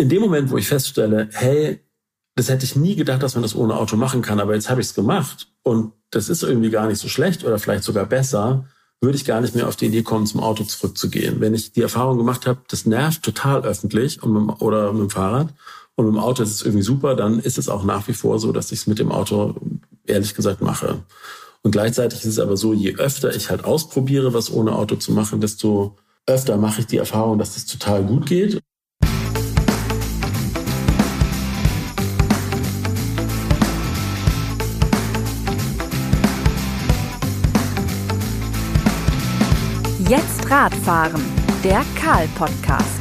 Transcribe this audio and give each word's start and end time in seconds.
in 0.00 0.08
dem 0.08 0.22
Moment, 0.22 0.50
wo 0.50 0.56
ich 0.56 0.66
feststelle, 0.66 1.28
hey, 1.32 1.80
das 2.36 2.48
hätte 2.48 2.64
ich 2.64 2.76
nie 2.76 2.96
gedacht, 2.96 3.22
dass 3.22 3.34
man 3.34 3.42
das 3.42 3.54
ohne 3.54 3.76
Auto 3.76 3.96
machen 3.96 4.22
kann, 4.22 4.40
aber 4.40 4.54
jetzt 4.54 4.70
habe 4.70 4.80
ich 4.80 4.88
es 4.88 4.94
gemacht 4.94 5.48
und 5.62 5.92
das 6.10 6.28
ist 6.28 6.42
irgendwie 6.42 6.70
gar 6.70 6.86
nicht 6.86 6.98
so 6.98 7.08
schlecht 7.08 7.44
oder 7.44 7.58
vielleicht 7.58 7.84
sogar 7.84 8.06
besser, 8.06 8.66
würde 9.00 9.16
ich 9.16 9.24
gar 9.24 9.40
nicht 9.40 9.54
mehr 9.54 9.68
auf 9.68 9.76
die 9.76 9.86
Idee 9.86 10.02
kommen, 10.02 10.26
zum 10.26 10.40
Auto 10.40 10.64
zurückzugehen. 10.64 11.40
Wenn 11.40 11.54
ich 11.54 11.72
die 11.72 11.82
Erfahrung 11.82 12.18
gemacht 12.18 12.46
habe, 12.46 12.60
das 12.68 12.86
nervt 12.86 13.22
total 13.22 13.62
öffentlich 13.62 14.22
und 14.22 14.32
mit, 14.32 14.60
oder 14.60 14.92
mit 14.92 15.02
dem 15.02 15.10
Fahrrad 15.10 15.48
und 15.94 16.06
mit 16.06 16.14
dem 16.14 16.20
Auto 16.20 16.42
ist 16.42 16.50
es 16.50 16.62
irgendwie 16.62 16.82
super, 16.82 17.14
dann 17.14 17.38
ist 17.40 17.58
es 17.58 17.68
auch 17.68 17.84
nach 17.84 18.08
wie 18.08 18.12
vor 18.12 18.38
so, 18.38 18.52
dass 18.52 18.72
ich 18.72 18.80
es 18.80 18.86
mit 18.86 18.98
dem 18.98 19.12
Auto 19.12 19.54
ehrlich 20.06 20.34
gesagt 20.34 20.60
mache. 20.60 21.02
Und 21.62 21.72
gleichzeitig 21.72 22.20
ist 22.20 22.26
es 22.26 22.38
aber 22.38 22.56
so, 22.56 22.72
je 22.72 22.96
öfter 22.96 23.34
ich 23.34 23.50
halt 23.50 23.64
ausprobiere, 23.64 24.32
was 24.32 24.50
ohne 24.50 24.72
Auto 24.72 24.96
zu 24.96 25.12
machen, 25.12 25.40
desto 25.40 25.96
öfter 26.26 26.56
mache 26.56 26.80
ich 26.80 26.86
die 26.86 26.96
Erfahrung, 26.96 27.38
dass 27.38 27.54
das 27.54 27.66
total 27.66 28.04
gut 28.04 28.26
geht. 28.26 28.60
Jetzt 40.10 40.50
Radfahren, 40.50 41.22
der 41.62 41.84
Karl-Podcast. 41.94 43.00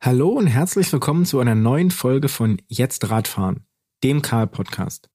Hallo 0.00 0.30
und 0.30 0.48
herzlich 0.48 0.92
willkommen 0.92 1.24
zu 1.24 1.38
einer 1.38 1.54
neuen 1.54 1.92
Folge 1.92 2.28
von 2.28 2.60
Jetzt 2.66 3.08
Radfahren, 3.08 3.60
dem 4.02 4.20
Karl-Podcast. 4.20 5.10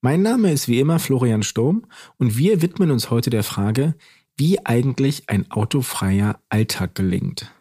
Mein 0.00 0.22
Name 0.22 0.50
ist 0.50 0.66
wie 0.66 0.80
immer 0.80 0.98
Florian 0.98 1.44
Sturm 1.44 1.86
und 2.16 2.36
wir 2.36 2.62
widmen 2.62 2.90
uns 2.90 3.10
heute 3.10 3.30
der 3.30 3.44
Frage, 3.44 3.94
wie 4.36 4.66
eigentlich 4.66 5.28
ein 5.30 5.48
autofreier 5.52 6.40
Alltag 6.48 6.96
gelingt. 6.96 7.54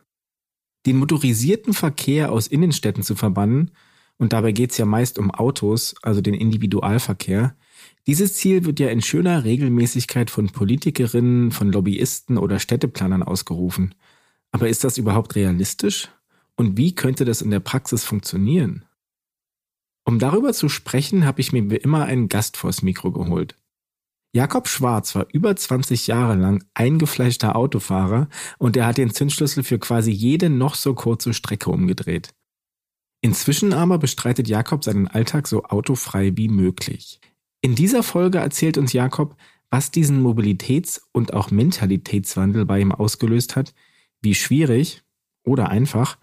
Den 0.88 0.98
motorisierten 0.98 1.74
Verkehr 1.74 2.32
aus 2.32 2.48
Innenstädten 2.48 3.04
zu 3.04 3.14
verbannen, 3.16 3.70
und 4.18 4.34
dabei 4.34 4.52
geht 4.52 4.72
es 4.72 4.80
ja 4.80 4.88
meist 4.88 5.20
um 5.20 5.30
Autos, 5.30 5.94
also 6.02 6.22
den 6.22 6.34
Individualverkehr, 6.34 7.56
dieses 8.08 8.36
Ziel 8.36 8.66
wird 8.66 8.80
ja 8.80 8.90
in 8.90 9.02
schöner 9.02 9.44
Regelmäßigkeit 9.44 10.30
von 10.30 10.50
Politikerinnen, 10.50 11.52
von 11.52 11.72
Lobbyisten 11.72 12.38
oder 12.38 12.60
Städteplanern 12.60 13.24
ausgerufen. 13.24 13.96
Aber 14.52 14.68
ist 14.68 14.84
das 14.84 14.98
überhaupt 14.98 15.36
realistisch? 15.36 16.10
Und 16.56 16.78
wie 16.78 16.94
könnte 16.94 17.26
das 17.26 17.42
in 17.42 17.50
der 17.50 17.62
Praxis 17.62 18.04
funktionieren? 18.04 18.86
Um 20.06 20.20
darüber 20.20 20.54
zu 20.54 20.68
sprechen, 20.70 21.26
habe 21.26 21.42
ich 21.42 21.54
mir 21.54 21.70
wie 21.70 21.78
immer 21.78 22.04
einen 22.06 22.28
Gast 22.28 22.58
vors 22.58 22.82
Mikro 22.82 23.12
geholt. 23.12 23.56
Jakob 24.36 24.68
Schwarz 24.68 25.16
war 25.16 25.28
über 25.32 25.56
20 25.56 26.08
Jahre 26.08 26.36
lang 26.36 26.64
eingefleischter 26.74 27.56
Autofahrer 27.56 28.28
und 28.58 28.76
er 28.76 28.88
hat 28.88 28.98
den 28.98 29.14
Zündschlüssel 29.14 29.64
für 29.64 29.80
quasi 29.80 30.12
jede 30.12 30.50
noch 30.50 30.76
so 30.76 30.94
kurze 30.94 31.34
Strecke 31.34 31.70
umgedreht. 31.70 32.34
Inzwischen 33.22 33.74
aber 33.74 34.00
bestreitet 34.00 34.48
Jakob 34.50 34.84
seinen 34.84 35.08
Alltag 35.08 35.48
so 35.48 35.64
autofrei 35.64 36.36
wie 36.36 36.50
möglich. 36.50 37.22
In 37.64 37.76
dieser 37.76 38.04
Folge 38.04 38.40
erzählt 38.40 38.78
uns 38.78 38.92
Jakob, 38.92 39.38
was 39.70 39.90
diesen 39.90 40.22
Mobilitäts- 40.22 41.02
und 41.14 41.34
auch 41.34 41.50
Mentalitätswandel 41.50 42.66
bei 42.66 42.82
ihm 42.82 42.92
ausgelöst 42.92 43.56
hat, 43.56 43.74
wie 44.22 44.36
schwierig 44.36 45.02
oder 45.46 45.70
einfach 45.70 46.18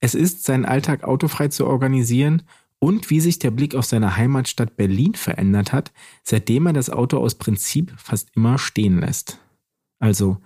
es 0.00 0.14
ist, 0.14 0.44
seinen 0.44 0.64
Alltag 0.64 1.04
autofrei 1.04 1.48
zu 1.48 1.66
organisieren 1.66 2.42
und 2.78 3.10
wie 3.10 3.20
sich 3.20 3.38
der 3.38 3.50
Blick 3.50 3.74
auf 3.74 3.84
seine 3.84 4.16
Heimatstadt 4.16 4.76
Berlin 4.76 5.14
verändert 5.14 5.74
hat, 5.74 5.92
seitdem 6.22 6.66
er 6.66 6.72
das 6.72 6.88
Auto 6.88 7.18
aus 7.18 7.34
Prinzip 7.34 7.92
fast 7.98 8.30
immer 8.34 8.56
stehen 8.56 9.00
lässt. 9.00 9.38
Also, 9.98 10.38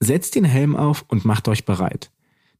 setzt 0.00 0.36
den 0.36 0.44
Helm 0.44 0.74
auf 0.74 1.04
und 1.08 1.26
macht 1.26 1.48
euch 1.48 1.66
bereit. 1.66 2.10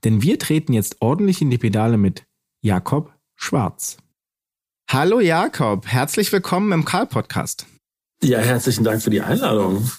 Denn 0.04 0.22
wir 0.22 0.38
treten 0.38 0.74
jetzt 0.74 0.96
ordentlich 1.00 1.40
in 1.40 1.50
die 1.50 1.58
Pedale 1.58 1.96
mit 1.96 2.26
Jakob 2.60 3.12
Schwarz. 3.36 3.96
Hallo 4.90 5.20
Jakob, 5.20 5.86
herzlich 5.86 6.32
willkommen 6.32 6.72
im 6.72 6.86
Karl-Podcast. 6.86 7.66
Ja, 8.22 8.38
herzlichen 8.38 8.84
Dank 8.84 9.02
für 9.02 9.10
die 9.10 9.20
Einladung. 9.20 9.90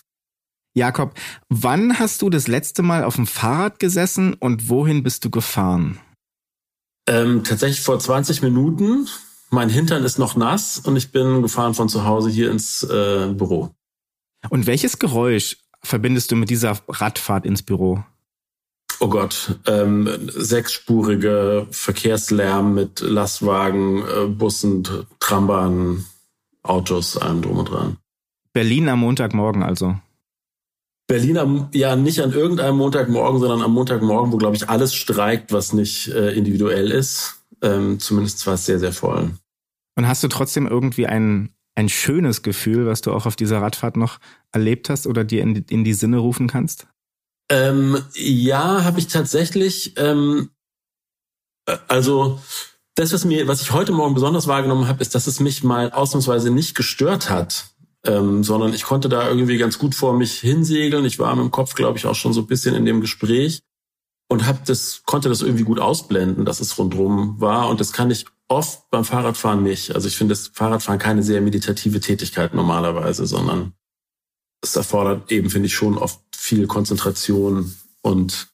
Jakob, 0.74 1.14
wann 1.48 2.00
hast 2.00 2.24
du 2.24 2.32
das 2.32 2.48
letzte 2.48 2.82
Mal 2.82 3.04
auf 3.04 3.16
dem 3.16 3.28
Fahrrad 3.28 3.78
gesessen 3.78 4.34
und 4.34 4.68
wohin 4.68 5.04
bist 5.04 5.24
du 5.24 5.30
gefahren? 5.30 6.00
Ähm, 7.08 7.44
tatsächlich 7.44 7.82
vor 7.82 8.00
20 8.00 8.42
Minuten. 8.42 9.08
Mein 9.52 9.70
Hintern 9.70 10.04
ist 10.04 10.18
noch 10.18 10.36
nass 10.36 10.80
und 10.80 10.96
ich 10.96 11.12
bin 11.12 11.44
gefahren 11.44 11.76
von 11.76 11.88
zu 11.88 12.06
Hause 12.06 12.32
hier 12.32 12.50
ins 12.50 12.82
äh, 12.82 13.32
Büro. 13.32 13.70
Und 14.50 14.66
welches 14.66 14.98
Geräusch 14.98 15.58
verbindest 15.84 16.32
du 16.32 16.36
mit 16.36 16.50
dieser 16.50 16.80
Radfahrt 16.88 17.46
ins 17.46 17.62
Büro? 17.62 18.04
Oh 19.02 19.08
Gott, 19.08 19.58
ähm, 19.66 20.10
sechsspurige 20.28 21.68
Verkehrslärm 21.72 22.74
mit 22.74 23.00
Lastwagen, 23.00 24.04
äh, 24.04 24.28
Bussen, 24.28 24.86
Trambahnen, 25.20 26.06
Autos, 26.64 27.16
allem 27.16 27.42
drum 27.42 27.60
und 27.60 27.70
dran. 27.70 27.98
Berlin 28.52 28.90
am 28.90 29.00
Montagmorgen 29.00 29.64
also. 29.64 29.96
Berlin 31.08 31.38
am, 31.38 31.70
ja 31.74 31.96
nicht 31.96 32.22
an 32.22 32.34
irgendeinem 32.34 32.78
Montagmorgen, 32.78 33.40
sondern 33.40 33.62
am 33.62 33.74
Montagmorgen, 33.74 34.34
wo 34.34 34.38
glaube 34.38 34.58
ich 34.58 34.70
alles 34.70 34.94
streikt, 34.94 35.54
was 35.54 35.74
nicht 35.74 36.10
äh, 36.10 36.34
individuell 36.34 36.92
ist. 36.92 37.44
Ähm, 37.62 38.00
zumindest 38.00 38.46
war 38.46 38.56
es 38.56 38.66
sehr, 38.66 38.80
sehr 38.80 38.94
voll. 38.94 39.32
Und 39.96 40.08
hast 40.08 40.24
du 40.24 40.28
trotzdem 40.28 40.68
irgendwie 40.68 41.08
ein, 41.08 41.50
ein 41.76 41.90
schönes 41.90 42.42
Gefühl, 42.42 42.86
was 42.86 43.02
du 43.02 43.12
auch 43.12 43.26
auf 43.26 43.36
dieser 43.36 43.62
Radfahrt 43.62 43.98
noch 43.98 44.20
erlebt 44.52 44.90
hast 44.90 45.08
oder 45.08 45.24
dir 45.24 45.42
in, 45.42 45.56
in 45.70 45.84
die 45.84 45.94
Sinne 45.94 46.18
rufen 46.18 46.48
kannst? 46.48 46.88
Ähm, 47.50 48.04
ja, 48.14 48.84
habe 48.84 49.00
ich 49.00 49.08
tatsächlich. 49.08 49.94
Ähm, 49.98 50.52
äh, 51.66 51.78
also 51.88 52.40
das, 52.96 53.14
was 53.14 53.26
mir, 53.26 53.48
was 53.48 53.62
ich 53.62 53.72
heute 53.72 53.92
Morgen 53.92 54.14
besonders 54.14 54.48
wahrgenommen 54.48 54.88
habe, 54.88 55.02
ist, 55.02 55.16
dass 55.16 55.28
es 55.28 55.40
mich 55.40 55.64
mal 55.64 55.92
ausnahmsweise 55.92 56.52
nicht 56.52 56.76
gestört 56.76 57.30
hat, 57.30 57.70
ähm, 58.06 58.44
sondern 58.44 58.74
ich 58.74 58.84
konnte 58.84 59.10
da 59.10 59.28
irgendwie 59.28 59.58
ganz 59.58 59.80
gut 59.80 59.96
vor 59.96 60.14
mich 60.14 60.34
hinsegeln. 60.40 61.06
Ich 61.06 61.18
war 61.20 61.36
mit 61.36 61.46
dem 61.46 61.52
Kopf, 61.52 61.76
glaube 61.76 61.98
ich, 61.98 62.06
auch 62.06 62.16
schon 62.16 62.34
so 62.34 62.42
ein 62.42 62.48
bisschen 62.48 62.76
in 62.76 62.86
dem 62.86 63.02
Gespräch 63.02 63.62
und 64.30 64.46
hab 64.46 64.66
das, 64.66 65.04
konnte 65.06 65.30
das 65.30 65.42
irgendwie 65.42 65.64
gut 65.64 65.80
ausblenden, 65.80 66.46
dass 66.46 66.60
es 66.60 66.78
rundherum 66.78 67.40
war. 67.42 67.70
Und 67.70 67.80
das 67.80 67.94
kann 67.94 68.12
ich 68.12 68.26
oft 68.48 68.90
beim 68.92 69.06
Fahrradfahren 69.06 69.64
nicht. 69.64 69.96
Also 69.96 70.08
ich 70.08 70.18
finde 70.18 70.34
das 70.34 70.52
Fahrradfahren 70.54 71.00
keine 71.00 71.24
sehr 71.24 71.42
meditative 71.42 72.00
Tätigkeit 72.00 72.54
normalerweise, 72.54 73.26
sondern 73.26 73.74
es 74.62 74.76
erfordert 74.76 75.32
eben, 75.32 75.50
finde 75.50 75.68
ich, 75.68 75.74
schon 75.74 75.98
oft 75.98 76.20
viel 76.36 76.68
Konzentration 76.68 77.76
und 78.02 78.48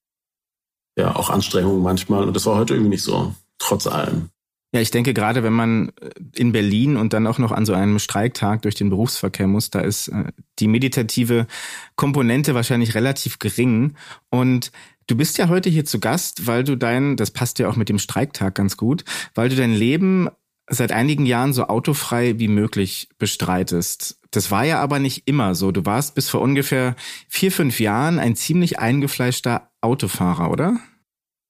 ja, 0.97 1.15
auch 1.15 1.29
Anstrengung 1.29 1.81
manchmal. 1.81 2.25
Und 2.25 2.35
das 2.35 2.45
war 2.45 2.55
heute 2.55 2.73
irgendwie 2.73 2.91
nicht 2.91 3.03
so, 3.03 3.33
trotz 3.57 3.87
allem. 3.87 4.29
Ja, 4.73 4.81
ich 4.81 4.91
denke, 4.91 5.13
gerade 5.13 5.41
wenn 5.43 5.53
man 5.53 5.93
äh, 6.01 6.09
in 6.35 6.51
Berlin 6.51 6.97
und 6.97 7.13
dann 7.13 7.27
auch 7.27 7.37
noch 7.37 7.53
an 7.53 7.65
so 7.65 7.73
einem 7.73 7.97
Streiktag 7.97 8.61
durch 8.63 8.75
den 8.75 8.89
Berufsverkehr 8.89 9.47
muss, 9.47 9.69
da 9.69 9.79
ist 9.79 10.09
äh, 10.09 10.25
die 10.59 10.67
meditative 10.67 11.47
Komponente 11.95 12.55
wahrscheinlich 12.55 12.93
relativ 12.93 13.39
gering. 13.39 13.95
Und 14.29 14.73
du 15.07 15.15
bist 15.15 15.37
ja 15.37 15.47
heute 15.47 15.69
hier 15.69 15.85
zu 15.85 16.01
Gast, 16.01 16.45
weil 16.45 16.65
du 16.65 16.75
dein, 16.75 17.15
das 17.15 17.31
passt 17.31 17.59
ja 17.59 17.69
auch 17.69 17.77
mit 17.77 17.87
dem 17.87 17.99
Streiktag 17.99 18.55
ganz 18.55 18.75
gut, 18.75 19.05
weil 19.33 19.47
du 19.47 19.55
dein 19.55 19.73
Leben 19.73 20.27
seit 20.69 20.91
einigen 20.91 21.25
Jahren 21.25 21.53
so 21.53 21.67
autofrei 21.67 22.39
wie 22.39 22.47
möglich 22.47 23.09
bestreitest. 23.17 24.19
Das 24.31 24.51
war 24.51 24.65
ja 24.65 24.81
aber 24.81 24.99
nicht 24.99 25.27
immer 25.27 25.55
so. 25.55 25.71
Du 25.71 25.85
warst 25.85 26.15
bis 26.15 26.29
vor 26.29 26.41
ungefähr 26.41 26.95
vier, 27.27 27.51
fünf 27.51 27.79
Jahren 27.79 28.19
ein 28.19 28.35
ziemlich 28.35 28.79
eingefleischter 28.79 29.69
Autofahrer, 29.81 30.51
oder? 30.51 30.77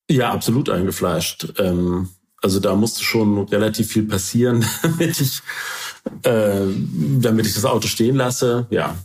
Ja, 0.09 0.31
absolut 0.31 0.69
eingefleischt. 0.69 1.53
Ähm, 1.57 2.09
also 2.41 2.59
da 2.59 2.75
musste 2.75 3.03
schon 3.03 3.39
relativ 3.45 3.87
viel 3.87 4.03
passieren, 4.03 4.65
damit 4.81 5.19
ich, 5.19 5.41
äh, 6.23 6.67
damit 7.19 7.47
ich 7.47 7.55
das 7.55 7.65
Auto 7.65 7.87
stehen 7.87 8.15
lasse. 8.15 8.67
Ja. 8.69 8.95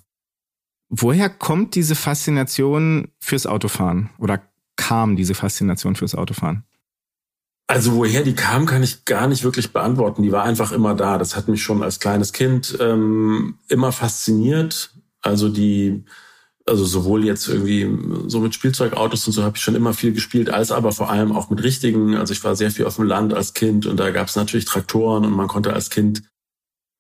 Woher 0.89 1.31
kommt 1.31 1.77
diese 1.77 1.95
Faszination 1.95 3.09
fürs 3.21 3.47
Autofahren? 3.47 4.11
Oder 4.19 4.43
kam 4.77 5.15
diese 5.15 5.35
Faszination 5.35 5.95
fürs 5.95 6.15
Autofahren? 6.15 6.65
Also 7.71 7.95
woher 7.95 8.25
die 8.25 8.35
kam, 8.35 8.67
kann 8.67 8.83
ich 8.83 9.05
gar 9.05 9.29
nicht 9.29 9.45
wirklich 9.45 9.73
beantworten. 9.73 10.25
Die 10.25 10.33
war 10.33 10.43
einfach 10.43 10.73
immer 10.73 10.97
da. 10.97 11.19
Das 11.19 11.37
hat 11.37 11.47
mich 11.47 11.63
schon 11.63 11.85
als 11.85 12.01
kleines 12.01 12.33
Kind 12.33 12.77
ähm, 12.81 13.59
immer 13.69 13.93
fasziniert. 13.93 14.91
Also 15.23 15.49
die, 15.49 16.03
also 16.67 16.85
sowohl 16.85 17.25
jetzt 17.25 17.47
irgendwie 17.47 17.89
so 18.27 18.41
mit 18.41 18.57
Spielzeugautos 18.57 19.25
und 19.29 19.35
so 19.35 19.45
habe 19.45 19.57
ich 19.57 19.63
schon 19.63 19.77
immer 19.77 19.95
viel 19.95 20.13
gespielt, 20.13 20.51
als 20.51 20.73
aber 20.73 20.91
vor 20.91 21.11
allem 21.11 21.31
auch 21.31 21.49
mit 21.49 21.63
richtigen. 21.63 22.17
Also 22.17 22.33
ich 22.33 22.43
war 22.43 22.57
sehr 22.57 22.73
viel 22.73 22.87
auf 22.87 22.97
dem 22.97 23.05
Land 23.05 23.35
als 23.35 23.55
Kind 23.55 23.87
und 23.87 24.01
da 24.01 24.11
gab 24.11 24.27
es 24.27 24.35
natürlich 24.35 24.65
Traktoren 24.65 25.25
und 25.25 25.33
man 25.33 25.47
konnte 25.47 25.73
als 25.73 25.91
Kind 25.91 26.25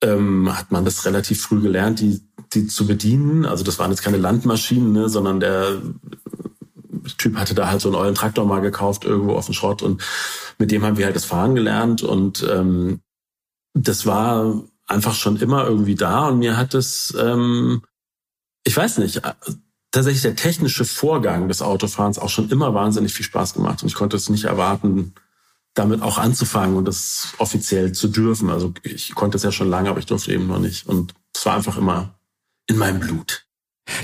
ähm, 0.05 0.57
hat 0.57 0.71
man 0.71 0.85
das 0.85 1.05
relativ 1.05 1.43
früh 1.43 1.61
gelernt, 1.61 1.99
die, 1.99 2.21
die 2.55 2.69
zu 2.69 2.87
bedienen. 2.87 3.45
Also 3.45 3.65
das 3.65 3.81
waren 3.81 3.91
jetzt 3.91 4.05
keine 4.05 4.19
Landmaschinen, 4.19 4.93
ne, 4.93 5.09
sondern 5.09 5.41
der 5.41 5.83
Typ 7.19 7.37
hatte 7.37 7.55
da 7.55 7.71
halt 7.71 7.81
so 7.81 7.89
einen 7.89 7.97
ollen 7.97 8.15
Traktor 8.15 8.47
mal 8.47 8.61
gekauft 8.61 9.05
irgendwo 9.05 9.35
auf 9.35 9.47
dem 9.47 9.55
Schrott 9.55 9.83
und 9.83 10.03
mit 10.59 10.71
dem 10.71 10.85
haben 10.85 10.97
wir 10.97 11.07
halt 11.07 11.17
das 11.17 11.25
Fahren 11.25 11.55
gelernt 11.55 12.03
und 12.03 12.47
ähm, 12.51 13.01
das 13.75 14.07
war 14.07 14.63
einfach 14.87 15.15
schon 15.15 15.37
immer 15.37 15.65
irgendwie 15.67 15.95
da 15.95 16.29
und 16.29 16.39
mir 16.39 16.57
hat 16.57 16.75
es, 16.75 17.15
ähm, 17.19 17.83
ich 18.65 18.77
weiß 18.77 18.99
nicht, 18.99 19.23
tatsächlich 19.91 20.23
der 20.23 20.37
technische 20.37 20.85
Vorgang 20.85 21.49
des 21.49 21.63
Autofahrens 21.63 22.19
auch 22.19 22.29
schon 22.29 22.51
immer 22.51 22.75
wahnsinnig 22.75 23.13
viel 23.13 23.25
Spaß 23.25 23.55
gemacht. 23.55 23.83
Und 23.83 23.89
ich 23.89 23.95
konnte 23.95 24.17
es 24.17 24.29
nicht 24.29 24.45
erwarten, 24.45 25.15
damit 25.75 26.03
auch 26.03 26.19
anzufangen 26.19 26.77
und 26.77 26.85
das 26.87 27.35
offiziell 27.39 27.93
zu 27.93 28.09
dürfen. 28.09 28.51
Also 28.51 28.73
ich 28.83 29.15
konnte 29.15 29.37
es 29.37 29.43
ja 29.43 29.53
schon 29.53 29.71
lange, 29.71 29.91
aber 29.91 29.99
ich 29.99 30.07
durfte 30.07 30.33
eben 30.33 30.47
noch 30.47 30.59
nicht. 30.59 30.87
Und 30.87 31.15
es 31.35 31.47
war 31.47 31.57
einfach 31.57 31.77
immer 31.77 32.19
in 32.67 32.77
meinem 32.77 33.01
Blut. 33.01 33.40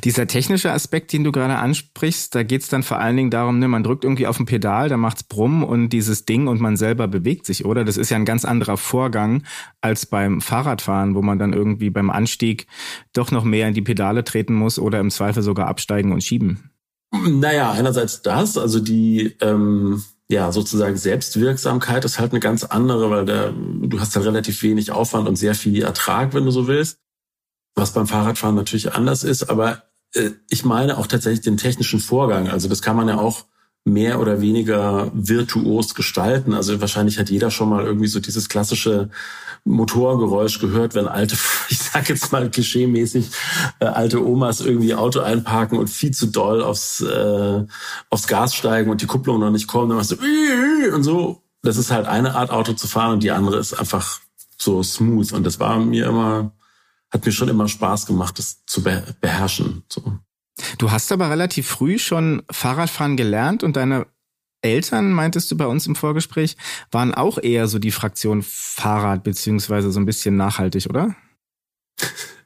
Dieser 0.05 0.27
technische 0.27 0.73
Aspekt, 0.73 1.13
den 1.13 1.25
du 1.25 1.33
gerade 1.33 1.57
ansprichst, 1.57 2.35
da 2.35 2.43
geht's 2.43 2.69
dann 2.69 2.83
vor 2.83 2.99
allen 2.99 3.17
Dingen 3.17 3.31
darum, 3.31 3.59
ne, 3.59 3.69
man 3.69 3.83
drückt 3.83 4.05
irgendwie 4.05 4.27
auf 4.27 4.39
ein 4.39 4.47
Pedal, 4.47 4.89
da 4.89 4.97
macht's 4.97 5.23
Brumm 5.23 5.65
und 5.65 5.91
dieses 5.91 6.25
Ding 6.25 6.47
und 6.47 6.61
man 6.61 6.77
selber 6.77 7.09
bewegt 7.09 7.47
sich, 7.47 7.65
oder? 7.65 7.85
Das 7.85 7.97
ist 7.97 8.11
ja 8.11 8.17
ein 8.17 8.25
ganz 8.25 8.45
anderer 8.45 8.77
Vorgang 8.77 9.43
als 9.81 10.07
beim 10.07 10.41
Fahrradfahren, 10.41 11.15
wo 11.15 11.23
man 11.23 11.39
dann 11.39 11.53
irgendwie 11.53 11.91
beim 11.91 12.11
Anstieg 12.11 12.67
doch 13.13 13.31
noch 13.31 13.45
mehr 13.45 13.69
in 13.69 13.75
die 13.75 13.83
Pedale 13.83 14.25
treten 14.25 14.55
muss 14.55 14.79
oder 14.79 15.01
im 15.01 15.11
Zweifel 15.11 15.43
sogar 15.43 15.69
absteigen 15.69 16.13
und 16.13 16.23
schieben. 16.23 16.71
Naja, 17.13 17.71
einerseits 17.73 18.23
das, 18.23 18.59
also 18.59 18.81
die 18.81 19.37
ähm, 19.41 20.03
ja 20.29 20.51
sozusagen 20.51 20.97
Selbstwirksamkeit 20.97 22.05
ist 22.05 22.19
halt 22.19 22.33
eine 22.33 22.41
ganz 22.41 22.65
andere, 22.65 23.11
weil 23.11 23.25
der, 23.25 23.53
du 23.53 24.01
hast 24.01 24.17
halt 24.17 24.27
relativ 24.27 24.63
wenig 24.63 24.91
Aufwand 24.91 25.29
und 25.29 25.37
sehr 25.37 25.55
viel 25.55 25.83
Ertrag, 25.83 26.35
wenn 26.35 26.45
du 26.45 26.51
so 26.51 26.67
willst 26.67 26.99
was 27.77 27.93
beim 27.93 28.09
Fahrradfahren 28.09 28.57
natürlich 28.57 28.95
anders 28.95 29.23
ist. 29.23 29.49
Aber 29.49 29.85
äh, 30.15 30.31
ich 30.49 30.65
meine 30.65 30.99
auch 30.99 31.07
tatsächlich 31.07 31.43
den 31.43 31.59
technischen 31.59 32.01
Vorgang. 32.01 32.49
Also 32.49 32.69
das 32.69 32.83
kann 32.83 32.97
man 32.97 33.09
ja 33.09 33.19
auch 33.19 33.45
mehr 33.85 34.19
oder 34.19 34.41
weniger 34.41 35.13
virtuos 35.15 35.95
gestalten. 35.95 36.55
Also 36.55 36.81
wahrscheinlich 36.81 37.21
hat 37.21 37.31
jeder 37.31 37.53
schon 37.53 37.69
mal 37.69 37.85
irgendwie 37.85 38.09
so 38.09 38.19
dieses 38.19 38.49
klassische 38.49 39.11
Motorgeräusch 39.65 40.59
gehört, 40.59 40.95
wenn 40.95 41.07
alte, 41.07 41.37
ich 41.69 41.79
sag 41.79 42.09
jetzt 42.09 42.33
mal 42.33 42.51
klischeemäßig, 42.51 43.31
äh, 43.79 43.85
alte 43.85 44.27
Omas 44.27 44.61
irgendwie 44.61 44.95
Auto 44.95 45.21
einparken 45.21 45.79
und 45.79 45.89
viel 45.89 46.11
zu 46.11 46.27
doll 46.27 46.63
aufs, 46.63 47.01
äh, 47.01 47.65
aufs 48.11 48.27
Gas 48.27 48.55
steigen 48.55 48.91
und 48.91 49.03
die 49.03 49.07
Kupplung 49.07 49.39
noch 49.39 49.51
nicht 49.51 49.69
kommt. 49.69 49.91
Dann 49.91 49.99
machst 49.99 50.13
du 50.13 50.17
und 50.95 51.05
so. 51.05 51.43
Das 51.63 51.77
ist 51.77 51.91
halt 51.91 52.07
eine 52.07 52.35
Art 52.35 52.51
Auto 52.51 52.73
zu 52.73 52.89
fahren 52.89 53.15
und 53.15 53.23
die 53.23 53.33
andere 53.33 53.59
ist 53.59 53.75
einfach 53.75 54.21
so 54.59 54.83
smooth. 54.83 55.33
Und 55.33 55.45
das 55.45 55.61
war 55.61 55.79
mir 55.79 56.07
immer 56.07 56.53
hat 57.11 57.25
mir 57.25 57.33
schon 57.33 57.49
immer 57.49 57.69
Spaß 57.69 58.07
gemacht, 58.07 58.39
das 58.39 58.65
zu 58.67 58.83
beherrschen. 58.83 59.85
So. 59.89 60.19
Du 60.79 60.91
hast 60.91 61.13
aber 61.13 61.31
relativ 61.31 61.67
früh 61.67 61.99
schon 61.99 62.43
Fahrradfahren 62.51 63.17
gelernt 63.17 63.63
und 63.63 63.77
deine 63.77 64.07
Eltern, 64.63 65.13
meintest 65.13 65.51
du 65.51 65.57
bei 65.57 65.67
uns 65.67 65.87
im 65.87 65.95
Vorgespräch, 65.95 66.57
waren 66.91 67.15
auch 67.15 67.39
eher 67.39 67.69
so 67.69 67.79
die 67.79 67.91
Fraktion 67.91 68.43
Fahrrad 68.43 69.23
beziehungsweise 69.23 69.93
so 69.93 70.01
ein 70.01 70.07
bisschen 70.07 70.37
nachhaltig, 70.37 70.87
oder? 70.89 71.15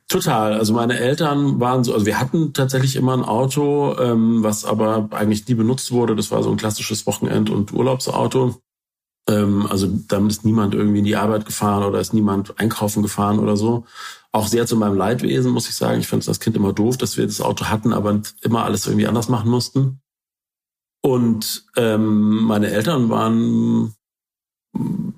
Total. 0.08 0.54
Also 0.54 0.74
meine 0.74 0.98
Eltern 0.98 1.60
waren 1.60 1.84
so, 1.84 1.94
also 1.94 2.04
wir 2.04 2.18
hatten 2.18 2.52
tatsächlich 2.52 2.96
immer 2.96 3.16
ein 3.16 3.22
Auto, 3.22 3.96
ähm, 3.98 4.42
was 4.42 4.64
aber 4.64 5.08
eigentlich 5.12 5.46
nie 5.46 5.54
benutzt 5.54 5.92
wurde. 5.92 6.16
Das 6.16 6.32
war 6.32 6.42
so 6.42 6.50
ein 6.50 6.56
klassisches 6.56 7.06
Wochenend- 7.06 7.48
und 7.48 7.72
Urlaubsauto. 7.72 8.60
Ähm, 9.28 9.66
also 9.70 9.86
damit 10.08 10.32
ist 10.32 10.44
niemand 10.44 10.74
irgendwie 10.74 10.98
in 10.98 11.04
die 11.04 11.16
Arbeit 11.16 11.46
gefahren 11.46 11.84
oder 11.84 12.00
ist 12.00 12.12
niemand 12.12 12.58
einkaufen 12.58 13.02
gefahren 13.02 13.38
oder 13.38 13.56
so 13.56 13.86
auch 14.32 14.46
sehr 14.46 14.66
zu 14.66 14.76
meinem 14.76 14.96
Leidwesen, 14.96 15.50
muss 15.50 15.68
ich 15.68 15.74
sagen. 15.74 16.00
Ich 16.00 16.06
fand 16.06 16.22
es 16.22 16.28
als 16.28 16.40
Kind 16.40 16.56
immer 16.56 16.72
doof, 16.72 16.96
dass 16.96 17.16
wir 17.16 17.26
das 17.26 17.40
Auto 17.40 17.66
hatten, 17.66 17.92
aber 17.92 18.22
immer 18.42 18.64
alles 18.64 18.86
irgendwie 18.86 19.06
anders 19.06 19.28
machen 19.28 19.50
mussten. 19.50 20.00
Und 21.02 21.66
ähm, 21.76 22.44
meine 22.44 22.70
Eltern 22.70 23.08
waren 23.08 23.94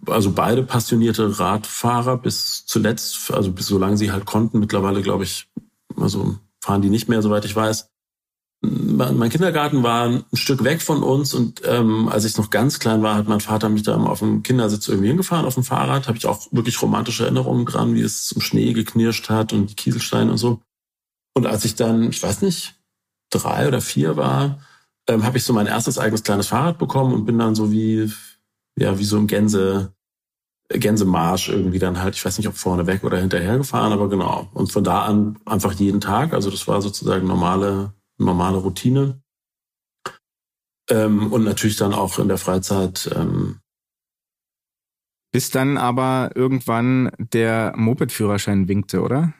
also 0.06 0.32
beide 0.32 0.62
passionierte 0.62 1.38
Radfahrer 1.38 2.16
bis 2.16 2.64
zuletzt, 2.64 3.30
also 3.30 3.52
bis 3.52 3.66
solange 3.66 3.96
sie 3.96 4.12
halt 4.12 4.24
konnten. 4.24 4.60
Mittlerweile, 4.60 5.02
glaube 5.02 5.24
ich, 5.24 5.50
also 5.96 6.38
fahren 6.60 6.82
die 6.82 6.90
nicht 6.90 7.08
mehr, 7.08 7.20
soweit 7.20 7.44
ich 7.44 7.54
weiß 7.54 7.91
mein 8.62 9.28
Kindergarten 9.28 9.82
war 9.82 10.08
ein 10.08 10.24
Stück 10.34 10.62
weg 10.62 10.82
von 10.82 11.02
uns 11.02 11.34
und 11.34 11.62
ähm, 11.64 12.08
als 12.08 12.24
ich 12.24 12.36
noch 12.36 12.50
ganz 12.50 12.78
klein 12.78 13.02
war, 13.02 13.16
hat 13.16 13.26
mein 13.26 13.40
Vater 13.40 13.68
mich 13.68 13.82
da 13.82 13.96
auf 13.96 14.20
dem 14.20 14.44
Kindersitz 14.44 14.86
irgendwie 14.86 15.08
hingefahren 15.08 15.46
auf 15.46 15.54
dem 15.54 15.64
Fahrrad. 15.64 16.06
Habe 16.06 16.16
ich 16.16 16.26
auch 16.26 16.46
wirklich 16.52 16.80
romantische 16.80 17.24
Erinnerungen 17.24 17.66
dran, 17.66 17.94
wie 17.96 18.02
es 18.02 18.26
zum 18.26 18.40
Schnee 18.40 18.72
geknirscht 18.72 19.28
hat 19.30 19.52
und 19.52 19.70
die 19.70 19.74
Kieselsteine 19.74 20.30
und 20.30 20.38
so. 20.38 20.60
Und 21.34 21.46
als 21.46 21.64
ich 21.64 21.74
dann, 21.74 22.10
ich 22.10 22.22
weiß 22.22 22.42
nicht, 22.42 22.76
drei 23.30 23.66
oder 23.66 23.80
vier 23.80 24.16
war, 24.16 24.60
ähm, 25.08 25.24
habe 25.24 25.38
ich 25.38 25.44
so 25.44 25.52
mein 25.52 25.66
erstes 25.66 25.98
eigenes 25.98 26.22
kleines 26.22 26.46
Fahrrad 26.46 26.78
bekommen 26.78 27.14
und 27.14 27.24
bin 27.24 27.38
dann 27.38 27.56
so 27.56 27.72
wie 27.72 28.12
ja 28.78 28.96
wie 28.98 29.04
so 29.04 29.16
ein 29.18 29.26
Gänse 29.26 29.92
Gänsemarsch 30.68 31.48
irgendwie 31.48 31.78
dann 31.80 32.00
halt, 32.00 32.14
ich 32.14 32.24
weiß 32.24 32.38
nicht, 32.38 32.48
ob 32.48 32.56
vorne 32.56 32.86
weg 32.86 33.04
oder 33.04 33.18
hinterher 33.18 33.58
gefahren, 33.58 33.92
aber 33.92 34.08
genau. 34.08 34.48
Und 34.54 34.72
von 34.72 34.84
da 34.84 35.02
an 35.02 35.38
einfach 35.44 35.72
jeden 35.72 36.00
Tag. 36.00 36.32
Also 36.32 36.50
das 36.50 36.66
war 36.68 36.80
sozusagen 36.80 37.26
normale 37.26 37.92
normale 38.24 38.58
Routine. 38.58 39.22
Ähm, 40.90 41.32
und 41.32 41.44
natürlich 41.44 41.76
dann 41.76 41.94
auch 41.94 42.18
in 42.18 42.28
der 42.28 42.38
Freizeit. 42.38 43.10
Ähm, 43.14 43.60
Bis 45.32 45.50
dann 45.50 45.78
aber 45.78 46.30
irgendwann 46.34 47.10
der 47.18 47.72
Moped-Führerschein 47.76 48.68
winkte, 48.68 49.00
oder? 49.00 49.32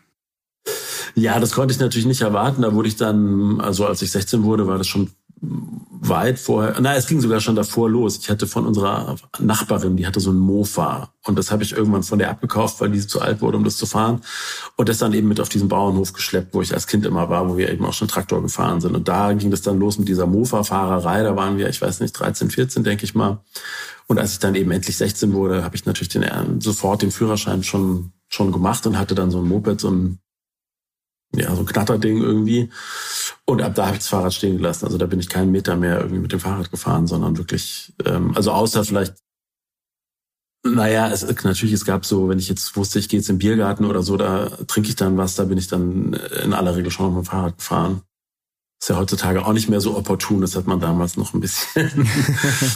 Ja, 1.14 1.38
das 1.38 1.52
konnte 1.52 1.74
ich 1.74 1.80
natürlich 1.80 2.06
nicht 2.06 2.22
erwarten. 2.22 2.62
Da 2.62 2.72
wurde 2.74 2.88
ich 2.88 2.96
dann, 2.96 3.60
also 3.60 3.86
als 3.86 4.00
ich 4.00 4.10
16 4.10 4.44
wurde, 4.44 4.66
war 4.66 4.78
das 4.78 4.88
schon 4.88 5.10
weit 5.42 6.38
vorher, 6.38 6.76
na, 6.80 6.94
es 6.94 7.06
ging 7.06 7.20
sogar 7.20 7.40
schon 7.40 7.56
davor 7.56 7.90
los. 7.90 8.18
Ich 8.18 8.30
hatte 8.30 8.46
von 8.46 8.66
unserer 8.66 9.16
Nachbarin, 9.40 9.96
die 9.96 10.06
hatte 10.06 10.20
so 10.20 10.30
ein 10.30 10.38
Mofa 10.38 11.12
und 11.26 11.36
das 11.36 11.50
habe 11.50 11.64
ich 11.64 11.72
irgendwann 11.72 12.04
von 12.04 12.18
der 12.18 12.30
abgekauft, 12.30 12.80
weil 12.80 12.90
die 12.90 13.04
zu 13.06 13.20
alt 13.20 13.40
wurde, 13.40 13.56
um 13.56 13.64
das 13.64 13.76
zu 13.76 13.86
fahren 13.86 14.22
und 14.76 14.88
das 14.88 14.98
dann 14.98 15.12
eben 15.12 15.28
mit 15.28 15.40
auf 15.40 15.48
diesen 15.48 15.68
Bauernhof 15.68 16.12
geschleppt, 16.12 16.54
wo 16.54 16.62
ich 16.62 16.72
als 16.72 16.86
Kind 16.86 17.04
immer 17.04 17.28
war, 17.28 17.48
wo 17.48 17.56
wir 17.56 17.70
eben 17.70 17.84
auch 17.84 17.92
schon 17.92 18.08
Traktor 18.08 18.40
gefahren 18.40 18.80
sind 18.80 18.94
und 18.94 19.08
da 19.08 19.32
ging 19.32 19.50
das 19.50 19.62
dann 19.62 19.78
los 19.78 19.98
mit 19.98 20.08
dieser 20.08 20.26
Mofa-Fahrerei, 20.26 21.24
da 21.24 21.36
waren 21.36 21.58
wir, 21.58 21.68
ich 21.68 21.82
weiß 21.82 22.00
nicht, 22.00 22.12
13, 22.12 22.50
14, 22.50 22.84
denke 22.84 23.04
ich 23.04 23.14
mal. 23.14 23.40
Und 24.06 24.18
als 24.18 24.32
ich 24.32 24.38
dann 24.40 24.54
eben 24.54 24.70
endlich 24.70 24.96
16 24.96 25.32
wurde, 25.32 25.64
habe 25.64 25.76
ich 25.76 25.86
natürlich 25.86 26.08
den, 26.08 26.60
sofort 26.60 27.02
den 27.02 27.10
Führerschein 27.10 27.62
schon 27.62 28.12
schon 28.32 28.50
gemacht 28.52 28.86
und 28.86 28.98
hatte 28.98 29.14
dann 29.14 29.30
so 29.30 29.38
ein 29.38 29.48
Moped, 29.48 29.80
so 29.80 29.90
ein 29.90 30.18
ja, 31.34 31.54
so 31.54 31.62
ein 31.62 31.66
Knatterding 31.66 32.18
irgendwie. 32.18 32.70
Und 33.44 33.62
ab 33.62 33.74
da 33.74 33.86
habe 33.86 33.96
ich 33.96 34.02
das 34.02 34.08
Fahrrad 34.08 34.34
stehen 34.34 34.58
gelassen. 34.58 34.84
Also 34.84 34.98
da 34.98 35.06
bin 35.06 35.20
ich 35.20 35.28
keinen 35.28 35.50
Meter 35.50 35.76
mehr 35.76 35.98
irgendwie 35.98 36.20
mit 36.20 36.32
dem 36.32 36.40
Fahrrad 36.40 36.70
gefahren, 36.70 37.06
sondern 37.06 37.38
wirklich, 37.38 37.92
ähm, 38.04 38.32
also 38.36 38.52
außer 38.52 38.84
vielleicht, 38.84 39.14
naja, 40.64 41.10
es, 41.10 41.26
natürlich, 41.42 41.72
es 41.72 41.84
gab 41.84 42.04
so, 42.04 42.28
wenn 42.28 42.38
ich 42.38 42.48
jetzt 42.48 42.76
wusste, 42.76 42.98
ich 42.98 43.08
gehe 43.08 43.18
jetzt 43.18 43.30
im 43.30 43.38
Biergarten 43.38 43.84
oder 43.84 44.02
so, 44.02 44.16
da 44.16 44.48
trinke 44.66 44.90
ich 44.90 44.96
dann 44.96 45.16
was, 45.16 45.34
da 45.34 45.44
bin 45.44 45.58
ich 45.58 45.66
dann 45.66 46.12
in 46.44 46.52
aller 46.52 46.76
Regel 46.76 46.90
schon 46.90 47.14
mit 47.14 47.24
dem 47.24 47.26
Fahrrad 47.26 47.58
gefahren. 47.58 48.02
Ist 48.80 48.88
ja 48.88 48.96
heutzutage 48.96 49.46
auch 49.46 49.52
nicht 49.52 49.68
mehr 49.68 49.80
so 49.80 49.96
opportun, 49.96 50.40
das 50.40 50.56
hat 50.56 50.66
man 50.66 50.80
damals 50.80 51.16
noch 51.16 51.34
ein 51.34 51.40
bisschen 51.40 51.88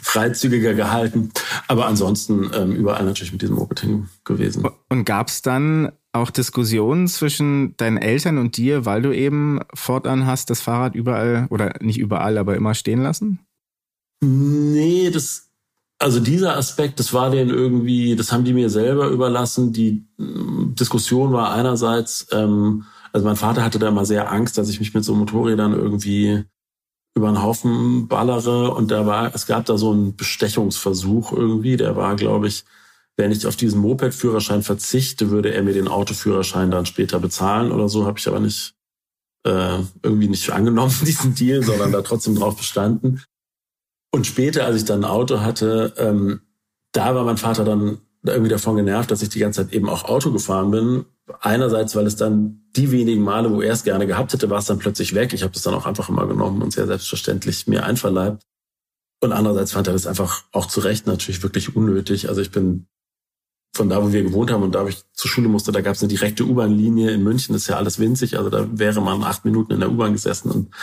freizügiger 0.02 0.74
gehalten. 0.74 1.32
Aber 1.68 1.86
ansonsten 1.86 2.50
ähm, 2.54 2.72
überall 2.72 3.04
natürlich 3.04 3.32
mit 3.32 3.42
diesem 3.42 3.56
Moped 3.56 3.86
gewesen. 4.25 4.64
Und 4.88 5.04
gab 5.04 5.28
es 5.28 5.42
dann 5.42 5.92
auch 6.16 6.30
Diskussionen 6.30 7.08
zwischen 7.08 7.76
deinen 7.76 7.96
Eltern 7.96 8.38
und 8.38 8.56
dir, 8.56 8.85
weil 8.85 9.02
du 9.02 9.12
eben 9.12 9.61
fortan 9.75 10.26
hast 10.26 10.50
das 10.50 10.61
Fahrrad 10.61 10.94
überall 10.94 11.46
oder 11.50 11.75
nicht 11.80 11.99
überall, 11.99 12.38
aber 12.38 12.56
immer 12.56 12.75
stehen 12.75 13.02
lassen? 13.02 13.40
Nee, 14.23 15.11
das, 15.11 15.49
also 15.99 16.20
dieser 16.20 16.56
Aspekt, 16.56 16.99
das 17.00 17.12
war 17.12 17.30
denen 17.30 17.50
irgendwie, 17.50 18.16
das 18.16 18.32
haben 18.32 18.44
die 18.44 18.52
mir 18.52 18.70
selber 18.70 19.08
überlassen. 19.08 19.73
Die 19.73 20.06
mm, 20.16 20.75
Diskussion 20.75 21.32
war 21.32 21.52
einerseits, 21.52 22.26
ähm, 22.32 22.85
also 23.12 23.26
mein 23.26 23.37
Vater 23.37 23.62
hatte 23.62 23.78
da 23.78 23.88
immer 23.88 24.04
sehr 24.04 24.30
Angst, 24.30 24.58
dass 24.58 24.68
ich 24.68 24.80
mich 24.80 24.94
mit 24.94 25.04
so 25.04 25.14
Motorrädern 25.14 25.73
irgendwie 25.73 26.44
über 27.14 27.28
einen 27.28 27.42
Haufen 27.42 28.08
ballere 28.08 28.75
und 28.75 28.90
da 28.90 29.06
war, 29.06 29.35
es 29.35 29.46
gab 29.46 29.64
da 29.64 29.78
so 29.78 29.90
einen 29.90 30.16
Bestechungsversuch 30.16 31.32
irgendwie, 31.32 31.78
der 31.78 31.96
war, 31.96 32.14
glaube 32.14 32.49
ich, 32.49 32.64
wenn 33.16 33.32
ich 33.32 33.46
auf 33.46 33.56
diesen 33.56 33.80
Moped-Führerschein 33.80 34.62
verzichte, 34.62 35.30
würde 35.30 35.52
er 35.52 35.62
mir 35.62 35.73
den 35.73 35.88
Autoführerschein 35.88 36.70
dann 36.70 36.87
später 36.87 37.18
bezahlen 37.18 37.73
oder 37.73 37.88
so. 37.88 38.06
Habe 38.06 38.18
ich 38.18 38.28
aber 38.28 38.40
nicht 38.40 38.75
äh, 39.44 39.78
irgendwie 40.02 40.28
nicht 40.28 40.50
angenommen, 40.50 40.94
diesen 41.06 41.35
Deal, 41.35 41.62
sondern 41.62 41.92
da 41.92 42.02
trotzdem 42.02 42.35
drauf 42.35 42.56
bestanden. 42.56 43.23
Und 44.12 44.26
später, 44.26 44.64
als 44.64 44.76
ich 44.76 44.85
dann 44.85 45.04
ein 45.04 45.11
Auto 45.11 45.40
hatte, 45.40 45.94
ähm, 45.96 46.40
da 46.92 47.14
war 47.14 47.25
mein 47.25 47.37
Vater 47.37 47.64
dann 47.64 47.99
irgendwie 48.25 48.50
davon 48.50 48.76
genervt, 48.76 49.11
dass 49.11 49.23
ich 49.23 49.28
die 49.28 49.38
ganze 49.38 49.62
Zeit 49.62 49.73
eben 49.73 49.88
auch 49.88 50.04
Auto 50.04 50.32
gefahren 50.32 50.70
bin. 50.70 51.04
Einerseits, 51.40 51.94
weil 51.96 52.06
es 52.06 52.16
dann 52.16 52.62
die 52.76 52.90
wenigen 52.90 53.23
Male, 53.23 53.52
wo 53.52 53.61
er 53.61 53.73
es 53.73 53.85
gerne 53.85 54.06
gehabt 54.06 54.32
hätte, 54.32 54.50
war 54.50 54.58
es 54.58 54.66
dann 54.66 54.78
plötzlich 54.78 55.14
weg. 55.14 55.32
Ich 55.32 55.42
habe 55.42 55.52
das 55.52 55.62
dann 55.62 55.75
auch 55.75 55.87
einfach 55.87 56.08
immer 56.08 56.26
genommen 56.26 56.62
und 56.62 56.73
sehr 56.73 56.87
selbstverständlich 56.87 57.66
mir 57.66 57.85
einverleibt. 57.85 58.42
Und 59.20 59.32
andererseits 59.32 59.73
fand 59.73 59.87
er 59.87 59.92
das 59.92 60.06
einfach 60.06 60.44
auch 60.52 60.66
zu 60.66 60.80
Recht 60.80 61.06
natürlich 61.06 61.42
wirklich 61.42 61.75
unnötig. 61.75 62.28
Also 62.28 62.40
ich 62.40 62.50
bin 62.50 62.87
von 63.75 63.88
da, 63.88 64.02
wo 64.02 64.12
wir 64.12 64.23
gewohnt 64.23 64.50
haben 64.50 64.62
und 64.62 64.75
da, 64.75 64.85
wo 64.85 64.88
ich 64.88 65.02
zur 65.12 65.30
Schule 65.30 65.49
musste, 65.49 65.73
da 65.73 65.80
gab 65.80 65.94
es 65.94 66.02
eine 66.02 66.08
direkte 66.08 66.44
U-Bahn-Linie 66.44 67.11
in 67.11 67.23
München. 67.23 67.52
Das 67.52 67.62
ist 67.62 67.68
ja 67.68 67.76
alles 67.76 67.99
winzig. 67.99 68.38
Also 68.38 68.49
da 68.50 68.66
wäre 68.73 69.00
man 69.00 69.23
acht 69.23 69.44
Minuten 69.44 69.73
in 69.73 69.80
der 69.80 69.90
U-Bahn 69.90 70.12
gesessen 70.12 70.50
und 70.50 70.75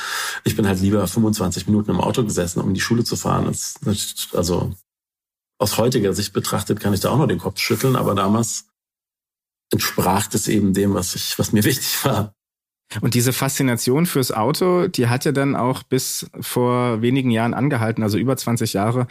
ich 0.44 0.56
bin 0.56 0.68
halt 0.68 0.80
lieber 0.80 1.06
25 1.08 1.68
Minuten 1.68 1.92
im 1.92 2.00
Auto 2.00 2.24
gesessen, 2.24 2.62
um 2.62 2.70
in 2.70 2.76
die 2.76 2.82
Schule 2.82 3.04
zu 3.04 3.16
fahren. 3.16 3.46
Das, 3.46 3.76
also 4.34 4.74
aus 5.58 5.78
heutiger 5.78 6.14
Sicht 6.14 6.34
betrachtet 6.34 6.80
kann 6.80 6.94
ich 6.94 7.00
da 7.00 7.10
auch 7.10 7.18
noch 7.18 7.28
den 7.28 7.40
Kopf 7.40 7.60
schütteln, 7.60 7.96
aber 7.96 8.16
damals 8.16 8.66
entsprach 9.72 10.28
das 10.28 10.48
eben 10.48 10.74
dem, 10.74 10.94
was 10.94 11.16
ich, 11.16 11.38
was 11.40 11.52
mir 11.52 11.64
wichtig 11.64 12.06
war. 12.06 12.34
Und 13.02 13.16
diese 13.16 13.34
Faszination 13.34 14.06
fürs 14.06 14.32
Auto, 14.32 14.88
die 14.88 15.08
hat 15.08 15.26
ja 15.26 15.32
dann 15.32 15.56
auch 15.56 15.84
bis 15.84 16.30
vor 16.40 17.02
wenigen 17.02 17.32
Jahren 17.32 17.54
angehalten, 17.54 18.04
also 18.04 18.18
über 18.18 18.38
20 18.38 18.74
Jahre. 18.74 19.08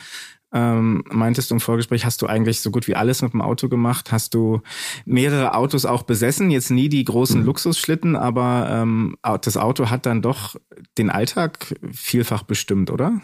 Ähm, 0.53 1.05
meintest 1.11 1.51
du 1.51 1.55
im 1.55 1.61
Vorgespräch, 1.61 2.05
hast 2.05 2.21
du 2.23 2.27
eigentlich 2.27 2.61
so 2.61 2.71
gut 2.71 2.87
wie 2.87 2.95
alles 2.95 3.23
mit 3.23 3.33
dem 3.33 3.41
Auto 3.41 3.69
gemacht? 3.69 4.13
Hast 4.13 4.35
du 4.35 4.61
mehrere 5.05 5.55
Autos 5.55 5.87
auch 5.87 6.03
besessen? 6.03 6.51
Jetzt 6.51 6.71
nie 6.71 6.89
die 6.89 7.05
großen 7.05 7.41
mhm. 7.41 7.47
Luxusschlitten, 7.47 8.17
aber 8.17 8.69
ähm, 8.71 9.17
das 9.43 9.57
Auto 9.57 9.89
hat 9.89 10.07
dann 10.07 10.23
doch 10.23 10.57
den 10.99 11.11
Alltag 11.11 11.75
vielfach 11.93 12.43
bestimmt, 12.43 12.91
oder? 12.91 13.21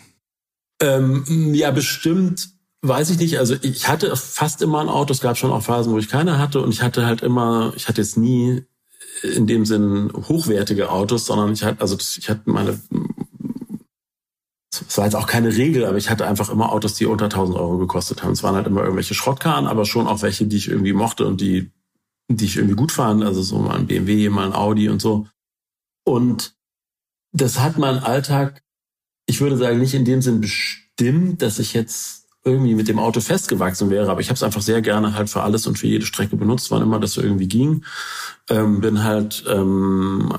Ähm, 0.80 1.25
ja, 1.54 1.70
bestimmt 1.70 2.58
weiß 2.82 3.11
ich 3.11 3.18
nicht. 3.18 3.38
Also 3.38 3.56
ich 3.62 3.88
hatte 3.88 4.14
fast 4.16 4.62
immer 4.62 4.80
ein 4.80 4.88
Auto. 4.88 5.12
Es 5.12 5.20
gab 5.20 5.37
schon 5.37 5.50
auch 5.50 5.62
Phasen, 5.62 5.92
wo 5.92 5.99
ich 5.99 6.08
keine 6.08 6.38
hatte. 6.38 6.61
Und 6.61 6.70
ich 6.70 6.82
hatte 6.82 7.06
halt 7.06 7.23
immer, 7.23 7.73
ich 7.76 7.88
hatte 7.88 8.00
jetzt 8.00 8.16
nie 8.16 8.64
in 9.23 9.47
dem 9.47 9.64
Sinn 9.64 10.12
hochwertige 10.12 10.90
Autos, 10.90 11.26
sondern 11.26 11.52
ich 11.52 11.64
hatte, 11.64 11.80
also 11.80 11.97
ich 11.97 12.28
hatte 12.28 12.42
meine, 12.44 12.78
es 14.87 14.99
war 14.99 15.04
jetzt 15.04 15.14
auch 15.14 15.26
keine 15.26 15.54
Regel, 15.56 15.85
aber 15.85 15.97
ich 15.97 16.11
hatte 16.11 16.26
einfach 16.26 16.50
immer 16.50 16.73
Autos, 16.73 16.94
die 16.94 17.06
unter 17.06 17.26
1000 17.26 17.56
Euro 17.58 17.78
gekostet 17.78 18.23
haben. 18.23 18.32
Es 18.32 18.42
waren 18.42 18.54
halt 18.54 18.66
immer 18.66 18.82
irgendwelche 18.82 19.14
Schrottkarren, 19.14 19.66
aber 19.66 19.85
schon 19.85 20.06
auch 20.06 20.23
welche, 20.23 20.47
die 20.47 20.56
ich 20.56 20.68
irgendwie 20.68 20.92
mochte 20.92 21.26
und 21.26 21.40
die, 21.40 21.70
die 22.28 22.44
ich 22.44 22.56
irgendwie 22.56 22.76
gut 22.76 22.92
fand. 22.92 23.25
Also 23.25 23.42
so 23.42 23.58
mal 23.58 23.76
ein 23.76 23.87
BMW, 23.87 24.28
mal 24.28 24.47
ein 24.47 24.54
Audi 24.54 24.88
und 24.88 25.00
so. 25.00 25.26
Und 26.04 26.54
das 27.32 27.58
hat 27.58 27.78
meinen 27.78 27.99
Alltag, 27.99 28.62
ich 29.26 29.40
würde 29.40 29.56
sagen, 29.56 29.78
nicht 29.78 29.94
in 29.94 30.04
dem 30.04 30.23
Sinn 30.23 30.40
bestimmt, 30.40 31.42
dass 31.42 31.58
ich 31.58 31.75
jetzt 31.75 32.26
irgendwie 32.44 32.75
mit 32.75 32.88
dem 32.88 32.99
Auto 32.99 33.20
festgewachsen 33.20 33.90
wäre, 33.90 34.11
aber 34.11 34.20
ich 34.20 34.28
habe 34.28 34.37
es 34.37 34.42
einfach 34.42 34.62
sehr 34.62 34.80
gerne 34.80 35.14
halt 35.14 35.28
für 35.28 35.42
alles 35.42 35.66
und 35.66 35.78
für 35.78 35.87
jede 35.87 36.06
Strecke 36.06 36.37
benutzt, 36.37 36.70
wann 36.70 36.82
immer 36.82 37.00
das 37.00 37.16
irgendwie 37.16 37.49
ging. 37.49 37.85
Ähm, 38.49 38.80
bin 38.80 39.04
halt 39.04 39.44
ähm, 39.49 40.32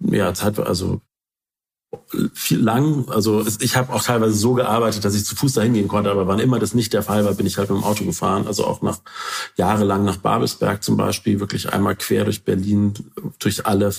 ja 0.00 0.32
Zeit, 0.34 0.58
also 0.60 1.00
viel 2.34 2.60
lang, 2.60 3.08
also 3.08 3.46
ich 3.60 3.76
habe 3.76 3.92
auch 3.92 4.02
teilweise 4.02 4.34
so 4.34 4.54
gearbeitet, 4.54 5.04
dass 5.04 5.14
ich 5.14 5.24
zu 5.24 5.34
Fuß 5.36 5.54
dahin 5.54 5.74
gehen 5.74 5.88
konnte, 5.88 6.10
aber 6.10 6.26
wann 6.26 6.38
immer 6.38 6.58
das 6.58 6.74
nicht 6.74 6.92
der 6.92 7.02
Fall 7.02 7.24
war, 7.24 7.34
bin 7.34 7.46
ich 7.46 7.56
halt 7.56 7.70
mit 7.70 7.78
dem 7.78 7.84
Auto 7.84 8.04
gefahren. 8.04 8.46
Also 8.46 8.66
auch 8.66 8.82
nach 8.82 9.00
jahrelang 9.56 10.04
nach 10.04 10.18
Babelsberg 10.18 10.82
zum 10.82 10.96
Beispiel, 10.96 11.40
wirklich 11.40 11.72
einmal 11.72 11.96
quer 11.96 12.24
durch 12.24 12.44
Berlin, 12.44 12.94
durch 13.38 13.66
alle 13.66 13.94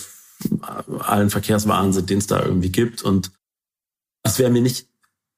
allen 1.00 1.30
Verkehrswahnsinn, 1.30 2.06
den 2.06 2.20
es 2.20 2.28
da 2.28 2.44
irgendwie 2.44 2.72
gibt. 2.72 3.02
Und 3.02 3.32
es 4.24 4.40
wäre 4.40 4.52
mir 4.52 4.62
nicht 4.62 4.88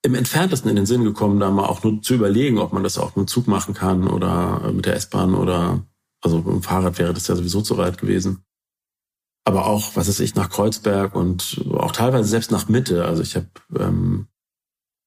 im 0.04 0.16
entferntesten 0.16 0.70
in 0.70 0.76
den 0.76 0.86
Sinn 0.86 1.04
gekommen, 1.04 1.40
da 1.40 1.52
mal 1.52 1.66
auch 1.66 1.84
nur 1.84 2.02
zu 2.02 2.16
überlegen, 2.16 2.58
ob 2.58 2.74
man 2.74 2.84
das 2.84 2.98
auch 2.98 3.16
mit 3.16 3.28
dem 3.28 3.28
Zug 3.28 3.48
machen 3.48 3.74
kann 3.74 4.08
oder 4.08 4.72
mit 4.74 4.86
der 4.86 4.96
S-Bahn 4.96 5.36
oder 5.36 5.84
also 6.22 6.38
mit 6.38 6.48
dem 6.48 6.64
Fahrrad 6.64 7.00
wäre 7.00 7.14
das 7.14 7.28
ja 7.28 7.36
sowieso 7.36 7.62
zu 7.62 7.78
weit 7.78 7.98
gewesen. 7.98 8.44
Aber 9.44 9.66
auch, 9.66 9.96
was 9.96 10.08
ist 10.08 10.20
ich, 10.20 10.36
nach 10.36 10.50
Kreuzberg 10.50 11.16
und 11.16 11.66
auch 11.72 11.92
teilweise 11.92 12.30
selbst 12.30 12.52
nach 12.52 12.70
Mitte. 12.70 13.06
Also 13.06 13.24
ich 13.24 13.36
habe 13.36 13.48
ähm, 13.78 14.28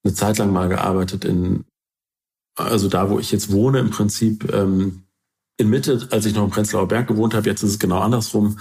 eine 0.05 0.15
Zeit 0.15 0.39
lang 0.39 0.53
mal 0.53 0.69
gearbeitet 0.69 1.25
in, 1.25 1.65
also 2.57 2.89
da, 2.89 3.11
wo 3.11 3.19
ich 3.19 3.31
jetzt 3.33 3.53
wohne, 3.53 3.79
im 3.79 3.91
Prinzip 3.91 4.53
ähm, 4.53 5.05
in 5.57 5.71
Mitte, 5.71 6.09
als 6.11 6.27
ich 6.27 6.35
noch 6.35 6.45
im 6.45 6.51
Prenzlauer 6.51 6.89
Berg 6.89 7.07
gewohnt 7.07 7.35
habe. 7.35 7.49
Jetzt 7.49 7.63
ist 7.63 7.71
es 7.71 7.79
genau 7.79 8.01
andersrum. 8.01 8.59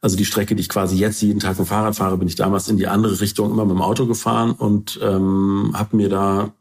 Also 0.00 0.16
die 0.16 0.26
Strecke, 0.26 0.54
die 0.54 0.60
ich 0.60 0.68
quasi 0.68 0.96
jetzt 0.98 1.22
jeden 1.22 1.40
Tag 1.40 1.58
mit 1.58 1.68
Fahrrad 1.68 1.96
fahre, 1.96 2.18
bin 2.18 2.28
ich 2.28 2.36
damals 2.36 2.68
in 2.68 2.76
die 2.76 2.86
andere 2.86 3.20
Richtung 3.20 3.50
immer 3.50 3.64
mit 3.64 3.76
dem 3.76 3.82
Auto 3.82 4.06
gefahren 4.06 4.52
und 4.52 4.98
ähm, 5.02 5.70
habe 5.74 5.96
mir 5.96 6.10
da, 6.10 6.52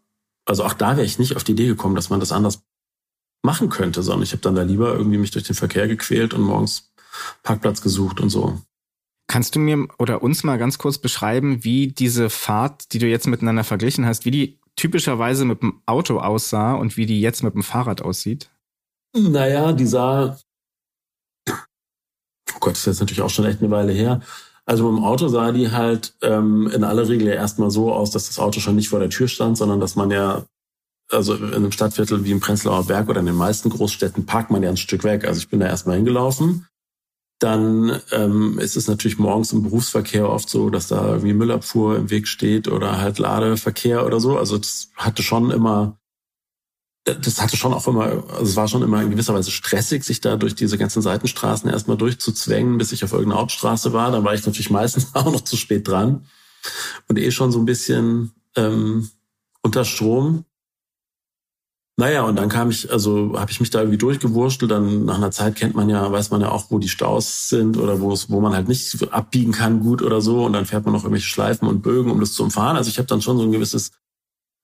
also 0.46 0.64
auch 0.64 0.74
da 0.74 0.96
wäre 0.96 1.06
ich 1.06 1.20
nicht 1.20 1.36
auf 1.36 1.44
die 1.44 1.52
Idee 1.52 1.68
gekommen, 1.68 1.96
dass 1.96 2.10
man 2.10 2.22
das 2.22 2.32
anders 2.32 2.64
machen 3.46 3.70
könnte, 3.70 4.02
sondern 4.02 4.24
ich 4.24 4.32
habe 4.32 4.42
dann 4.42 4.56
da 4.56 4.62
lieber 4.62 4.94
irgendwie 4.94 5.18
mich 5.18 5.32
durch 5.32 5.44
den 5.44 5.56
Verkehr 5.58 5.90
gequält 5.90 6.34
und 6.34 6.42
morgens 6.44 6.93
Parkplatz 7.44 7.82
gesucht 7.82 8.20
und 8.20 8.30
so. 8.30 8.60
Kannst 9.28 9.56
du 9.56 9.60
mir 9.60 9.88
oder 10.00 10.22
uns 10.22 10.44
mal 10.44 10.58
ganz 10.58 10.78
kurz 10.78 10.98
beschreiben, 10.98 11.64
wie 11.64 11.88
diese 11.88 12.30
Fahrt, 12.30 12.94
die 12.94 13.00
du 13.00 13.08
jetzt 13.08 13.28
miteinander 13.28 13.64
verglichen 13.64 14.06
hast, 14.06 14.26
wie 14.26 14.32
die 14.32 14.60
typischerweise 14.76 15.46
mit 15.46 15.62
dem 15.62 15.82
Auto 15.86 16.20
aussah 16.20 16.74
und 16.74 16.98
wie 16.98 17.06
die 17.06 17.22
jetzt 17.22 17.44
mit 17.44 17.54
dem 17.54 17.64
Fahrrad 17.64 18.02
aussieht? 18.02 18.50
Naja, 19.16 19.72
die 19.72 19.86
sah 19.86 20.38
oh 22.56 22.60
Gott, 22.60 22.74
das 22.74 22.80
ist 22.80 22.86
jetzt 22.86 23.00
natürlich 23.00 23.22
auch 23.22 23.30
schon 23.30 23.46
echt 23.46 23.60
eine 23.60 23.72
Weile 23.72 23.92
her. 23.92 24.22
Also 24.66 24.90
mit 24.90 25.00
dem 25.00 25.04
Auto 25.04 25.28
sah 25.28 25.52
die 25.52 25.72
halt 25.72 26.14
ähm, 26.22 26.68
in 26.74 26.84
aller 26.84 27.08
Regel 27.08 27.28
ja 27.28 27.34
erstmal 27.34 27.70
so 27.70 27.94
aus, 27.94 28.12
dass 28.12 28.28
das 28.28 28.40
Auto 28.40 28.60
schon 28.60 28.76
nicht 28.76 28.90
vor 28.90 29.00
der 29.00 29.10
Tür 29.10 29.28
stand, 29.28 29.58
sondern 29.58 29.80
dass 29.80 29.96
man 29.96 30.10
ja, 30.12 30.46
also 31.12 31.36
in 31.36 31.54
einem 31.54 31.72
Stadtviertel 31.72 32.24
wie 32.24 32.32
im 32.32 32.40
Prenzlauer 32.40 32.86
Berg 32.86 33.10
oder 33.10 33.20
in 33.20 33.26
den 33.26 33.36
meisten 33.36 33.70
Großstädten 33.70 34.26
parkt 34.26 34.52
man 34.52 34.64
ja 34.64 34.70
ein 34.70 34.78
Stück 34.78 35.04
weg. 35.04 35.26
Also 35.26 35.40
ich 35.40 35.50
bin 35.50 35.60
da 35.60 35.68
erstmal 35.68 35.98
hingelaufen. 35.98 36.66
Dann 37.44 38.00
ähm, 38.14 38.58
ist 38.58 38.78
es 38.78 38.88
natürlich 38.88 39.20
morgens 39.20 39.52
im 39.52 39.64
Berufsverkehr 39.64 40.30
oft 40.30 40.50
so, 40.50 40.70
dass 40.70 40.88
da 40.88 41.08
irgendwie 41.08 41.34
Müllabfuhr 41.34 41.98
im 41.98 42.10
Weg 42.10 42.30
steht 42.30 42.70
oder 42.70 43.00
halt 43.02 43.20
Ladeverkehr 43.20 44.06
oder 44.06 44.22
so. 44.22 44.38
Also 44.38 44.58
das 44.58 44.92
hatte 44.96 45.24
schon 45.24 45.52
immer 45.52 45.98
das 47.04 47.42
hatte 47.42 47.58
schon 47.58 47.74
auch 47.74 47.86
immer, 47.86 48.04
also 48.30 48.44
es 48.44 48.56
war 48.56 48.70
schon 48.70 48.82
immer 48.82 49.02
in 49.02 49.12
gewisser 49.12 49.34
Weise 49.34 49.52
stressig, 49.52 50.06
sich 50.06 50.22
da 50.22 50.38
durch 50.38 50.56
diese 50.56 50.78
ganzen 50.78 51.02
Seitenstraßen 51.02 51.70
erstmal 51.70 51.98
durchzuzwängen, 51.98 52.78
bis 52.78 52.94
ich 52.94 53.04
auf 53.04 53.12
irgendeiner 53.12 53.42
Hauptstraße 53.42 53.92
war. 53.92 54.10
Dann 54.10 54.24
war 54.24 54.34
ich 54.34 54.46
natürlich 54.46 54.70
meistens 54.70 55.08
auch 55.14 55.30
noch 55.30 55.42
zu 55.42 55.58
spät 55.58 55.86
dran 55.86 56.26
und 57.10 57.20
eh 57.20 57.32
schon 57.32 57.52
so 57.52 57.60
ein 57.60 57.66
bisschen 57.66 58.32
ähm, 58.56 59.10
unter 59.62 59.84
Strom. 59.84 60.46
Naja, 61.96 62.24
und 62.24 62.38
dann 62.38 62.50
kam 62.50 62.72
ich, 62.72 62.92
also 62.92 63.40
habe 63.40 63.52
ich 63.52 63.60
mich 63.60 63.70
da 63.70 63.80
irgendwie 63.80 64.00
durchgewurstelt. 64.00 64.72
Dann 64.72 65.06
nach 65.06 65.18
einer 65.18 65.30
Zeit 65.30 65.56
kennt 65.56 65.76
man 65.76 65.90
ja, 65.90 66.12
weiß 66.12 66.32
man 66.32 66.42
ja 66.42 66.50
auch, 66.50 66.72
wo 66.72 66.80
die 66.80 66.90
Staus 66.90 67.50
sind 67.50 67.78
oder 67.78 68.00
wo 68.00 68.12
es, 68.12 68.32
wo 68.32 68.42
man 68.42 68.54
halt 68.54 68.68
nicht 68.68 69.14
abbiegen 69.14 69.52
kann 69.52 69.80
gut 69.80 70.02
oder 70.02 70.20
so. 70.20 70.44
Und 70.44 70.54
dann 70.54 70.66
fährt 70.66 70.86
man 70.86 70.94
noch 70.94 71.04
irgendwelche 71.04 71.30
Schleifen 71.30 71.68
und 71.68 71.84
Bögen, 71.84 72.10
um 72.10 72.20
das 72.20 72.34
zu 72.34 72.44
umfahren. 72.44 72.78
Also 72.78 72.90
ich 72.90 72.98
habe 72.98 73.08
dann 73.08 73.22
schon 73.22 73.38
so 73.38 73.44
ein 73.44 73.52
gewisses 73.52 73.92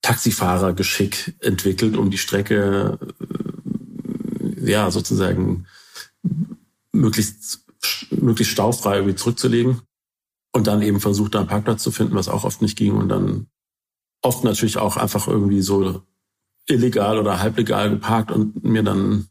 Taxifahrergeschick 0.02 1.36
entwickelt, 1.40 1.98
um 1.98 2.10
die 2.10 2.18
Strecke 2.18 2.98
äh, 3.20 4.72
ja 4.72 4.90
sozusagen 4.90 5.68
möglichst 6.92 7.66
möglichst 8.12 8.54
staufrei 8.54 8.96
irgendwie 8.96 9.16
zurückzulegen 9.16 9.82
und 10.54 10.68
dann 10.68 10.82
eben 10.82 11.00
versucht, 11.00 11.36
da 11.36 11.40
einen 11.40 11.48
Parkplatz 11.48 11.84
zu 11.84 11.92
finden, 11.92 12.16
was 12.16 12.28
auch 12.28 12.44
oft 12.44 12.62
nicht 12.62 12.78
ging 12.78 12.94
und 12.94 13.10
dann 13.10 13.48
oft 14.22 14.44
natürlich 14.44 14.78
auch 14.78 14.98
einfach 14.98 15.28
irgendwie 15.28 15.62
so 15.62 16.02
illegal 16.70 17.18
oder 17.18 17.40
halblegal 17.40 17.90
geparkt 17.90 18.32
und 18.32 18.64
mir 18.64 18.84
dann 18.84 19.28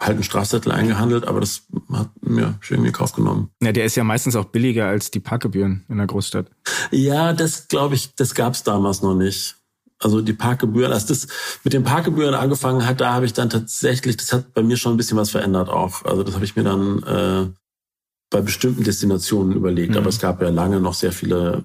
halt 0.00 0.16
einen 0.16 0.24
Strafzettel 0.24 0.72
eingehandelt, 0.72 1.26
aber 1.26 1.40
das 1.40 1.62
hat 1.90 2.10
mir 2.20 2.56
schön 2.60 2.84
in 2.84 2.92
Kauf 2.92 3.12
genommen. 3.12 3.50
Ja, 3.62 3.72
der 3.72 3.86
ist 3.86 3.96
ja 3.96 4.04
meistens 4.04 4.36
auch 4.36 4.44
billiger 4.46 4.86
als 4.86 5.10
die 5.10 5.20
Parkgebühren 5.20 5.84
in 5.88 5.96
der 5.96 6.06
Großstadt. 6.06 6.50
Ja, 6.90 7.32
das 7.32 7.68
glaube 7.68 7.94
ich, 7.94 8.14
das 8.14 8.34
gab's 8.34 8.62
damals 8.62 9.02
noch 9.02 9.14
nicht 9.14 9.56
also 9.98 10.20
die 10.20 10.32
Parkgebühren, 10.32 10.92
als 10.92 11.06
das 11.06 11.26
mit 11.64 11.72
den 11.72 11.82
Parkgebühren 11.82 12.34
angefangen 12.34 12.86
hat, 12.86 13.00
da 13.00 13.14
habe 13.14 13.26
ich 13.26 13.32
dann 13.32 13.50
tatsächlich, 13.50 14.16
das 14.16 14.32
hat 14.32 14.52
bei 14.52 14.62
mir 14.62 14.76
schon 14.76 14.94
ein 14.94 14.96
bisschen 14.96 15.16
was 15.16 15.30
verändert 15.30 15.68
auch. 15.68 16.04
Also 16.04 16.22
das 16.22 16.34
habe 16.34 16.44
ich 16.44 16.56
mir 16.56 16.64
dann 16.64 17.02
äh, 17.02 17.46
bei 18.30 18.40
bestimmten 18.40 18.84
Destinationen 18.84 19.54
überlegt. 19.54 19.92
Mhm. 19.92 19.98
Aber 19.98 20.08
es 20.08 20.20
gab 20.20 20.42
ja 20.42 20.50
lange 20.50 20.80
noch 20.80 20.94
sehr 20.94 21.12
viele, 21.12 21.64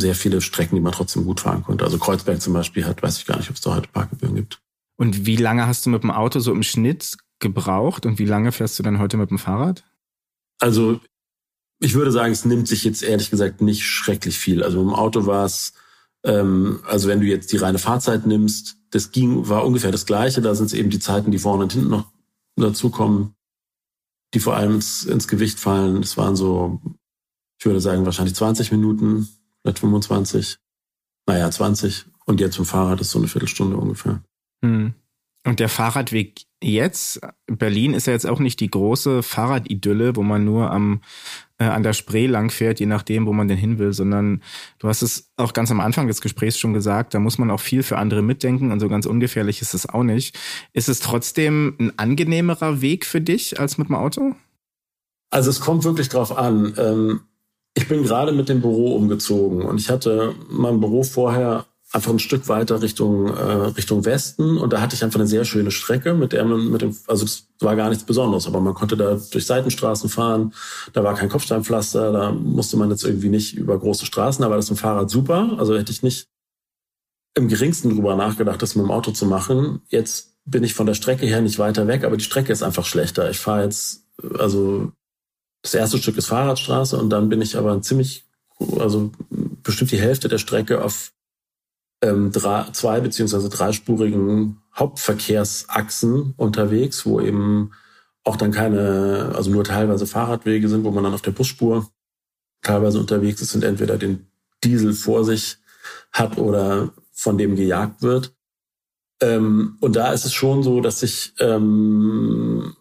sehr 0.00 0.14
viele 0.14 0.40
Strecken, 0.40 0.76
die 0.76 0.80
man 0.80 0.92
trotzdem 0.92 1.24
gut 1.24 1.40
fahren 1.40 1.62
konnte. 1.62 1.84
Also 1.84 1.98
Kreuzberg 1.98 2.40
zum 2.40 2.52
Beispiel 2.52 2.84
hat, 2.86 3.02
weiß 3.02 3.18
ich 3.18 3.26
gar 3.26 3.36
nicht, 3.36 3.50
ob 3.50 3.56
es 3.56 3.62
da 3.62 3.74
heute 3.74 3.88
Parkgebühren 3.88 4.36
gibt. 4.36 4.60
Und 4.96 5.26
wie 5.26 5.36
lange 5.36 5.66
hast 5.66 5.86
du 5.86 5.90
mit 5.90 6.02
dem 6.02 6.10
Auto 6.10 6.40
so 6.40 6.52
im 6.52 6.62
Schnitt 6.62 7.16
gebraucht 7.40 8.06
und 8.06 8.18
wie 8.18 8.26
lange 8.26 8.52
fährst 8.52 8.78
du 8.78 8.82
dann 8.82 8.98
heute 8.98 9.16
mit 9.16 9.30
dem 9.30 9.38
Fahrrad? 9.38 9.84
Also 10.60 11.00
ich 11.80 11.94
würde 11.94 12.12
sagen, 12.12 12.32
es 12.32 12.44
nimmt 12.44 12.68
sich 12.68 12.84
jetzt 12.84 13.02
ehrlich 13.02 13.30
gesagt 13.30 13.60
nicht 13.60 13.84
schrecklich 13.84 14.38
viel. 14.38 14.62
Also 14.62 14.78
mit 14.78 14.92
dem 14.92 14.94
Auto 14.94 15.26
war 15.26 15.44
es 15.44 15.74
ähm, 16.24 16.80
also 16.84 17.08
wenn 17.08 17.20
du 17.20 17.26
jetzt 17.26 17.52
die 17.52 17.58
reine 17.58 17.78
Fahrzeit 17.78 18.26
nimmst, 18.26 18.78
das 18.90 19.12
ging, 19.12 19.48
war 19.48 19.64
ungefähr 19.64 19.92
das 19.92 20.06
Gleiche. 20.06 20.40
Da 20.40 20.54
sind 20.54 20.66
es 20.66 20.72
eben 20.72 20.90
die 20.90 20.98
Zeiten, 20.98 21.30
die 21.30 21.38
vorne 21.38 21.64
und 21.64 21.72
hinten 21.72 21.90
noch 21.90 22.10
dazukommen, 22.56 23.34
die 24.32 24.40
vor 24.40 24.56
allem 24.56 24.76
ins, 24.76 25.04
ins 25.04 25.28
Gewicht 25.28 25.60
fallen. 25.60 26.00
Das 26.00 26.16
waren 26.16 26.34
so, 26.34 26.80
ich 27.58 27.66
würde 27.66 27.80
sagen, 27.80 28.06
wahrscheinlich 28.06 28.34
20 28.34 28.72
Minuten, 28.72 29.28
vielleicht 29.64 29.80
25. 29.80 30.58
Naja, 31.26 31.50
20. 31.50 32.06
Und 32.26 32.40
jetzt 32.40 32.58
dem 32.58 32.64
Fahrrad 32.64 33.00
ist 33.00 33.10
so 33.10 33.18
eine 33.18 33.28
Viertelstunde 33.28 33.76
ungefähr. 33.76 34.22
Hm. 34.64 34.94
Und 35.46 35.60
der 35.60 35.68
Fahrradweg 35.68 36.42
jetzt, 36.62 37.20
Berlin 37.46 37.92
ist 37.92 38.06
ja 38.06 38.14
jetzt 38.14 38.26
auch 38.26 38.38
nicht 38.38 38.60
die 38.60 38.70
große 38.70 39.22
Fahrradidylle, 39.22 40.16
wo 40.16 40.22
man 40.22 40.44
nur 40.44 40.70
am 40.70 41.02
äh, 41.58 41.64
an 41.64 41.82
der 41.82 41.92
Spree 41.92 42.26
langfährt, 42.26 42.80
je 42.80 42.86
nachdem, 42.86 43.26
wo 43.26 43.32
man 43.34 43.46
denn 43.46 43.58
hin 43.58 43.78
will, 43.78 43.92
sondern 43.92 44.42
du 44.78 44.88
hast 44.88 45.02
es 45.02 45.30
auch 45.36 45.52
ganz 45.52 45.70
am 45.70 45.80
Anfang 45.80 46.08
des 46.08 46.22
Gesprächs 46.22 46.58
schon 46.58 46.72
gesagt, 46.72 47.12
da 47.12 47.20
muss 47.20 47.36
man 47.36 47.50
auch 47.50 47.60
viel 47.60 47.82
für 47.82 47.98
andere 47.98 48.22
mitdenken 48.22 48.72
und 48.72 48.80
so 48.80 48.88
ganz 48.88 49.04
ungefährlich 49.04 49.60
ist 49.60 49.74
es 49.74 49.86
auch 49.86 50.02
nicht. 50.02 50.38
Ist 50.72 50.88
es 50.88 51.00
trotzdem 51.00 51.76
ein 51.78 51.98
angenehmerer 51.98 52.80
Weg 52.80 53.04
für 53.04 53.20
dich 53.20 53.60
als 53.60 53.76
mit 53.76 53.88
dem 53.88 53.96
Auto? 53.96 54.34
Also 55.30 55.50
es 55.50 55.60
kommt 55.60 55.84
wirklich 55.84 56.08
drauf 56.08 56.36
an. 56.36 56.74
Ähm, 56.78 57.20
ich 57.74 57.88
bin 57.88 58.02
gerade 58.02 58.32
mit 58.32 58.48
dem 58.48 58.60
Büro 58.60 58.94
umgezogen 58.94 59.62
und 59.62 59.80
ich 59.80 59.90
hatte 59.90 60.34
mein 60.48 60.80
Büro 60.80 61.02
vorher 61.02 61.66
einfach 61.92 62.10
ein 62.10 62.18
Stück 62.18 62.48
weiter 62.48 62.82
Richtung 62.82 63.28
äh, 63.28 63.52
Richtung 63.76 64.04
Westen 64.04 64.58
und 64.58 64.72
da 64.72 64.80
hatte 64.80 64.96
ich 64.96 65.04
einfach 65.04 65.20
eine 65.20 65.28
sehr 65.28 65.44
schöne 65.44 65.70
Strecke, 65.70 66.14
mit 66.14 66.32
der 66.32 66.44
man 66.44 66.70
mit 66.70 66.82
dem, 66.82 66.96
also 67.06 67.24
es 67.24 67.48
war 67.60 67.76
gar 67.76 67.88
nichts 67.88 68.04
Besonderes, 68.04 68.46
aber 68.46 68.60
man 68.60 68.74
konnte 68.74 68.96
da 68.96 69.18
durch 69.30 69.46
Seitenstraßen 69.46 70.08
fahren, 70.08 70.54
da 70.92 71.04
war 71.04 71.14
kein 71.14 71.28
Kopfsteinpflaster, 71.28 72.12
da 72.12 72.32
musste 72.32 72.76
man 72.76 72.90
jetzt 72.90 73.04
irgendwie 73.04 73.28
nicht 73.28 73.54
über 73.54 73.78
große 73.78 74.06
Straßen, 74.06 74.44
aber 74.44 74.56
das 74.56 74.66
ist 74.66 74.72
ein 74.72 74.76
Fahrrad 74.76 75.10
super, 75.10 75.56
also 75.58 75.76
hätte 75.76 75.92
ich 75.92 76.02
nicht 76.02 76.26
im 77.34 77.48
geringsten 77.48 77.90
drüber 77.90 78.16
nachgedacht, 78.16 78.62
das 78.62 78.76
mit 78.76 78.86
dem 78.86 78.92
Auto 78.92 79.10
zu 79.10 79.26
machen. 79.26 79.82
Jetzt 79.88 80.36
bin 80.44 80.62
ich 80.62 80.74
von 80.74 80.86
der 80.86 80.94
Strecke 80.94 81.26
her 81.26 81.40
nicht 81.40 81.58
weiter 81.58 81.86
weg, 81.86 82.04
aber 82.04 82.16
die 82.16 82.24
Strecke 82.24 82.52
ist 82.52 82.62
einfach 82.62 82.84
schlechter. 82.84 83.28
Ich 83.30 83.38
fahre 83.38 83.64
jetzt, 83.64 84.04
also 84.38 84.92
das 85.64 85.72
erste 85.72 85.96
Stück 85.96 86.18
ist 86.18 86.26
Fahrradstraße 86.26 86.98
und 86.98 87.08
dann 87.08 87.30
bin 87.30 87.40
ich 87.40 87.56
aber 87.56 87.80
ziemlich, 87.80 88.26
also 88.78 89.10
bestimmt 89.62 89.92
die 89.92 90.00
Hälfte 90.00 90.28
der 90.28 90.36
Strecke 90.36 90.84
auf 90.84 91.12
ähm, 92.02 92.30
drei, 92.32 92.66
zwei 92.72 93.00
beziehungsweise 93.00 93.48
dreispurigen 93.48 94.60
Hauptverkehrsachsen 94.76 96.34
unterwegs, 96.36 97.06
wo 97.06 97.18
eben 97.18 97.72
auch 98.24 98.36
dann 98.36 98.52
keine, 98.52 99.32
also 99.34 99.50
nur 99.50 99.64
teilweise 99.64 100.06
Fahrradwege 100.06 100.68
sind, 100.68 100.84
wo 100.84 100.90
man 100.90 101.04
dann 101.04 101.14
auf 101.14 101.22
der 101.22 101.30
Busspur 101.30 101.88
teilweise 102.60 103.00
unterwegs 103.00 103.40
ist 103.40 103.54
und 103.54 103.64
entweder 103.64 103.96
den 103.96 104.26
Diesel 104.62 104.92
vor 104.92 105.24
sich 105.24 105.56
hat 106.12 106.36
oder 106.36 106.92
von 107.10 107.38
dem 107.38 107.56
gejagt 107.56 108.02
wird. 108.02 108.34
Ähm, 109.22 109.78
und 109.80 109.96
da 109.96 110.12
ist 110.12 110.26
es 110.26 110.34
schon 110.34 110.62
so, 110.62 110.82
dass 110.82 111.02
ich, 111.02 111.32
ähm, 111.38 112.76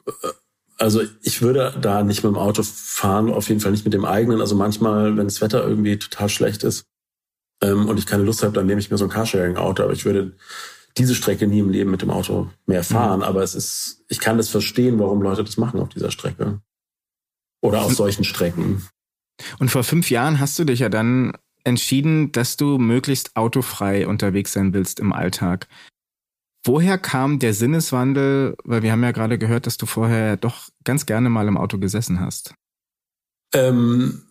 also 0.84 1.02
ich 1.22 1.42
würde 1.42 1.74
da 1.80 2.04
nicht 2.04 2.24
mit 2.24 2.34
dem 2.34 2.38
Auto 2.38 2.62
fahren, 2.62 3.32
auf 3.32 3.48
jeden 3.48 3.62
Fall 3.62 3.72
nicht 3.72 3.86
mit 3.86 3.94
dem 3.94 4.04
eigenen. 4.04 4.42
Also 4.42 4.54
manchmal, 4.54 5.16
wenn 5.16 5.28
das 5.28 5.40
Wetter 5.40 5.66
irgendwie 5.66 5.98
total 5.98 6.28
schlecht 6.28 6.63
ist, 6.63 6.86
ähm, 7.62 7.88
und 7.88 7.98
ich 7.98 8.06
keine 8.06 8.24
Lust 8.24 8.44
habe, 8.44 8.54
dann 8.54 8.66
nehme 8.66 8.82
ich 8.82 8.92
mir 8.92 8.98
so 8.98 9.06
ein 9.06 9.10
Carsharing-Auto. 9.10 9.82
Aber 9.82 9.94
ich 9.94 10.04
würde 10.04 10.36
diese 10.98 11.16
Strecke 11.16 11.48
nie 11.48 11.60
im 11.60 11.70
Leben 11.70 11.90
mit 11.90 12.02
dem 12.02 12.10
Auto 12.10 12.50
mehr 12.66 12.84
fahren. 12.84 13.20
Mhm. 13.20 13.24
Aber 13.25 13.42
es 13.44 13.56
ist, 13.56 14.04
ich 14.10 14.20
kann 14.20 14.36
das 14.36 14.50
verstehen, 14.50 15.00
warum 15.00 15.22
Leute 15.22 15.46
das 15.46 15.56
machen 15.56 15.80
auf 15.80 15.90
dieser 15.90 16.12
Strecke. 16.12 16.60
Oder 17.62 17.84
auf 17.84 17.94
solchen 17.94 18.25
Strecken. 18.25 18.86
Und 19.60 19.72
vor 19.72 19.86
fünf 19.86 20.10
Jahren 20.10 20.42
hast 20.42 20.60
du 20.60 20.66
dich 20.66 20.80
ja 20.80 20.90
dann 20.90 21.32
entschieden, 21.63 22.34
dass 22.34 22.58
du 22.58 22.78
möglichst 22.78 23.38
autofrei 23.38 24.06
unterwegs 24.06 24.52
sein 24.52 24.74
willst 24.74 25.00
im 25.00 25.13
Alltag. 25.13 25.70
Woher 26.65 26.98
kam 26.98 27.39
der 27.39 27.53
Sinneswandel? 27.53 28.55
Weil 28.63 28.84
wir 28.84 28.91
haben 28.91 29.03
ja 29.03 29.12
gerade 29.12 29.38
gehört, 29.38 29.67
dass 29.67 29.77
du 29.77 29.86
vorher 29.86 30.38
doch 30.38 30.70
ganz 30.84 31.05
gerne 31.05 31.29
mal 31.29 31.48
im 31.48 31.58
Auto 31.58 31.77
gesessen 31.77 32.20
hast. 32.20 32.53
Ähm, 33.53 34.24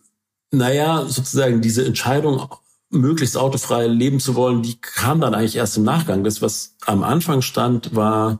naja, 0.51 1.05
sozusagen 1.05 1.61
diese 1.61 1.85
Entscheidung 1.85 2.47
möglichst 2.89 3.37
autofrei 3.37 3.87
leben 3.87 4.19
zu 4.19 4.35
wollen, 4.35 4.61
die 4.61 4.79
kam 4.79 5.19
dann 5.19 5.33
eigentlich 5.33 5.55
erst 5.55 5.77
im 5.77 5.83
Nachgang. 5.83 6.23
Das, 6.23 6.41
was 6.41 6.75
am 6.85 7.03
Anfang 7.03 7.41
stand, 7.41 7.95
war 7.95 8.39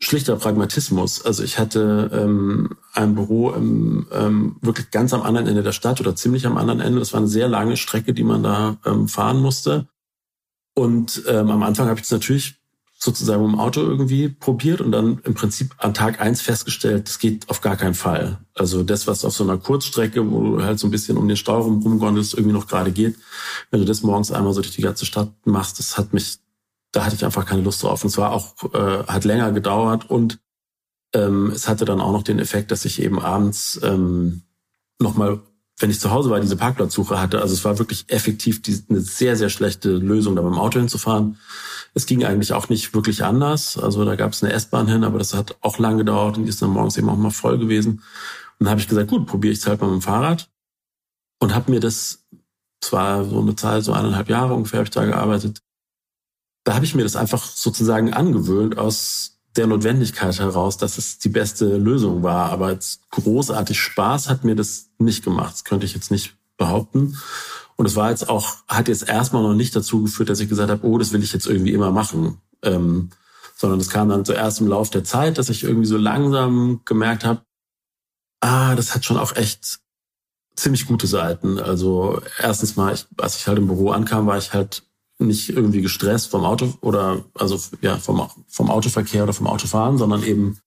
schlichter 0.00 0.36
Pragmatismus. 0.36 1.24
Also 1.24 1.42
ich 1.42 1.58
hatte 1.58 2.10
ähm, 2.12 2.76
ein 2.92 3.14
Büro 3.14 3.50
im, 3.52 4.06
ähm, 4.12 4.56
wirklich 4.60 4.90
ganz 4.90 5.12
am 5.14 5.22
anderen 5.22 5.46
Ende 5.46 5.62
der 5.62 5.72
Stadt 5.72 6.00
oder 6.00 6.16
ziemlich 6.16 6.46
am 6.46 6.56
anderen 6.56 6.80
Ende. 6.80 6.98
Das 6.98 7.12
war 7.12 7.20
eine 7.20 7.28
sehr 7.28 7.48
lange 7.48 7.76
Strecke, 7.76 8.12
die 8.12 8.24
man 8.24 8.42
da 8.42 8.76
ähm, 8.84 9.08
fahren 9.08 9.40
musste. 9.40 9.86
Und 10.74 11.22
ähm, 11.28 11.50
am 11.50 11.62
Anfang 11.62 11.88
habe 11.88 12.00
ich 12.00 12.04
es 12.04 12.10
natürlich 12.10 12.56
sozusagen 13.04 13.44
im 13.44 13.58
Auto 13.58 13.80
irgendwie 13.80 14.28
probiert 14.28 14.80
und 14.80 14.90
dann 14.90 15.20
im 15.24 15.34
Prinzip 15.34 15.74
an 15.78 15.92
Tag 15.92 16.20
eins 16.20 16.40
festgestellt, 16.40 17.06
das 17.06 17.18
geht 17.18 17.50
auf 17.50 17.60
gar 17.60 17.76
keinen 17.76 17.94
Fall. 17.94 18.38
Also 18.54 18.82
das, 18.82 19.06
was 19.06 19.24
auf 19.24 19.34
so 19.34 19.44
einer 19.44 19.58
Kurzstrecke, 19.58 20.30
wo 20.30 20.42
du 20.56 20.62
halt 20.64 20.78
so 20.78 20.86
ein 20.86 20.90
bisschen 20.90 21.18
um 21.18 21.28
den 21.28 21.36
Stau 21.36 21.60
rum 21.60 21.82
rumgondelst, 21.82 22.32
irgendwie 22.32 22.54
noch 22.54 22.66
gerade 22.66 22.92
geht, 22.92 23.16
wenn 23.70 23.80
du 23.80 23.86
das 23.86 24.02
morgens 24.02 24.32
einmal 24.32 24.54
so 24.54 24.62
durch 24.62 24.74
die 24.74 24.82
ganze 24.82 25.04
Stadt 25.04 25.30
machst, 25.44 25.78
das 25.78 25.98
hat 25.98 26.14
mich, 26.14 26.38
da 26.92 27.04
hatte 27.04 27.14
ich 27.14 27.24
einfach 27.24 27.44
keine 27.44 27.62
Lust 27.62 27.82
drauf. 27.82 28.02
Und 28.02 28.10
zwar 28.10 28.32
auch, 28.32 28.54
äh, 28.72 29.04
hat 29.04 29.24
länger 29.24 29.52
gedauert 29.52 30.08
und 30.08 30.38
ähm, 31.14 31.50
es 31.50 31.68
hatte 31.68 31.84
dann 31.84 32.00
auch 32.00 32.12
noch 32.12 32.22
den 32.22 32.38
Effekt, 32.38 32.70
dass 32.70 32.86
ich 32.86 33.02
eben 33.02 33.20
abends 33.20 33.78
ähm, 33.82 34.42
nochmal 34.98 35.42
wenn 35.78 35.90
ich 35.90 36.00
zu 36.00 36.10
Hause 36.10 36.30
war, 36.30 36.40
diese 36.40 36.56
Parkplatzsuche 36.56 37.20
hatte. 37.20 37.40
Also 37.40 37.54
es 37.54 37.64
war 37.64 37.78
wirklich 37.78 38.04
effektiv 38.08 38.62
die, 38.62 38.82
eine 38.88 39.00
sehr, 39.00 39.36
sehr 39.36 39.50
schlechte 39.50 39.90
Lösung, 39.90 40.36
da 40.36 40.42
mit 40.42 40.52
dem 40.52 40.58
Auto 40.58 40.78
hinzufahren. 40.78 41.38
Es 41.94 42.06
ging 42.06 42.24
eigentlich 42.24 42.52
auch 42.52 42.68
nicht 42.68 42.94
wirklich 42.94 43.24
anders. 43.24 43.76
Also 43.76 44.04
da 44.04 44.14
gab 44.16 44.32
es 44.32 44.42
eine 44.42 44.52
S-Bahn 44.52 44.88
hin, 44.88 45.04
aber 45.04 45.18
das 45.18 45.34
hat 45.34 45.56
auch 45.60 45.78
lang 45.78 45.98
gedauert 45.98 46.36
und 46.36 46.44
die 46.44 46.50
ist 46.50 46.62
dann 46.62 46.70
morgens 46.70 46.96
eben 46.96 47.08
auch 47.08 47.16
mal 47.16 47.30
voll 47.30 47.58
gewesen. 47.58 48.02
Und 48.58 48.66
dann 48.66 48.70
habe 48.70 48.80
ich 48.80 48.88
gesagt, 48.88 49.10
gut, 49.10 49.26
probiere 49.26 49.52
ich 49.52 49.58
es 49.58 49.66
halt 49.66 49.80
mal 49.80 49.88
mit 49.88 50.00
dem 50.00 50.02
Fahrrad. 50.02 50.48
Und 51.40 51.54
habe 51.54 51.70
mir 51.70 51.80
das, 51.80 52.24
es 52.80 52.92
war 52.92 53.24
so 53.24 53.40
eine 53.40 53.56
Zeit, 53.56 53.82
so 53.82 53.92
eineinhalb 53.92 54.28
Jahre 54.28 54.54
ungefähr 54.54 54.78
habe 54.78 54.86
ich 54.86 54.90
da 54.90 55.04
gearbeitet. 55.04 55.60
Da 56.62 56.74
habe 56.74 56.84
ich 56.84 56.94
mir 56.94 57.02
das 57.02 57.16
einfach 57.16 57.44
sozusagen 57.44 58.14
angewöhnt 58.14 58.78
aus 58.78 59.33
der 59.56 59.66
Notwendigkeit 59.66 60.38
heraus, 60.38 60.76
dass 60.76 60.98
es 60.98 61.18
die 61.18 61.28
beste 61.28 61.76
Lösung 61.76 62.22
war. 62.22 62.50
Aber 62.50 62.72
jetzt 62.72 63.08
großartig 63.10 63.78
Spaß 63.78 64.28
hat 64.28 64.44
mir 64.44 64.56
das 64.56 64.90
nicht 64.98 65.24
gemacht. 65.24 65.54
Das 65.54 65.64
könnte 65.64 65.86
ich 65.86 65.94
jetzt 65.94 66.10
nicht 66.10 66.36
behaupten. 66.56 67.16
Und 67.76 67.86
es 67.86 67.96
war 67.96 68.10
jetzt 68.10 68.28
auch, 68.28 68.56
hat 68.68 68.88
jetzt 68.88 69.08
erstmal 69.08 69.42
noch 69.42 69.54
nicht 69.54 69.74
dazu 69.74 70.02
geführt, 70.02 70.28
dass 70.28 70.40
ich 70.40 70.48
gesagt 70.48 70.70
habe, 70.70 70.86
oh, 70.86 70.98
das 70.98 71.12
will 71.12 71.22
ich 71.22 71.32
jetzt 71.32 71.46
irgendwie 71.46 71.72
immer 71.72 71.90
machen. 71.90 72.38
Ähm, 72.62 73.10
sondern 73.56 73.80
es 73.80 73.90
kam 73.90 74.08
dann 74.08 74.24
zuerst 74.24 74.60
im 74.60 74.68
Lauf 74.68 74.90
der 74.90 75.04
Zeit, 75.04 75.38
dass 75.38 75.48
ich 75.48 75.64
irgendwie 75.64 75.86
so 75.86 75.96
langsam 75.96 76.80
gemerkt 76.84 77.24
habe, 77.24 77.42
ah, 78.40 78.74
das 78.74 78.94
hat 78.94 79.04
schon 79.04 79.16
auch 79.16 79.36
echt 79.36 79.80
ziemlich 80.56 80.86
gute 80.86 81.06
Seiten. 81.06 81.58
Also 81.58 82.20
erstens 82.38 82.76
mal, 82.76 82.94
ich, 82.94 83.06
als 83.16 83.36
ich 83.36 83.46
halt 83.46 83.58
im 83.58 83.66
Büro 83.66 83.90
ankam, 83.90 84.26
war 84.26 84.38
ich 84.38 84.52
halt 84.52 84.82
nicht 85.18 85.50
irgendwie 85.50 85.82
gestresst 85.82 86.30
vom 86.30 86.44
Auto 86.44 86.74
oder 86.80 87.24
also 87.34 87.60
ja 87.80 87.98
vom 87.98 88.28
vom 88.48 88.70
Autoverkehr 88.70 89.22
oder 89.22 89.32
vom 89.32 89.46
Autofahren, 89.46 89.98
sondern 89.98 90.22
eben 90.24 90.58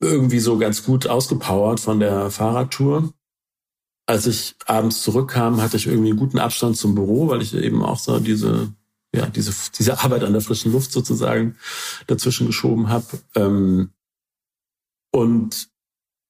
irgendwie 0.00 0.40
so 0.40 0.58
ganz 0.58 0.84
gut 0.84 1.06
ausgepowert 1.06 1.80
von 1.80 2.00
der 2.00 2.30
Fahrradtour. 2.30 3.12
Als 4.06 4.26
ich 4.26 4.56
abends 4.66 5.02
zurückkam, 5.02 5.60
hatte 5.60 5.76
ich 5.76 5.86
irgendwie 5.86 6.10
einen 6.10 6.18
guten 6.18 6.38
Abstand 6.38 6.76
zum 6.76 6.94
Büro, 6.94 7.28
weil 7.28 7.42
ich 7.42 7.54
eben 7.54 7.82
auch 7.82 7.98
so 7.98 8.18
diese 8.18 8.72
ja 9.14 9.26
diese 9.26 9.52
diese 9.78 10.00
Arbeit 10.00 10.24
an 10.24 10.32
der 10.32 10.42
frischen 10.42 10.72
Luft 10.72 10.92
sozusagen 10.92 11.56
dazwischen 12.06 12.46
geschoben 12.46 12.88
habe. 12.88 13.06
Ähm, 13.34 13.90
und 15.12 15.70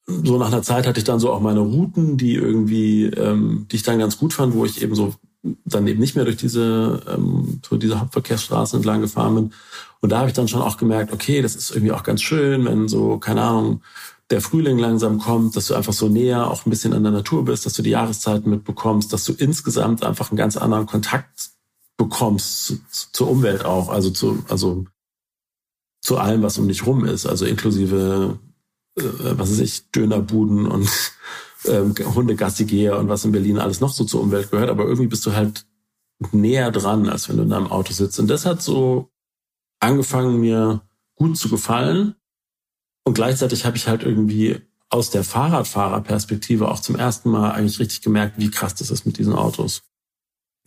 so 0.06 0.38
nach 0.38 0.48
einer 0.48 0.62
Zeit 0.62 0.86
hatte 0.86 0.98
ich 0.98 1.04
dann 1.04 1.20
so 1.20 1.30
auch 1.32 1.40
meine 1.40 1.60
Routen, 1.60 2.16
die 2.16 2.34
irgendwie, 2.34 3.04
ähm, 3.04 3.66
die 3.70 3.76
ich 3.76 3.82
dann 3.82 3.98
ganz 3.98 4.18
gut 4.18 4.32
fand, 4.32 4.54
wo 4.54 4.64
ich 4.64 4.82
eben 4.82 4.94
so 4.94 5.14
dann 5.42 5.86
eben 5.86 6.00
nicht 6.00 6.16
mehr 6.16 6.24
durch 6.24 6.36
diese, 6.36 7.02
ähm, 7.08 7.60
so 7.66 7.76
diese 7.76 8.00
Hauptverkehrsstraßen 8.00 8.78
entlang 8.78 9.00
gefahren 9.00 9.34
bin. 9.34 9.52
Und 10.00 10.10
da 10.10 10.18
habe 10.18 10.28
ich 10.28 10.34
dann 10.34 10.48
schon 10.48 10.62
auch 10.62 10.76
gemerkt, 10.76 11.12
okay, 11.12 11.42
das 11.42 11.56
ist 11.56 11.70
irgendwie 11.70 11.92
auch 11.92 12.02
ganz 12.02 12.22
schön, 12.22 12.64
wenn 12.64 12.88
so, 12.88 13.18
keine 13.18 13.42
Ahnung, 13.42 13.82
der 14.30 14.40
Frühling 14.40 14.78
langsam 14.78 15.18
kommt, 15.18 15.56
dass 15.56 15.66
du 15.66 15.74
einfach 15.74 15.92
so 15.92 16.08
näher 16.08 16.50
auch 16.50 16.64
ein 16.64 16.70
bisschen 16.70 16.92
an 16.92 17.02
der 17.02 17.12
Natur 17.12 17.44
bist, 17.44 17.66
dass 17.66 17.72
du 17.72 17.82
die 17.82 17.90
Jahreszeiten 17.90 18.48
mitbekommst, 18.50 19.12
dass 19.12 19.24
du 19.24 19.32
insgesamt 19.32 20.04
einfach 20.04 20.30
einen 20.30 20.38
ganz 20.38 20.56
anderen 20.56 20.86
Kontakt 20.86 21.50
bekommst 21.96 22.66
zu, 22.66 22.80
zur 23.12 23.28
Umwelt 23.28 23.64
auch, 23.64 23.88
also 23.88 24.10
zu, 24.10 24.44
also 24.48 24.86
zu 26.00 26.16
allem, 26.16 26.42
was 26.42 26.58
um 26.58 26.68
dich 26.68 26.86
rum 26.86 27.04
ist, 27.04 27.26
also 27.26 27.44
inklusive, 27.44 28.38
äh, 28.96 29.02
was 29.02 29.50
weiß 29.50 29.58
ich, 29.58 29.90
Dönerbuden 29.90 30.66
und 30.66 30.88
ähm, 31.66 31.94
Hundegassigeher 32.14 32.98
und 32.98 33.08
was 33.08 33.24
in 33.24 33.32
Berlin 33.32 33.58
alles 33.58 33.80
noch 33.80 33.92
so 33.92 34.04
zur 34.04 34.20
Umwelt 34.20 34.50
gehört, 34.50 34.70
aber 34.70 34.84
irgendwie 34.84 35.08
bist 35.08 35.26
du 35.26 35.34
halt 35.34 35.66
näher 36.32 36.70
dran, 36.70 37.08
als 37.08 37.28
wenn 37.28 37.36
du 37.36 37.42
in 37.42 37.52
einem 37.52 37.68
Auto 37.68 37.92
sitzt. 37.92 38.18
Und 38.18 38.28
das 38.28 38.46
hat 38.46 38.62
so 38.62 39.10
angefangen, 39.80 40.40
mir 40.40 40.82
gut 41.16 41.36
zu 41.38 41.48
gefallen. 41.48 42.14
Und 43.04 43.14
gleichzeitig 43.14 43.64
habe 43.64 43.76
ich 43.76 43.88
halt 43.88 44.02
irgendwie 44.02 44.60
aus 44.90 45.10
der 45.10 45.24
Fahrradfahrerperspektive 45.24 46.68
auch 46.68 46.80
zum 46.80 46.96
ersten 46.96 47.30
Mal 47.30 47.52
eigentlich 47.52 47.78
richtig 47.78 48.02
gemerkt, 48.02 48.34
wie 48.38 48.50
krass 48.50 48.74
das 48.74 48.90
ist 48.90 49.06
mit 49.06 49.18
diesen 49.18 49.32
Autos. 49.32 49.82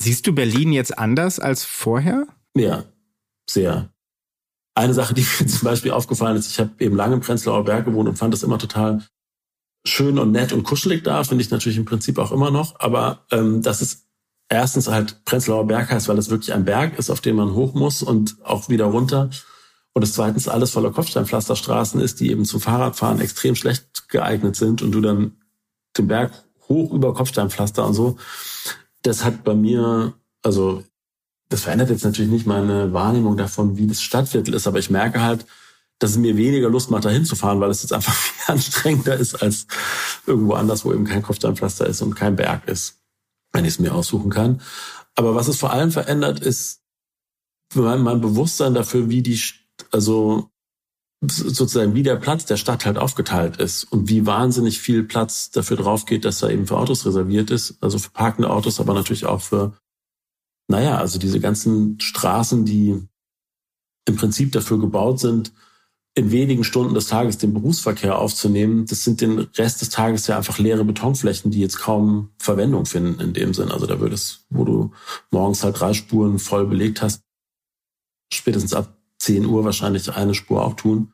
Siehst 0.02 0.26
du 0.26 0.34
Berlin 0.34 0.72
jetzt 0.72 0.98
anders 0.98 1.40
als 1.40 1.64
vorher? 1.64 2.28
Ja, 2.56 2.86
sehr. 3.50 3.90
Eine 4.76 4.94
Sache, 4.94 5.14
die 5.14 5.22
mir 5.22 5.48
zum 5.48 5.66
Beispiel 5.66 5.92
aufgefallen 5.92 6.38
ist, 6.38 6.50
ich 6.50 6.60
habe 6.60 6.72
eben 6.80 6.96
lange 6.96 7.16
im 7.16 7.22
Prenzlauer 7.22 7.64
Berg 7.66 7.86
gewohnt 7.86 8.10
und 8.10 8.18
fand 8.18 8.34
das 8.34 8.44
immer 8.44 8.58
total 8.58 9.06
schön 9.86 10.18
und 10.18 10.32
nett 10.32 10.54
und 10.54 10.64
kuschelig 10.64 11.04
da, 11.04 11.24
finde 11.24 11.44
ich 11.44 11.52
natürlich 11.52 11.78
im 11.78 11.86
Prinzip 11.86 12.18
auch 12.18 12.32
immer 12.32 12.52
noch. 12.52 12.80
Aber 12.80 13.26
ähm, 13.32 13.62
das 13.62 13.82
ist 13.82 14.06
erstens 14.50 14.88
halt 14.88 15.26
Prenzlauer 15.26 15.68
Berg 15.68 15.90
heißt, 15.92 16.08
weil 16.08 16.18
es 16.18 16.30
wirklich 16.30 16.54
ein 16.54 16.66
Berg 16.66 16.98
ist, 16.98 17.10
auf 17.10 17.22
den 17.22 17.36
man 17.36 17.54
hoch 17.54 17.74
muss 17.74 18.02
und 18.02 18.36
auch 18.44 18.70
wieder 18.70 18.86
runter. 18.86 19.30
Und 19.94 20.02
das 20.02 20.14
zweitens 20.14 20.48
alles 20.48 20.72
voller 20.72 20.92
Kopfsteinpflasterstraßen 20.92 22.02
ist, 22.02 22.20
die 22.20 22.32
eben 22.32 22.46
zum 22.46 22.62
Fahrradfahren 22.62 23.20
extrem 23.20 23.56
schlecht 23.56 24.10
geeignet 24.10 24.56
sind 24.56 24.82
und 24.82 24.92
du 24.92 25.02
dann 25.02 25.34
den 25.98 26.08
Berg 26.08 26.32
hoch 26.68 26.92
über 26.94 27.14
Kopfsteinpflaster 27.14 27.86
und 27.86 27.94
so. 27.94 28.18
Das 29.04 29.24
hat 29.24 29.44
bei 29.44 29.54
mir, 29.54 30.14
also 30.42 30.84
das 31.50 31.62
verändert 31.62 31.90
jetzt 31.90 32.06
natürlich 32.06 32.32
nicht 32.32 32.48
meine 32.48 32.94
Wahrnehmung 32.94 33.38
davon, 33.38 33.78
wie 33.78 33.86
das 33.86 34.02
Stadtviertel 34.02 34.56
ist, 34.56 34.66
aber 34.66 34.80
ich 34.80 34.90
merke 34.90 35.22
halt, 35.22 35.46
dass 36.04 36.12
es 36.12 36.18
mir 36.18 36.36
weniger 36.36 36.70
Lust 36.70 36.92
macht, 36.92 37.06
da 37.06 37.10
hinzufahren, 37.10 37.62
weil 37.62 37.72
es 37.72 37.82
jetzt 37.82 37.94
einfach 37.94 38.14
viel 38.14 38.54
anstrengender 38.54 39.16
ist 39.16 39.42
als 39.42 39.68
irgendwo 40.28 40.54
anders, 40.54 40.84
wo 40.84 40.94
eben 40.94 41.06
kein 41.06 41.24
Kopfsteinpflaster 41.24 41.88
ist 41.88 42.02
und 42.02 42.16
kein 42.16 42.36
Berg 42.36 42.68
ist, 42.68 43.02
wenn 43.54 43.64
ich 43.64 43.76
es 43.76 43.80
mir 43.80 43.96
aussuchen 43.96 44.30
kann. 44.30 44.62
Aber 45.16 45.34
was 45.34 45.48
es 45.48 45.58
vor 45.58 45.72
allem 45.72 45.92
verändert, 45.92 46.42
ist 46.42 46.82
mein, 47.74 48.02
mein 48.02 48.20
Bewusstsein 48.20 48.74
dafür, 48.74 49.10
wie 49.10 49.22
die, 49.22 49.40
also 49.92 50.50
sozusagen 51.26 51.96
wie 51.96 52.04
der 52.04 52.18
Platz 52.18 52.46
der 52.46 52.58
Stadt 52.58 52.86
halt 52.86 52.98
aufgeteilt 52.98 53.56
ist 53.56 53.86
und 53.86 54.10
wie 54.10 54.26
wahnsinnig 54.26 54.82
viel 54.82 55.04
Platz 55.04 55.52
dafür 55.52 55.78
drauf 55.78 56.06
geht, 56.06 56.26
dass 56.26 56.42
er 56.42 56.50
eben 56.50 56.68
für 56.68 56.78
Autos 56.78 57.06
reserviert 57.06 57.50
ist, 57.50 57.78
also 57.82 57.98
für 57.98 58.10
parkende 58.10 58.50
Autos, 58.50 58.82
aber 58.82 58.94
natürlich 58.94 59.26
auch 59.26 59.40
für, 59.40 59.78
naja, 60.68 60.98
also 60.98 61.18
diese 61.18 61.40
ganzen 61.40 61.98
Straßen, 62.02 62.66
die 62.66 63.08
im 64.06 64.16
Prinzip 64.18 64.52
dafür 64.52 64.80
gebaut 64.80 65.22
sind, 65.22 65.54
in 66.16 66.32
wenigen 66.32 66.64
Stunden 66.64 66.94
des 66.94 67.08
Tages 67.08 67.40
den 67.40 67.54
Berufsverkehr 67.54 68.20
aufzunehmen, 68.20 68.86
das 68.86 69.04
sind 69.04 69.22
den 69.22 69.40
Rest 69.40 69.82
des 69.82 69.90
Tages 69.90 70.28
ja 70.28 70.38
einfach 70.38 70.60
leere 70.60 70.86
Betonflächen, 70.86 71.50
die 71.50 71.60
jetzt 71.60 71.80
kaum 71.80 72.30
Verwendung 72.38 72.86
finden 72.86 73.20
in 73.20 73.34
dem 73.34 73.54
Sinn. 73.54 73.72
Also 73.72 73.88
da 73.88 74.00
würde 74.00 74.14
es, 74.14 74.46
wo 74.50 74.64
du 74.64 74.92
morgens 75.32 75.64
halt 75.64 75.80
drei 75.80 75.94
Spuren 75.94 76.38
voll 76.38 76.68
belegt 76.68 77.02
hast, 77.02 77.24
spätestens 78.32 78.74
ab 78.74 78.96
10 79.20 79.46
Uhr 79.46 79.64
wahrscheinlich 79.64 80.12
eine 80.14 80.36
Spur 80.36 80.64
auch 80.64 80.76
tun. 80.76 81.14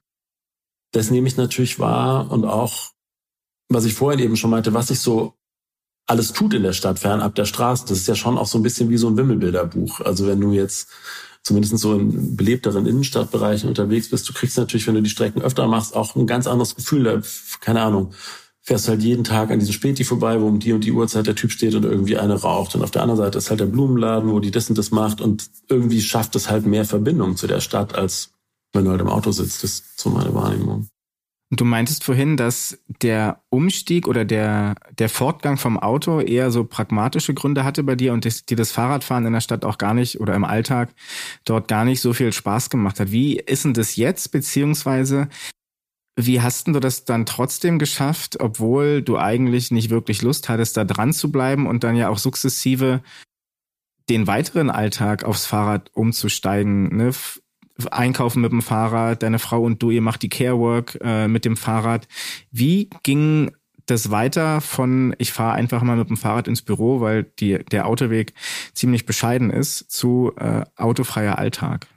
Das 0.92 1.12
nehme 1.12 1.28
ich 1.28 1.38
natürlich 1.38 1.80
wahr 1.80 2.30
und 2.32 2.44
auch, 2.44 2.92
was 3.70 3.86
ich 3.86 3.94
vorhin 3.94 4.20
eben 4.20 4.36
schon 4.36 4.50
meinte, 4.50 4.74
was 4.74 4.88
sich 4.88 5.00
so 5.00 5.36
alles 6.08 6.34
tut 6.34 6.56
in 6.56 6.64
der 6.64 6.74
Stadt 6.74 6.98
fernab 6.98 7.36
der 7.36 7.46
Straße, 7.46 7.86
das 7.88 8.00
ist 8.00 8.08
ja 8.08 8.16
schon 8.16 8.38
auch 8.38 8.48
so 8.48 8.58
ein 8.58 8.64
bisschen 8.64 8.90
wie 8.90 8.98
so 8.98 9.08
ein 9.08 9.16
Wimmelbilderbuch. 9.16 10.02
Also 10.02 10.28
wenn 10.28 10.42
du 10.42 10.52
jetzt 10.52 10.90
zumindest 11.44 11.78
so 11.78 11.96
in 11.96 12.36
belebteren 12.36 12.86
Innenstadtbereichen 12.86 13.70
unterwegs 13.70 14.10
bist, 14.10 14.28
du 14.28 14.34
kriegst 14.34 14.58
natürlich, 14.58 14.88
wenn 14.88 14.96
du 14.96 15.02
die 15.02 15.10
Strecken 15.10 15.42
öfter 15.42 15.68
machst, 15.68 15.96
auch 15.96 16.16
ein 16.16 16.28
ganz 16.28 16.48
anderes 16.48 16.76
Gefühl. 16.76 17.04
Da, 17.04 17.22
keine 17.62 17.82
Ahnung, 17.82 18.14
fährst 18.62 18.88
halt 18.88 19.02
jeden 19.02 19.24
Tag 19.24 19.50
an 19.50 19.60
diesem 19.60 19.74
Späti 19.74 20.04
vorbei, 20.04 20.40
wo 20.40 20.48
um 20.48 20.60
die 20.60 20.74
und 20.74 20.84
die 20.84 20.92
Uhrzeit 20.92 21.28
der 21.28 21.36
Typ 21.36 21.52
steht 21.52 21.76
und 21.76 21.86
irgendwie 21.86 22.18
eine 22.18 22.36
raucht. 22.36 22.76
Und 22.76 22.84
auf 22.84 22.92
der 22.92 23.02
anderen 23.02 23.18
Seite 23.18 23.38
ist 23.38 23.50
halt 23.50 23.60
der 23.60 23.66
Blumenladen, 23.66 24.32
wo 24.32 24.40
die 24.40 24.52
das 24.52 24.70
und 24.70 24.78
das 24.78 24.92
macht. 24.92 25.22
Und 25.22 25.50
irgendwie 25.70 26.02
schafft 26.02 26.36
es 26.36 26.50
halt 26.50 26.66
mehr 26.66 26.86
Verbindung 26.86 27.36
zu 27.36 27.48
der 27.48 27.62
Stadt, 27.62 27.96
als 27.96 28.32
wenn 28.74 28.86
du 28.86 28.92
halt 28.92 29.02
im 29.02 29.10
Auto 29.10 29.32
sitzt. 29.32 29.64
Das 29.64 29.72
ist 29.72 30.00
so 30.00 30.10
meine 30.10 30.34
Wahrnehmung. 30.34 30.88
Du 31.52 31.66
meintest 31.66 32.04
vorhin, 32.04 32.38
dass 32.38 32.78
der 33.02 33.42
Umstieg 33.50 34.08
oder 34.08 34.24
der, 34.24 34.76
der 35.00 35.10
Fortgang 35.10 35.58
vom 35.58 35.80
Auto 35.80 36.20
eher 36.20 36.52
so 36.52 36.64
pragmatische 36.64 37.34
Gründe 37.34 37.64
hatte 37.64 37.82
bei 37.84 37.96
dir 37.96 38.14
und 38.14 38.24
dass 38.24 38.46
dir 38.46 38.56
das 38.56 38.72
Fahrradfahren 38.72 39.26
in 39.26 39.34
der 39.34 39.42
Stadt 39.42 39.66
auch 39.66 39.80
gar 39.80 39.96
nicht 39.96 40.20
oder 40.20 40.36
im 40.36 40.44
Alltag 40.44 40.94
dort 41.46 41.68
gar 41.68 41.86
nicht 41.86 42.02
so 42.02 42.14
viel 42.14 42.32
Spaß 42.32 42.70
gemacht 42.70 43.00
hat. 43.00 43.12
Wie 43.12 43.38
ist 43.40 43.66
denn 43.66 43.74
das 43.74 43.96
jetzt, 43.96 44.32
beziehungsweise 44.32 45.28
wie 46.16 46.42
hast 46.42 46.68
du 46.68 46.80
das 46.80 47.06
dann 47.06 47.26
trotzdem 47.26 47.80
geschafft, 47.80 48.40
obwohl 48.40 49.02
du 49.02 49.18
eigentlich 49.18 49.72
nicht 49.72 49.90
wirklich 49.90 50.22
Lust 50.22 50.50
hattest, 50.50 50.78
da 50.78 50.84
dran 50.84 51.14
zu 51.14 51.32
bleiben 51.32 51.66
und 51.66 51.84
dann 51.84 51.96
ja 51.96 52.10
auch 52.10 52.20
sukzessive 52.20 53.02
den 54.08 54.28
weiteren 54.28 54.70
Alltag 54.70 55.24
aufs 55.24 55.48
Fahrrad 55.48 55.90
umzusteigen? 55.96 56.96
Ne? 56.96 57.12
Einkaufen 57.92 58.42
mit 58.42 58.52
dem 58.52 58.62
Fahrrad, 58.62 59.24
deine 59.24 59.40
Frau 59.40 59.64
und 59.64 59.82
du, 59.82 59.92
ihr 59.92 60.02
macht 60.02 60.22
die 60.22 60.30
Carework 60.30 61.00
äh, 61.02 61.28
mit 61.28 61.46
dem 61.46 61.58
Fahrrad. 61.58 62.08
Wie 62.52 62.90
ging 63.04 63.52
das 63.86 64.12
weiter 64.12 64.62
von, 64.62 65.16
ich 65.18 65.32
fahre 65.32 65.54
einfach 65.54 65.82
mal 65.82 65.96
mit 65.96 66.10
dem 66.10 66.18
Fahrrad 66.18 66.48
ins 66.48 66.62
Büro, 66.62 67.02
weil 67.02 67.24
die, 67.40 67.60
der 67.72 67.88
Autoweg 67.88 68.34
ziemlich 68.74 69.06
bescheiden 69.06 69.50
ist, 69.50 69.90
zu 69.90 70.34
äh, 70.38 70.64
autofreier 70.76 71.38
Alltag? 71.38 71.88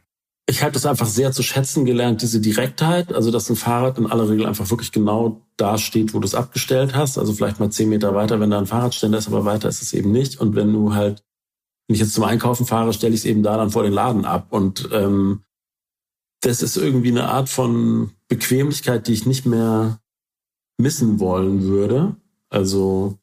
Ich 0.47 0.63
habe 0.63 0.73
das 0.73 0.87
einfach 0.87 1.07
sehr 1.07 1.31
zu 1.33 1.43
schätzen 1.43 1.85
gelernt, 1.85 2.21
diese 2.21 2.41
Direktheit, 2.41 3.13
also 3.13 3.31
dass 3.31 3.49
ein 3.49 3.57
Fahrrad 3.57 3.99
in 3.99 4.07
aller 4.07 4.29
Regel 4.29 4.47
einfach 4.47 4.69
wirklich 4.71 4.91
genau 4.91 5.41
da 5.57 5.79
steht, 5.79 6.15
wo 6.15 6.19
du 6.19 6.27
es 6.27 6.35
abgestellt 6.35 6.95
hast. 6.95 7.17
Also 7.17 7.33
vielleicht 7.33 7.61
mal 7.61 7.71
zehn 7.71 7.89
Meter 7.89 8.15
weiter, 8.15 8.41
wenn 8.41 8.51
da 8.51 8.59
ein 8.59 8.67
Fahrradständer 8.67 9.19
ist, 9.19 9.29
aber 9.29 9.45
weiter 9.45 9.69
ist 9.69 9.83
es 9.83 9.93
eben 9.93 10.11
nicht. 10.11 10.41
Und 10.41 10.57
wenn 10.57 10.73
du 10.73 10.95
halt, 10.95 11.23
wenn 11.87 11.95
ich 11.95 12.01
jetzt 12.01 12.15
zum 12.15 12.25
Einkaufen 12.25 12.67
fahre, 12.67 12.93
stelle 12.93 13.15
ich 13.15 13.21
es 13.21 13.25
eben 13.25 13.45
da 13.45 13.57
dann 13.57 13.71
vor 13.71 13.85
den 13.85 13.93
Laden 13.93 14.25
ab. 14.25 14.49
Und 14.51 14.89
ähm, 14.93 15.45
das 16.43 16.63
ist 16.63 16.77
irgendwie 16.77 17.11
eine 17.11 17.29
Art 17.29 17.49
von 17.49 18.11
Bequemlichkeit, 18.29 19.07
die 19.07 19.13
ich 19.13 19.27
nicht 19.27 19.47
mehr 19.47 20.01
missen 20.77 21.21
wollen 21.21 21.63
würde. 21.63 22.17
Also 22.51 23.19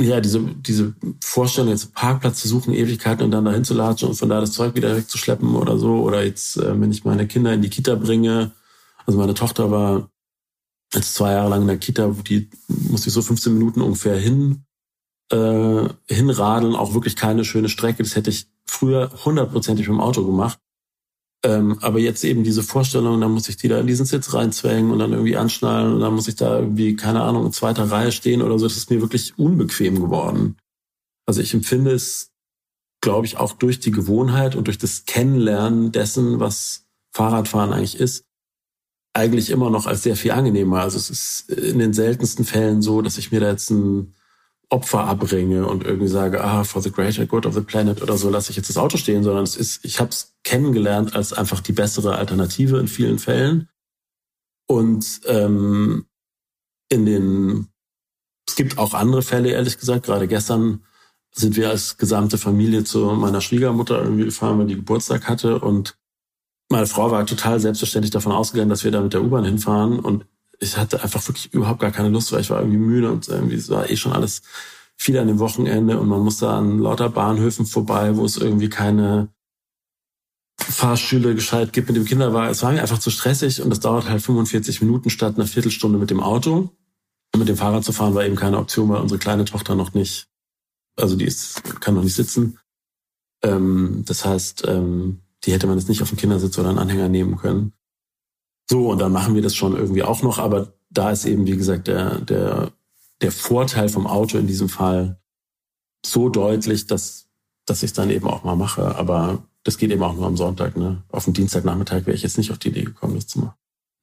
ja, 0.00 0.20
diese, 0.20 0.40
diese 0.40 0.94
Vorstellung, 1.22 1.70
jetzt 1.70 1.86
einen 1.86 1.94
Parkplatz 1.94 2.40
zu 2.40 2.48
suchen, 2.48 2.72
Ewigkeiten 2.72 3.24
und 3.24 3.32
dann 3.32 3.44
dahin 3.44 3.64
zu 3.64 3.74
latschen 3.74 4.08
und 4.08 4.14
von 4.14 4.28
da 4.28 4.40
das 4.40 4.52
Zeug 4.52 4.76
wieder 4.76 4.96
wegzuschleppen 4.96 5.56
oder 5.56 5.76
so. 5.76 6.02
Oder 6.02 6.24
jetzt, 6.24 6.56
äh, 6.56 6.80
wenn 6.80 6.92
ich 6.92 7.04
meine 7.04 7.26
Kinder 7.26 7.52
in 7.52 7.62
die 7.62 7.70
Kita 7.70 7.96
bringe, 7.96 8.52
also 9.06 9.18
meine 9.18 9.34
Tochter 9.34 9.72
war 9.72 10.08
jetzt 10.94 11.14
zwei 11.14 11.32
Jahre 11.32 11.50
lang 11.50 11.62
in 11.62 11.66
der 11.66 11.78
Kita, 11.78 12.14
die 12.28 12.48
musste 12.68 13.08
ich 13.08 13.14
so 13.14 13.22
15 13.22 13.52
Minuten 13.52 13.82
ungefähr 13.82 14.16
hin, 14.16 14.64
äh, 15.32 15.88
hinradeln, 16.06 16.76
auch 16.76 16.94
wirklich 16.94 17.16
keine 17.16 17.44
schöne 17.44 17.68
Strecke. 17.68 18.04
Das 18.04 18.14
hätte 18.14 18.30
ich 18.30 18.46
früher 18.66 19.10
hundertprozentig 19.24 19.88
mit 19.88 19.96
dem 19.96 20.00
Auto 20.00 20.24
gemacht. 20.24 20.60
Ähm, 21.44 21.78
aber 21.82 22.00
jetzt 22.00 22.24
eben 22.24 22.42
diese 22.42 22.64
Vorstellung, 22.64 23.20
dann 23.20 23.30
muss 23.30 23.48
ich 23.48 23.56
die 23.56 23.68
da 23.68 23.78
in 23.78 23.86
diesen 23.86 24.06
Sitz 24.06 24.34
reinzwängen 24.34 24.90
und 24.90 24.98
dann 24.98 25.12
irgendwie 25.12 25.36
anschnallen 25.36 25.94
und 25.94 26.00
dann 26.00 26.14
muss 26.14 26.26
ich 26.26 26.34
da 26.34 26.58
irgendwie, 26.58 26.96
keine 26.96 27.22
Ahnung, 27.22 27.46
in 27.46 27.52
zweiter 27.52 27.90
Reihe 27.90 28.10
stehen 28.10 28.42
oder 28.42 28.58
so, 28.58 28.66
das 28.66 28.76
ist 28.76 28.90
mir 28.90 29.00
wirklich 29.00 29.38
unbequem 29.38 30.00
geworden. 30.00 30.56
Also 31.26 31.40
ich 31.40 31.54
empfinde 31.54 31.92
es, 31.92 32.32
glaube 33.00 33.26
ich, 33.26 33.36
auch 33.36 33.52
durch 33.52 33.78
die 33.78 33.92
Gewohnheit 33.92 34.56
und 34.56 34.66
durch 34.66 34.78
das 34.78 35.04
Kennenlernen 35.04 35.92
dessen, 35.92 36.40
was 36.40 36.86
Fahrradfahren 37.14 37.72
eigentlich 37.72 38.00
ist, 38.00 38.24
eigentlich 39.14 39.50
immer 39.50 39.70
noch 39.70 39.86
als 39.86 40.02
sehr 40.02 40.16
viel 40.16 40.32
angenehmer. 40.32 40.80
Also 40.80 40.96
es 40.96 41.10
ist 41.10 41.50
in 41.50 41.78
den 41.78 41.92
seltensten 41.92 42.44
Fällen 42.44 42.82
so, 42.82 43.00
dass 43.00 43.18
ich 43.18 43.30
mir 43.30 43.40
da 43.40 43.50
jetzt 43.50 43.70
ein 43.70 44.14
Opfer 44.70 45.04
abbringe 45.04 45.66
und 45.66 45.84
irgendwie 45.84 46.08
sage, 46.08 46.44
ah, 46.44 46.62
for 46.62 46.82
the 46.82 46.92
greater 46.92 47.24
good 47.24 47.46
of 47.46 47.54
the 47.54 47.62
planet 47.62 48.02
oder 48.02 48.18
so 48.18 48.28
lasse 48.28 48.50
ich 48.50 48.56
jetzt 48.56 48.68
das 48.68 48.76
Auto 48.76 48.98
stehen, 48.98 49.22
sondern 49.22 49.44
es 49.44 49.56
ist, 49.56 49.84
ich 49.84 49.98
habe 49.98 50.10
es 50.10 50.34
kennengelernt 50.44 51.16
als 51.16 51.32
einfach 51.32 51.60
die 51.60 51.72
bessere 51.72 52.16
Alternative 52.16 52.78
in 52.78 52.88
vielen 52.88 53.18
Fällen. 53.18 53.68
Und 54.66 55.22
ähm, 55.24 56.04
in 56.90 57.06
den, 57.06 57.68
es 58.46 58.56
gibt 58.56 58.76
auch 58.76 58.92
andere 58.92 59.22
Fälle, 59.22 59.50
ehrlich 59.50 59.78
gesagt. 59.78 60.04
Gerade 60.04 60.28
gestern 60.28 60.84
sind 61.34 61.56
wir 61.56 61.70
als 61.70 61.96
gesamte 61.96 62.36
Familie 62.36 62.84
zu 62.84 63.06
meiner 63.12 63.40
Schwiegermutter 63.40 64.02
irgendwie 64.02 64.24
gefahren, 64.24 64.58
weil 64.58 64.66
die 64.66 64.76
Geburtstag 64.76 65.28
hatte. 65.28 65.60
Und 65.60 65.98
meine 66.70 66.86
Frau 66.86 67.10
war 67.10 67.24
total 67.24 67.60
selbstverständlich 67.60 68.10
davon 68.10 68.32
ausgegangen, 68.32 68.70
dass 68.70 68.84
wir 68.84 68.90
da 68.90 69.00
mit 69.00 69.14
der 69.14 69.22
U-Bahn 69.22 69.44
hinfahren. 69.44 69.98
Und 69.98 70.26
ich 70.60 70.76
hatte 70.76 71.02
einfach 71.02 71.26
wirklich 71.28 71.52
überhaupt 71.52 71.80
gar 71.80 71.92
keine 71.92 72.08
Lust, 72.08 72.32
weil 72.32 72.40
ich 72.40 72.50
war 72.50 72.60
irgendwie 72.60 72.78
müde 72.78 73.12
und 73.12 73.28
irgendwie 73.28 73.56
es 73.56 73.68
war 73.68 73.88
eh 73.88 73.96
schon 73.96 74.12
alles 74.12 74.42
viel 74.96 75.18
an 75.18 75.28
dem 75.28 75.38
Wochenende 75.38 75.98
und 75.98 76.08
man 76.08 76.20
musste 76.20 76.48
an 76.48 76.80
lauter 76.80 77.08
Bahnhöfen 77.08 77.66
vorbei, 77.66 78.16
wo 78.16 78.24
es 78.24 78.36
irgendwie 78.36 78.68
keine 78.68 79.28
Fahrstühle 80.60 81.34
gescheit 81.34 81.72
gibt 81.72 81.88
mit 81.88 81.96
dem 81.96 82.04
Kinderwagen. 82.04 82.50
Es 82.50 82.62
war 82.62 82.72
mir 82.72 82.80
einfach 82.80 82.98
zu 82.98 83.10
stressig 83.10 83.62
und 83.62 83.72
es 83.72 83.80
dauert 83.80 84.08
halt 84.08 84.20
45 84.20 84.80
Minuten 84.82 85.08
statt 85.08 85.36
einer 85.36 85.46
Viertelstunde 85.46 85.98
mit 85.98 86.10
dem 86.10 86.20
Auto. 86.20 86.70
Und 87.32 87.40
mit 87.40 87.48
dem 87.48 87.56
Fahrrad 87.56 87.84
zu 87.84 87.92
fahren 87.92 88.14
war 88.14 88.24
eben 88.24 88.36
keine 88.36 88.58
Option, 88.58 88.88
weil 88.88 89.00
unsere 89.00 89.18
kleine 89.18 89.44
Tochter 89.44 89.74
noch 89.74 89.94
nicht, 89.94 90.28
also 90.96 91.14
die 91.14 91.26
ist, 91.26 91.62
kann 91.80 91.94
noch 91.94 92.02
nicht 92.02 92.16
sitzen. 92.16 92.58
Ähm, 93.42 94.02
das 94.06 94.24
heißt, 94.24 94.64
ähm, 94.66 95.20
die 95.44 95.52
hätte 95.52 95.66
man 95.66 95.78
jetzt 95.78 95.88
nicht 95.88 96.02
auf 96.02 96.08
den 96.08 96.18
Kindersitz 96.18 96.58
oder 96.58 96.70
einen 96.70 96.78
Anhänger 96.78 97.08
nehmen 97.08 97.36
können. 97.36 97.72
So, 98.70 98.90
und 98.90 98.98
dann 98.98 99.12
machen 99.12 99.34
wir 99.34 99.42
das 99.42 99.56
schon 99.56 99.76
irgendwie 99.76 100.02
auch 100.02 100.22
noch, 100.22 100.38
aber 100.38 100.72
da 100.90 101.10
ist 101.10 101.24
eben, 101.24 101.46
wie 101.46 101.56
gesagt, 101.56 101.88
der, 101.88 102.18
der, 102.20 102.70
der 103.20 103.32
Vorteil 103.32 103.88
vom 103.88 104.06
Auto 104.06 104.38
in 104.38 104.46
diesem 104.46 104.68
Fall 104.68 105.18
so 106.04 106.28
deutlich, 106.28 106.86
dass, 106.86 107.28
dass 107.66 107.82
ich 107.82 107.90
es 107.90 107.94
dann 107.94 108.10
eben 108.10 108.26
auch 108.26 108.44
mal 108.44 108.56
mache. 108.56 108.96
Aber 108.96 109.42
das 109.64 109.78
geht 109.78 109.90
eben 109.90 110.02
auch 110.02 110.14
nur 110.14 110.26
am 110.26 110.36
Sonntag. 110.36 110.76
Ne? 110.76 111.02
Auf 111.08 111.24
dem 111.24 111.34
Dienstagnachmittag 111.34 112.06
wäre 112.06 112.14
ich 112.14 112.22
jetzt 112.22 112.38
nicht 112.38 112.50
auf 112.50 112.58
die 112.58 112.68
Idee 112.68 112.84
gekommen, 112.84 113.14
das 113.14 113.26
zu 113.26 113.40
machen. 113.40 113.54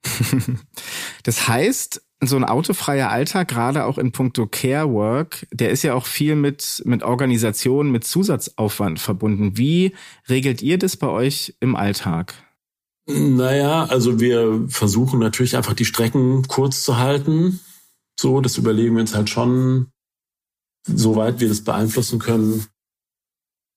das 1.23 1.47
heißt, 1.47 2.01
so 2.21 2.35
ein 2.35 2.43
autofreier 2.43 3.09
Alltag, 3.09 3.47
gerade 3.47 3.85
auch 3.85 3.97
in 3.97 4.11
puncto 4.11 4.47
Care 4.47 4.91
Work, 4.91 5.47
der 5.51 5.69
ist 5.69 5.83
ja 5.83 5.93
auch 5.93 6.05
viel 6.05 6.35
mit, 6.35 6.81
mit 6.85 7.03
Organisation, 7.03 7.91
mit 7.91 8.03
Zusatzaufwand 8.03 8.99
verbunden. 8.99 9.57
Wie 9.57 9.93
regelt 10.29 10.61
ihr 10.61 10.77
das 10.77 10.97
bei 10.97 11.07
euch 11.07 11.55
im 11.59 11.75
Alltag? 11.75 12.44
Naja, 13.07 13.85
also 13.85 14.19
wir 14.19 14.65
versuchen 14.67 15.19
natürlich 15.19 15.55
einfach 15.55 15.73
die 15.73 15.85
Strecken 15.85 16.47
kurz 16.47 16.83
zu 16.83 16.97
halten. 16.97 17.59
So, 18.19 18.41
das 18.41 18.57
überlegen 18.57 18.95
wir 18.95 19.01
uns 19.01 19.13
halt 19.13 19.29
schon, 19.29 19.87
soweit 20.87 21.39
wir 21.39 21.47
das 21.47 21.63
beeinflussen 21.63 22.17
können, 22.17 22.65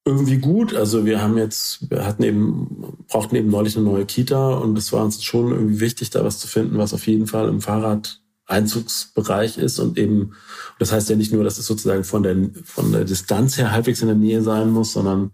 irgendwie 0.07 0.39
gut. 0.39 0.75
Also 0.75 1.05
wir 1.05 1.21
haben 1.21 1.37
jetzt, 1.37 1.91
wir 1.91 2.07
hatten 2.07 2.23
eben, 2.23 2.97
brauchten 3.09 3.37
eben 3.37 3.51
neulich 3.51 3.77
eine 3.77 3.85
neue 3.85 4.07
Kita 4.07 4.55
und 4.55 4.79
es 4.79 4.93
war 4.93 5.05
uns 5.05 5.23
schon 5.23 5.51
irgendwie 5.51 5.81
wichtig, 5.81 6.09
da 6.09 6.25
was 6.25 6.39
zu 6.39 6.49
finden, 6.49 6.79
was 6.79 6.95
auf 6.95 7.07
jeden 7.07 7.27
Fall 7.27 7.49
im 7.49 7.61
Fahrradeinzugsbereich 7.61 9.59
ist 9.59 9.79
und 9.79 9.99
eben, 9.99 10.33
das 10.79 10.93
heißt 10.93 11.11
ja 11.11 11.17
nicht 11.17 11.35
nur, 11.35 11.45
dass 11.45 11.59
es 11.59 11.67
sozusagen 11.67 12.05
von 12.05 12.23
der, 12.23 12.37
von 12.65 12.93
der 12.93 13.05
Distanz 13.05 13.59
her 13.59 13.73
halbwegs 13.73 14.01
in 14.01 14.09
der 14.09 14.17
Nähe 14.17 14.43
sein 14.43 14.71
muss, 14.71 14.95
sondern 14.95 15.33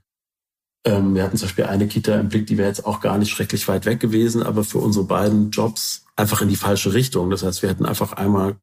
wir 0.84 1.22
hatten 1.22 1.36
zum 1.36 1.46
Beispiel 1.46 1.64
eine 1.64 1.88
Kita 1.88 2.14
im 2.20 2.28
Blick, 2.28 2.46
die 2.46 2.58
wäre 2.58 2.68
jetzt 2.68 2.84
auch 2.84 3.00
gar 3.00 3.16
nicht 3.16 3.30
schrecklich 3.30 3.66
weit 3.68 3.86
weg 3.86 4.00
gewesen, 4.00 4.42
aber 4.42 4.64
für 4.64 4.78
unsere 4.78 5.06
beiden 5.06 5.50
Jobs 5.50 6.04
einfach 6.14 6.42
in 6.42 6.48
die 6.48 6.56
falsche 6.56 6.92
Richtung. 6.92 7.30
Das 7.30 7.42
heißt, 7.42 7.62
wir 7.62 7.70
hätten 7.70 7.86
einfach 7.86 8.12
einmal 8.12 8.56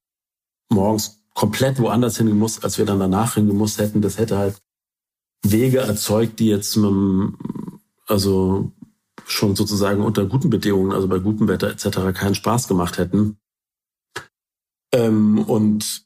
morgens 0.70 1.24
komplett 1.34 1.80
woanders 1.80 2.18
hingemusst, 2.18 2.64
als 2.64 2.78
wir 2.78 2.86
dann 2.86 3.00
danach 3.00 3.36
hingemusst 3.36 3.80
hätten. 3.80 4.02
Das 4.02 4.18
hätte 4.18 4.38
halt 4.38 4.62
Wege 5.44 5.80
erzeugt, 5.80 6.40
die 6.40 6.48
jetzt 6.48 6.76
mit 6.78 6.90
dem, 6.90 7.38
also 8.06 8.72
schon 9.26 9.56
sozusagen 9.56 10.04
unter 10.04 10.26
guten 10.26 10.50
Bedingungen, 10.50 10.92
also 10.92 11.08
bei 11.08 11.20
gutem 11.20 11.48
Wetter 11.48 11.70
etc. 11.70 12.14
keinen 12.14 12.36
Spaß 12.36 12.68
gemacht 12.68 12.98
hätten. 12.98 13.38
Ähm, 14.94 15.40
und 15.40 16.06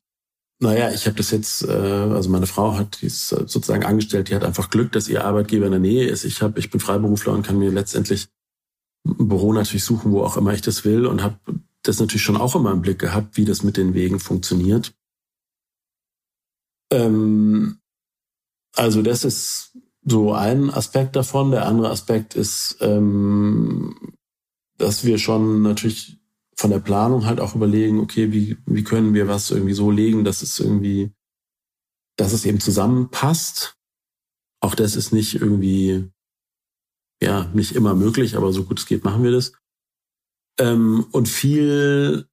naja, 0.59 0.91
ich 0.91 1.05
habe 1.05 1.17
das 1.17 1.31
jetzt, 1.31 1.63
äh, 1.63 1.71
also 1.71 2.29
meine 2.29 2.47
Frau 2.47 2.75
hat, 2.75 3.01
die 3.01 3.07
ist 3.07 3.29
sozusagen 3.29 3.83
angestellt, 3.83 4.29
die 4.29 4.35
hat 4.35 4.43
einfach 4.43 4.69
Glück, 4.69 4.91
dass 4.93 5.09
ihr 5.09 5.25
Arbeitgeber 5.25 5.65
in 5.65 5.71
der 5.71 5.81
Nähe 5.81 6.07
ist. 6.07 6.23
Ich 6.23 6.41
habe, 6.41 6.59
ich 6.59 6.69
bin 6.69 6.79
Freiberufler 6.79 7.33
und 7.33 7.45
kann 7.45 7.59
mir 7.59 7.71
letztendlich 7.71 8.27
ein 9.05 9.27
Büro 9.27 9.53
natürlich 9.53 9.83
suchen, 9.83 10.11
wo 10.11 10.23
auch 10.23 10.37
immer 10.37 10.53
ich 10.53 10.61
das 10.61 10.85
will 10.85 11.05
und 11.05 11.21
habe 11.23 11.37
das 11.83 11.99
natürlich 11.99 12.23
schon 12.23 12.37
auch 12.37 12.55
immer 12.55 12.71
im 12.71 12.81
Blick 12.81 12.99
gehabt, 12.99 13.37
wie 13.37 13.45
das 13.45 13.63
mit 13.63 13.77
den 13.77 13.93
Wegen 13.93 14.19
funktioniert. 14.19 14.93
Ähm, 16.91 17.79
also 18.73 19.01
das 19.01 19.23
ist 19.23 19.77
so 20.03 20.33
ein 20.33 20.69
Aspekt 20.69 21.15
davon. 21.15 21.51
Der 21.51 21.65
andere 21.65 21.89
Aspekt 21.89 22.35
ist, 22.35 22.77
ähm, 22.81 24.15
dass 24.77 25.03
wir 25.03 25.17
schon 25.17 25.61
natürlich 25.61 26.17
von 26.57 26.71
der 26.71 26.79
Planung 26.79 27.25
halt 27.25 27.39
auch 27.39 27.55
überlegen, 27.55 27.99
okay, 27.99 28.31
wie, 28.31 28.57
wie 28.65 28.83
können 28.83 29.13
wir 29.13 29.27
was 29.27 29.51
irgendwie 29.51 29.73
so 29.73 29.91
legen, 29.91 30.23
dass 30.23 30.41
es 30.41 30.59
irgendwie, 30.59 31.11
dass 32.17 32.33
es 32.33 32.45
eben 32.45 32.59
zusammenpasst. 32.59 33.77
Auch 34.61 34.75
das 34.75 34.95
ist 34.95 35.11
nicht 35.11 35.35
irgendwie, 35.35 36.09
ja, 37.21 37.45
nicht 37.53 37.73
immer 37.73 37.93
möglich, 37.93 38.37
aber 38.37 38.53
so 38.53 38.63
gut 38.63 38.79
es 38.79 38.85
geht, 38.85 39.03
machen 39.03 39.23
wir 39.23 39.31
das. 39.31 39.53
Ähm, 40.57 41.05
und 41.11 41.27
viel 41.27 42.27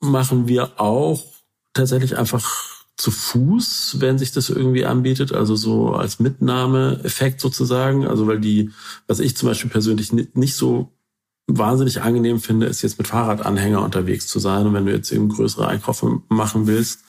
machen 0.00 0.48
wir 0.48 0.80
auch 0.80 1.24
tatsächlich 1.72 2.16
einfach 2.18 2.74
zu 2.96 3.10
Fuß, 3.10 3.96
wenn 4.00 4.18
sich 4.18 4.32
das 4.32 4.50
irgendwie 4.50 4.84
anbietet, 4.84 5.32
also 5.32 5.56
so 5.56 5.94
als 5.94 6.20
Mitnahmeeffekt 6.20 7.40
sozusagen. 7.40 8.06
Also 8.06 8.26
weil 8.26 8.40
die, 8.40 8.70
was 9.06 9.20
ich 9.20 9.36
zum 9.36 9.48
Beispiel 9.48 9.70
persönlich 9.70 10.12
nicht 10.12 10.54
so 10.54 10.93
wahnsinnig 11.46 12.00
angenehm 12.00 12.40
finde, 12.40 12.66
ist 12.66 12.82
jetzt 12.82 12.98
mit 12.98 13.08
Fahrradanhänger 13.08 13.82
unterwegs 13.82 14.26
zu 14.26 14.38
sein. 14.38 14.66
Und 14.66 14.74
wenn 14.74 14.86
du 14.86 14.92
jetzt 14.92 15.12
eben 15.12 15.28
größere 15.28 15.68
Einkäufe 15.68 16.22
machen 16.28 16.66
willst 16.66 17.00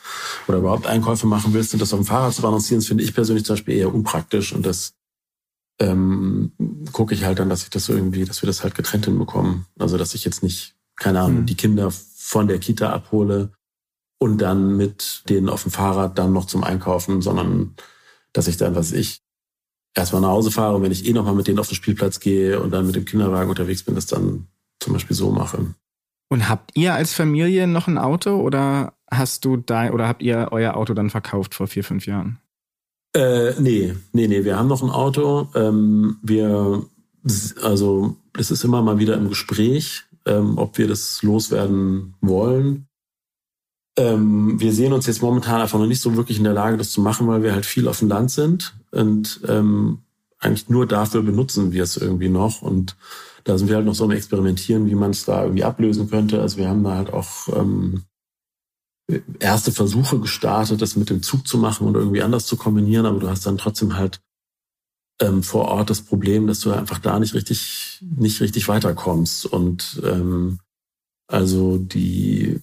oder 0.48 0.58
überhaupt 0.58 0.88
Einkäufe 0.88 1.26
machen 1.28 1.54
willst 1.54 1.74
und 1.74 1.82
das 1.82 1.93
auf 1.93 2.00
dem 2.00 2.06
Fahrrad 2.06 2.34
zu 2.34 2.41
balancieren, 2.41 2.82
das 2.82 2.88
finde 2.88 3.04
ich 3.04 3.13
persönlich 3.13 3.45
zum 3.45 3.54
Beispiel 3.56 3.78
eher 3.78 3.93
unpraktisch. 3.93 4.54
Und 4.54 4.65
das 4.65 4.93
ähm, 5.80 6.52
gucke 6.91 7.13
ich 7.13 7.24
halt 7.24 7.39
dann, 7.39 7.50
dass 7.50 7.63
ich 7.63 7.69
das 7.69 7.88
irgendwie, 7.88 8.26
dass 8.26 8.41
wir 8.41 8.48
das 8.48 8.63
halt 8.63 8.76
getrennt 8.76 9.06
hinbekommen. 9.06 9.65
Also 9.80 9.98
dass 9.98 10.13
ich 10.13 10.26
jetzt 10.26 10.43
nicht, 10.43 10.76
keine 10.98 11.21
Ahnung, 11.21 11.41
mhm. 11.41 11.45
die 11.45 11.56
Kinder 11.56 11.91
von 11.91 12.48
der 12.48 12.60
Kita 12.60 12.91
abhole 12.91 13.52
und 14.19 14.39
dann 14.39 14.76
mit 14.76 15.24
denen 15.30 15.50
auf 15.50 15.63
dem 15.63 15.71
Fahrrad 15.71 16.17
dann 16.17 16.34
noch 16.34 16.45
zum 16.45 16.63
Einkaufen, 16.63 17.21
sondern 17.21 17.76
dass 18.34 18.48
ich 18.48 18.58
dann, 18.58 18.76
was 18.76 18.91
ich, 18.91 19.21
erstmal 19.95 20.21
nach 20.21 20.29
Hause 20.29 20.51
fahre 20.51 20.75
und 20.75 20.84
wenn 20.84 20.91
ich 20.91 21.08
eh 21.08 21.13
nochmal 21.13 21.34
mit 21.36 21.47
denen 21.47 21.60
auf 21.60 21.69
den 21.69 21.75
Spielplatz 21.75 22.19
gehe 22.19 22.60
und 22.60 22.71
dann 22.71 22.86
mit 22.86 22.95
dem 22.95 23.05
Kinderwagen 23.05 23.49
unterwegs 23.49 23.84
bin, 23.84 23.95
das 23.95 24.05
dann 24.05 24.47
zum 24.79 24.93
Beispiel 24.93 25.15
so 25.15 25.31
mache. 25.31 25.73
Und 26.29 26.49
habt 26.49 26.71
ihr 26.75 26.93
als 26.93 27.13
Familie 27.13 27.67
noch 27.67 27.88
ein 27.88 27.97
Auto 27.97 28.41
oder 28.41 28.93
hast 29.10 29.45
du 29.45 29.58
da 29.58 29.91
oder 29.91 30.08
habt 30.08 30.21
ihr 30.21 30.49
euer 30.51 30.75
Auto 30.75 30.93
dann 30.93 31.10
verkauft 31.10 31.55
vor 31.55 31.67
vier, 31.67 31.84
fünf 31.84 32.05
Jahren? 32.05 32.39
Äh, 33.15 33.53
nee, 33.60 33.95
nee, 34.12 34.27
nee, 34.27 34.43
wir 34.43 34.58
haben 34.58 34.67
noch 34.67 34.84
ein 34.84 34.89
Auto. 34.89 35.47
Ähm, 35.55 36.17
wir, 36.21 36.84
also, 37.62 38.17
es 38.38 38.51
ist 38.51 38.63
immer 38.65 38.81
mal 38.81 38.99
wieder 38.99 39.15
im 39.15 39.29
Gespräch, 39.29 40.03
ähm, 40.25 40.58
ob 40.58 40.77
wir 40.77 40.88
das 40.88 41.23
loswerden 41.23 42.15
wollen. 42.19 42.88
Ähm, 43.97 44.60
wir 44.60 44.73
sehen 44.73 44.93
uns 44.93 45.08
jetzt 45.08 45.21
momentan 45.21 45.62
einfach 45.62 45.79
noch 45.79 45.88
nicht 45.88 46.01
so 46.01 46.15
wirklich 46.15 46.38
in 46.38 46.43
der 46.43 46.53
Lage, 46.53 46.77
das 46.77 46.91
zu 46.91 47.01
machen, 47.01 47.27
weil 47.27 47.43
wir 47.43 47.53
halt 47.53 47.65
viel 47.65 47.88
auf 47.88 47.99
dem 47.99 48.10
Land 48.10 48.31
sind 48.31 48.75
und 48.91 49.39
ähm, 49.47 49.99
eigentlich 50.39 50.69
nur 50.69 50.86
dafür 50.86 51.23
benutzen 51.23 51.71
wir 51.71 51.84
es 51.84 51.95
irgendwie 51.95 52.29
noch 52.29 52.62
und 52.62 52.97
da 53.45 53.58
sind 53.58 53.69
wir 53.69 53.77
halt 53.77 53.86
noch 53.86 53.95
so 53.95 54.03
am 54.03 54.12
Experimentieren, 54.12 54.88
wie 54.88 54.95
man 54.95 55.12
es 55.12 55.23
da 55.23 55.43
irgendwie 55.43 55.63
ablösen 55.63 56.10
könnte. 56.10 56.41
Also 56.41 56.58
wir 56.58 56.67
haben 56.67 56.84
da 56.84 56.95
halt 56.95 57.13
auch 57.13 57.47
ähm, 57.55 58.03
erste 59.39 59.71
Versuche 59.71 60.19
gestartet, 60.19 60.81
das 60.81 60.95
mit 60.95 61.10
dem 61.10 61.21
Zug 61.21 61.47
zu 61.47 61.58
machen 61.58 61.88
und 61.88 61.95
irgendwie 61.95 62.23
anders 62.23 62.47
zu 62.47 62.58
kombinieren, 62.58 63.05
aber 63.05 63.19
du 63.19 63.29
hast 63.29 63.45
dann 63.45 63.58
trotzdem 63.58 63.95
halt 63.97 64.19
ähm, 65.21 65.43
vor 65.43 65.65
Ort 65.65 65.89
das 65.89 66.01
Problem, 66.01 66.47
dass 66.47 66.60
du 66.60 66.71
einfach 66.71 66.99
da 66.99 67.19
nicht 67.19 67.34
richtig, 67.34 68.01
nicht 68.01 68.41
richtig 68.41 68.67
weiterkommst. 68.67 69.45
Und 69.45 70.01
ähm, 70.03 70.60
also 71.27 71.77
die 71.77 72.62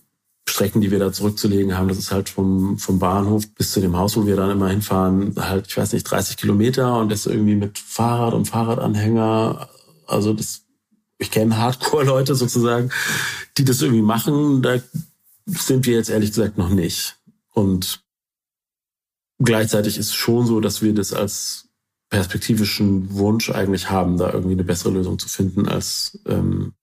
Strecken, 0.49 0.81
die 0.81 0.91
wir 0.91 0.99
da 0.99 1.13
zurückzulegen 1.13 1.77
haben, 1.79 1.89
das 1.89 1.99
ist 1.99 2.11
halt 2.11 2.29
vom, 2.29 2.79
vom 2.79 2.99
Bahnhof 2.99 3.49
bis 3.55 3.73
zu 3.73 3.81
dem 3.81 3.97
Haus, 3.97 4.17
wo 4.17 4.27
wir 4.27 4.37
dann 4.37 4.51
immer 4.51 4.69
hinfahren, 4.69 5.35
halt, 5.39 5.69
ich 5.69 5.77
weiß 5.77 5.93
nicht, 5.93 6.05
30 6.05 6.37
Kilometer 6.37 6.99
und 6.99 7.11
das 7.11 7.27
irgendwie 7.27 7.55
mit 7.55 7.79
Fahrrad 7.79 8.35
und 8.35 8.47
Fahrradanhänger. 8.47 9.69
Also 10.07 10.33
das, 10.33 10.63
ich 11.19 11.31
kenne 11.31 11.57
Hardcore-Leute 11.57 12.35
sozusagen, 12.35 12.91
die 13.57 13.65
das 13.65 13.83
irgendwie 13.83 14.03
machen. 14.03 14.63
Da 14.63 14.79
sind 15.47 15.87
wir 15.87 15.95
jetzt 15.95 16.11
ehrlich 16.11 16.31
gesagt 16.31 16.59
noch 16.59 16.71
nicht. 16.71 17.17
Und 17.53 18.03
gleichzeitig 19.39 19.97
ist 19.97 20.09
es 20.09 20.15
schon 20.15 20.47
so, 20.47 20.61
dass 20.61 20.83
wir 20.83 20.93
das 20.93 21.13
als 21.13 21.69
perspektivischen 22.11 23.15
Wunsch 23.15 23.49
eigentlich 23.51 23.91
haben, 23.91 24.19
da 24.19 24.33
irgendwie 24.33 24.53
eine 24.53 24.65
bessere 24.65 24.93
Lösung 24.93 25.19
zu 25.19 25.29
finden 25.29 25.67
als 25.67 26.21
ähm, 26.27 26.75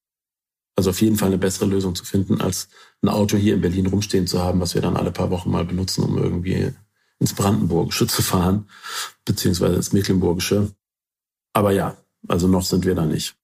also 0.79 0.91
auf 0.91 1.01
jeden 1.01 1.17
Fall 1.17 1.27
eine 1.27 1.37
bessere 1.37 1.65
Lösung 1.65 1.93
zu 1.93 2.05
finden, 2.05 2.39
als 2.39 2.69
ein 3.01 3.09
Auto 3.09 3.35
hier 3.35 3.55
in 3.55 3.59
Berlin 3.59 3.87
rumstehen 3.87 4.27
zu 4.27 4.41
haben, 4.41 4.61
was 4.61 4.75
wir 4.75 4.81
dann 4.81 4.95
alle 4.95 5.11
paar 5.11 5.29
Wochen 5.29 5.51
mal 5.51 5.65
benutzen, 5.65 6.05
um 6.05 6.17
irgendwie 6.17 6.71
ins 7.19 7.33
Brandenburgische 7.33 8.07
zu 8.07 8.21
fahren, 8.21 8.69
beziehungsweise 9.25 9.75
ins 9.75 9.91
Mecklenburgische. 9.91 10.71
Aber 11.51 11.71
ja, 11.71 11.97
also 12.29 12.47
noch 12.47 12.63
sind 12.63 12.85
wir 12.85 12.95
da 12.95 13.05
nicht. 13.05 13.35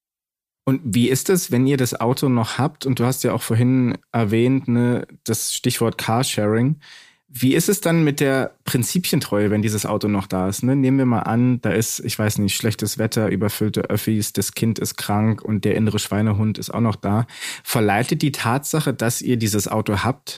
Und 0.63 0.79
wie 0.85 1.09
ist 1.09 1.29
es, 1.29 1.51
wenn 1.51 1.67
ihr 1.67 1.75
das 1.75 1.99
Auto 1.99 2.29
noch 2.29 2.57
habt? 2.57 2.85
Und 2.85 2.99
du 2.99 3.05
hast 3.05 3.25
ja 3.25 3.33
auch 3.33 3.41
vorhin 3.41 3.97
erwähnt, 4.13 4.69
ne, 4.69 5.05
das 5.25 5.53
Stichwort 5.53 5.97
Carsharing. 5.97 6.79
Wie 7.27 7.55
ist 7.55 7.69
es 7.69 7.81
dann 7.81 8.03
mit 8.03 8.19
der 8.19 8.55
Prinzipientreue, 8.65 9.49
wenn 9.49 9.61
dieses 9.61 9.85
Auto 9.85 10.07
noch 10.07 10.27
da 10.27 10.47
ist? 10.47 10.63
Ne? 10.63 10.75
Nehmen 10.75 10.99
wir 10.99 11.05
mal 11.05 11.21
an, 11.21 11.59
da 11.61 11.71
ist, 11.71 11.99
ich 11.99 12.17
weiß 12.17 12.37
nicht, 12.37 12.55
schlechtes 12.55 12.97
Wetter, 12.97 13.29
überfüllte 13.29 13.89
Öffis, 13.89 14.31
das 14.31 14.53
Kind 14.53 14.79
ist 14.79 14.95
krank 14.95 15.41
und 15.41 15.65
der 15.65 15.75
innere 15.75 15.99
Schweinehund 15.99 16.57
ist 16.57 16.69
auch 16.69 16.81
noch 16.81 16.95
da. 16.95 17.25
Verleitet 17.63 18.21
die 18.21 18.31
Tatsache, 18.31 18.93
dass 18.93 19.21
ihr 19.21 19.37
dieses 19.37 19.67
Auto 19.67 20.03
habt, 20.03 20.37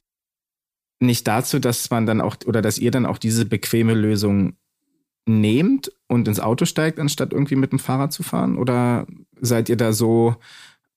nicht 1.00 1.28
dazu, 1.28 1.60
dass 1.60 1.90
man 1.90 2.06
dann 2.06 2.22
auch 2.22 2.38
oder 2.46 2.62
dass 2.62 2.80
ihr 2.80 2.92
dann 2.92 3.06
auch 3.06 3.18
diese 3.18 3.46
bequeme 3.46 3.94
Lösung 3.94 4.54
nehmt 5.28 5.92
und 6.08 6.28
ins 6.28 6.40
Auto 6.40 6.66
steigt, 6.66 7.00
anstatt 7.00 7.34
irgendwie 7.34 7.56
mit 7.56 7.72
dem 7.72 7.80
Fahrrad 7.80 8.14
zu 8.14 8.24
fahren? 8.24 8.58
Oder 8.58 9.06
seid 9.40 9.70
ihr 9.70 9.78
da 9.78 9.94
so 9.94 10.38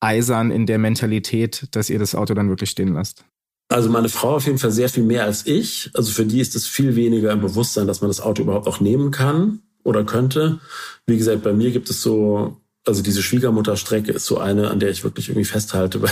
eisern 0.00 0.50
in 0.50 0.66
der 0.66 0.78
Mentalität, 0.78 1.68
dass 1.72 1.90
ihr 1.90 1.98
das 1.98 2.14
Auto 2.14 2.34
dann 2.34 2.48
wirklich 2.48 2.70
stehen 2.70 2.94
lasst? 2.94 3.24
Also 3.70 3.88
meine 3.88 4.08
Frau 4.08 4.34
auf 4.34 4.46
jeden 4.46 4.58
Fall 4.58 4.72
sehr 4.72 4.88
viel 4.88 5.04
mehr 5.04 5.24
als 5.24 5.46
ich. 5.46 5.90
Also 5.94 6.10
für 6.10 6.26
die 6.26 6.40
ist 6.40 6.56
es 6.56 6.66
viel 6.66 6.96
weniger 6.96 7.30
im 7.30 7.40
Bewusstsein, 7.40 7.86
dass 7.86 8.00
man 8.00 8.10
das 8.10 8.20
Auto 8.20 8.42
überhaupt 8.42 8.66
auch 8.66 8.80
nehmen 8.80 9.12
kann 9.12 9.62
oder 9.84 10.02
könnte. 10.02 10.58
Wie 11.06 11.16
gesagt, 11.16 11.44
bei 11.44 11.52
mir 11.52 11.70
gibt 11.70 11.88
es 11.88 12.02
so, 12.02 12.60
also 12.84 13.00
diese 13.00 13.22
Schwiegermutterstrecke 13.22 14.10
ist 14.10 14.26
so 14.26 14.38
eine, 14.38 14.70
an 14.70 14.80
der 14.80 14.90
ich 14.90 15.04
wirklich 15.04 15.28
irgendwie 15.28 15.44
festhalte, 15.44 16.02
weil 16.02 16.10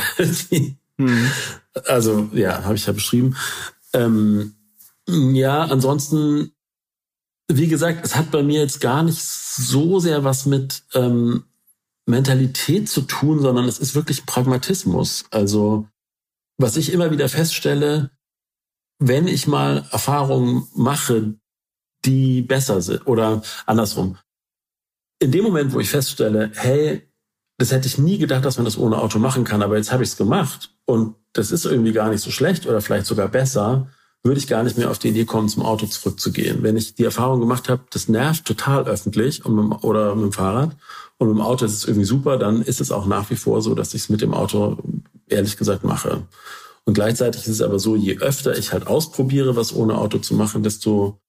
die, 0.52 0.76
hm. 0.98 1.30
also 1.84 2.30
ja, 2.32 2.62
habe 2.62 2.76
ich 2.76 2.86
ja 2.86 2.92
beschrieben. 2.92 3.36
Ähm, 3.92 4.54
ja, 5.08 5.64
ansonsten, 5.64 6.52
wie 7.48 7.66
gesagt, 7.66 8.04
es 8.04 8.14
hat 8.14 8.30
bei 8.30 8.44
mir 8.44 8.60
jetzt 8.60 8.80
gar 8.80 9.02
nicht 9.02 9.20
so 9.20 9.98
sehr 9.98 10.22
was 10.22 10.46
mit 10.46 10.84
ähm, 10.94 11.42
Mentalität 12.06 12.88
zu 12.88 13.00
tun, 13.00 13.40
sondern 13.40 13.64
es 13.64 13.80
ist 13.80 13.96
wirklich 13.96 14.26
Pragmatismus. 14.26 15.24
Also 15.32 15.88
was 16.58 16.76
ich 16.76 16.92
immer 16.92 17.10
wieder 17.10 17.28
feststelle, 17.28 18.10
wenn 18.98 19.28
ich 19.28 19.46
mal 19.46 19.86
Erfahrungen 19.90 20.66
mache, 20.74 21.34
die 22.04 22.42
besser 22.42 22.82
sind 22.82 23.06
oder 23.06 23.42
andersrum. 23.66 24.18
In 25.20 25.32
dem 25.32 25.44
Moment, 25.44 25.72
wo 25.72 25.80
ich 25.80 25.90
feststelle, 25.90 26.50
hey, 26.54 27.08
das 27.58 27.72
hätte 27.72 27.88
ich 27.88 27.98
nie 27.98 28.18
gedacht, 28.18 28.44
dass 28.44 28.56
man 28.56 28.64
das 28.64 28.78
ohne 28.78 28.98
Auto 28.98 29.18
machen 29.18 29.44
kann, 29.44 29.62
aber 29.62 29.76
jetzt 29.76 29.92
habe 29.92 30.02
ich 30.02 30.10
es 30.10 30.16
gemacht 30.16 30.70
und 30.84 31.16
das 31.32 31.50
ist 31.50 31.64
irgendwie 31.64 31.92
gar 31.92 32.08
nicht 32.10 32.22
so 32.22 32.30
schlecht 32.30 32.66
oder 32.66 32.80
vielleicht 32.80 33.06
sogar 33.06 33.28
besser, 33.28 33.88
würde 34.24 34.38
ich 34.38 34.46
gar 34.46 34.62
nicht 34.62 34.76
mehr 34.76 34.90
auf 34.90 34.98
die 34.98 35.08
Idee 35.08 35.24
kommen, 35.24 35.48
zum 35.48 35.64
Auto 35.64 35.86
zurückzugehen. 35.86 36.62
Wenn 36.62 36.76
ich 36.76 36.94
die 36.94 37.04
Erfahrung 37.04 37.40
gemacht 37.40 37.68
habe, 37.68 37.82
das 37.90 38.08
nervt 38.08 38.44
total 38.44 38.84
öffentlich 38.84 39.44
und 39.44 39.54
mit, 39.54 39.84
oder 39.84 40.14
mit 40.14 40.24
dem 40.24 40.32
Fahrrad 40.32 40.76
und 41.18 41.28
mit 41.28 41.36
dem 41.36 41.40
Auto 41.40 41.64
ist 41.64 41.74
es 41.74 41.84
irgendwie 41.84 42.04
super, 42.04 42.36
dann 42.36 42.62
ist 42.62 42.80
es 42.80 42.90
auch 42.90 43.06
nach 43.06 43.30
wie 43.30 43.36
vor 43.36 43.62
so, 43.62 43.74
dass 43.74 43.94
ich 43.94 44.02
es 44.02 44.08
mit 44.08 44.20
dem 44.20 44.34
Auto 44.34 44.78
ehrlich 45.30 45.56
gesagt 45.56 45.84
mache. 45.84 46.26
Und 46.84 46.94
gleichzeitig 46.94 47.42
ist 47.42 47.48
es 47.48 47.62
aber 47.62 47.78
so, 47.78 47.96
je 47.96 48.18
öfter 48.18 48.56
ich 48.56 48.72
halt 48.72 48.86
ausprobiere, 48.86 49.56
was 49.56 49.74
ohne 49.74 49.98
Auto 49.98 50.18
zu 50.18 50.34
machen, 50.34 50.62
desto 50.62 51.20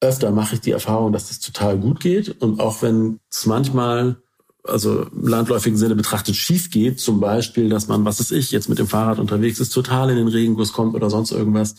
öfter 0.00 0.30
mache 0.30 0.56
ich 0.56 0.60
die 0.60 0.72
Erfahrung, 0.72 1.12
dass 1.12 1.28
das 1.28 1.40
total 1.40 1.78
gut 1.78 2.00
geht. 2.00 2.42
Und 2.42 2.60
auch 2.60 2.82
wenn 2.82 3.20
es 3.30 3.46
manchmal, 3.46 4.16
also 4.64 5.02
im 5.02 5.28
landläufigen 5.28 5.78
Sinne 5.78 5.94
betrachtet, 5.94 6.36
schief 6.36 6.70
geht, 6.70 7.00
zum 7.00 7.20
Beispiel, 7.20 7.68
dass 7.68 7.88
man, 7.88 8.04
was 8.04 8.20
ist 8.20 8.32
ich, 8.32 8.50
jetzt 8.50 8.68
mit 8.68 8.78
dem 8.78 8.88
Fahrrad 8.88 9.18
unterwegs 9.18 9.60
ist, 9.60 9.70
total 9.70 10.10
in 10.10 10.16
den 10.16 10.28
Regenguss 10.28 10.72
kommt 10.72 10.94
oder 10.94 11.08
sonst 11.08 11.30
irgendwas, 11.30 11.76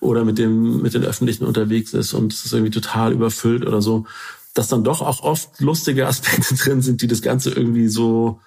oder 0.00 0.24
mit 0.24 0.38
dem, 0.38 0.82
mit 0.82 0.94
den 0.94 1.04
Öffentlichen 1.04 1.46
unterwegs 1.46 1.94
ist 1.94 2.12
und 2.12 2.32
es 2.32 2.44
ist 2.44 2.52
irgendwie 2.52 2.70
total 2.70 3.12
überfüllt 3.12 3.66
oder 3.66 3.80
so, 3.80 4.04
dass 4.54 4.68
dann 4.68 4.84
doch 4.84 5.00
auch 5.00 5.22
oft 5.22 5.60
lustige 5.60 6.06
Aspekte 6.06 6.54
drin 6.62 6.82
sind, 6.82 7.00
die 7.02 7.06
das 7.06 7.22
Ganze 7.22 7.50
irgendwie 7.50 7.88
so 7.88 8.40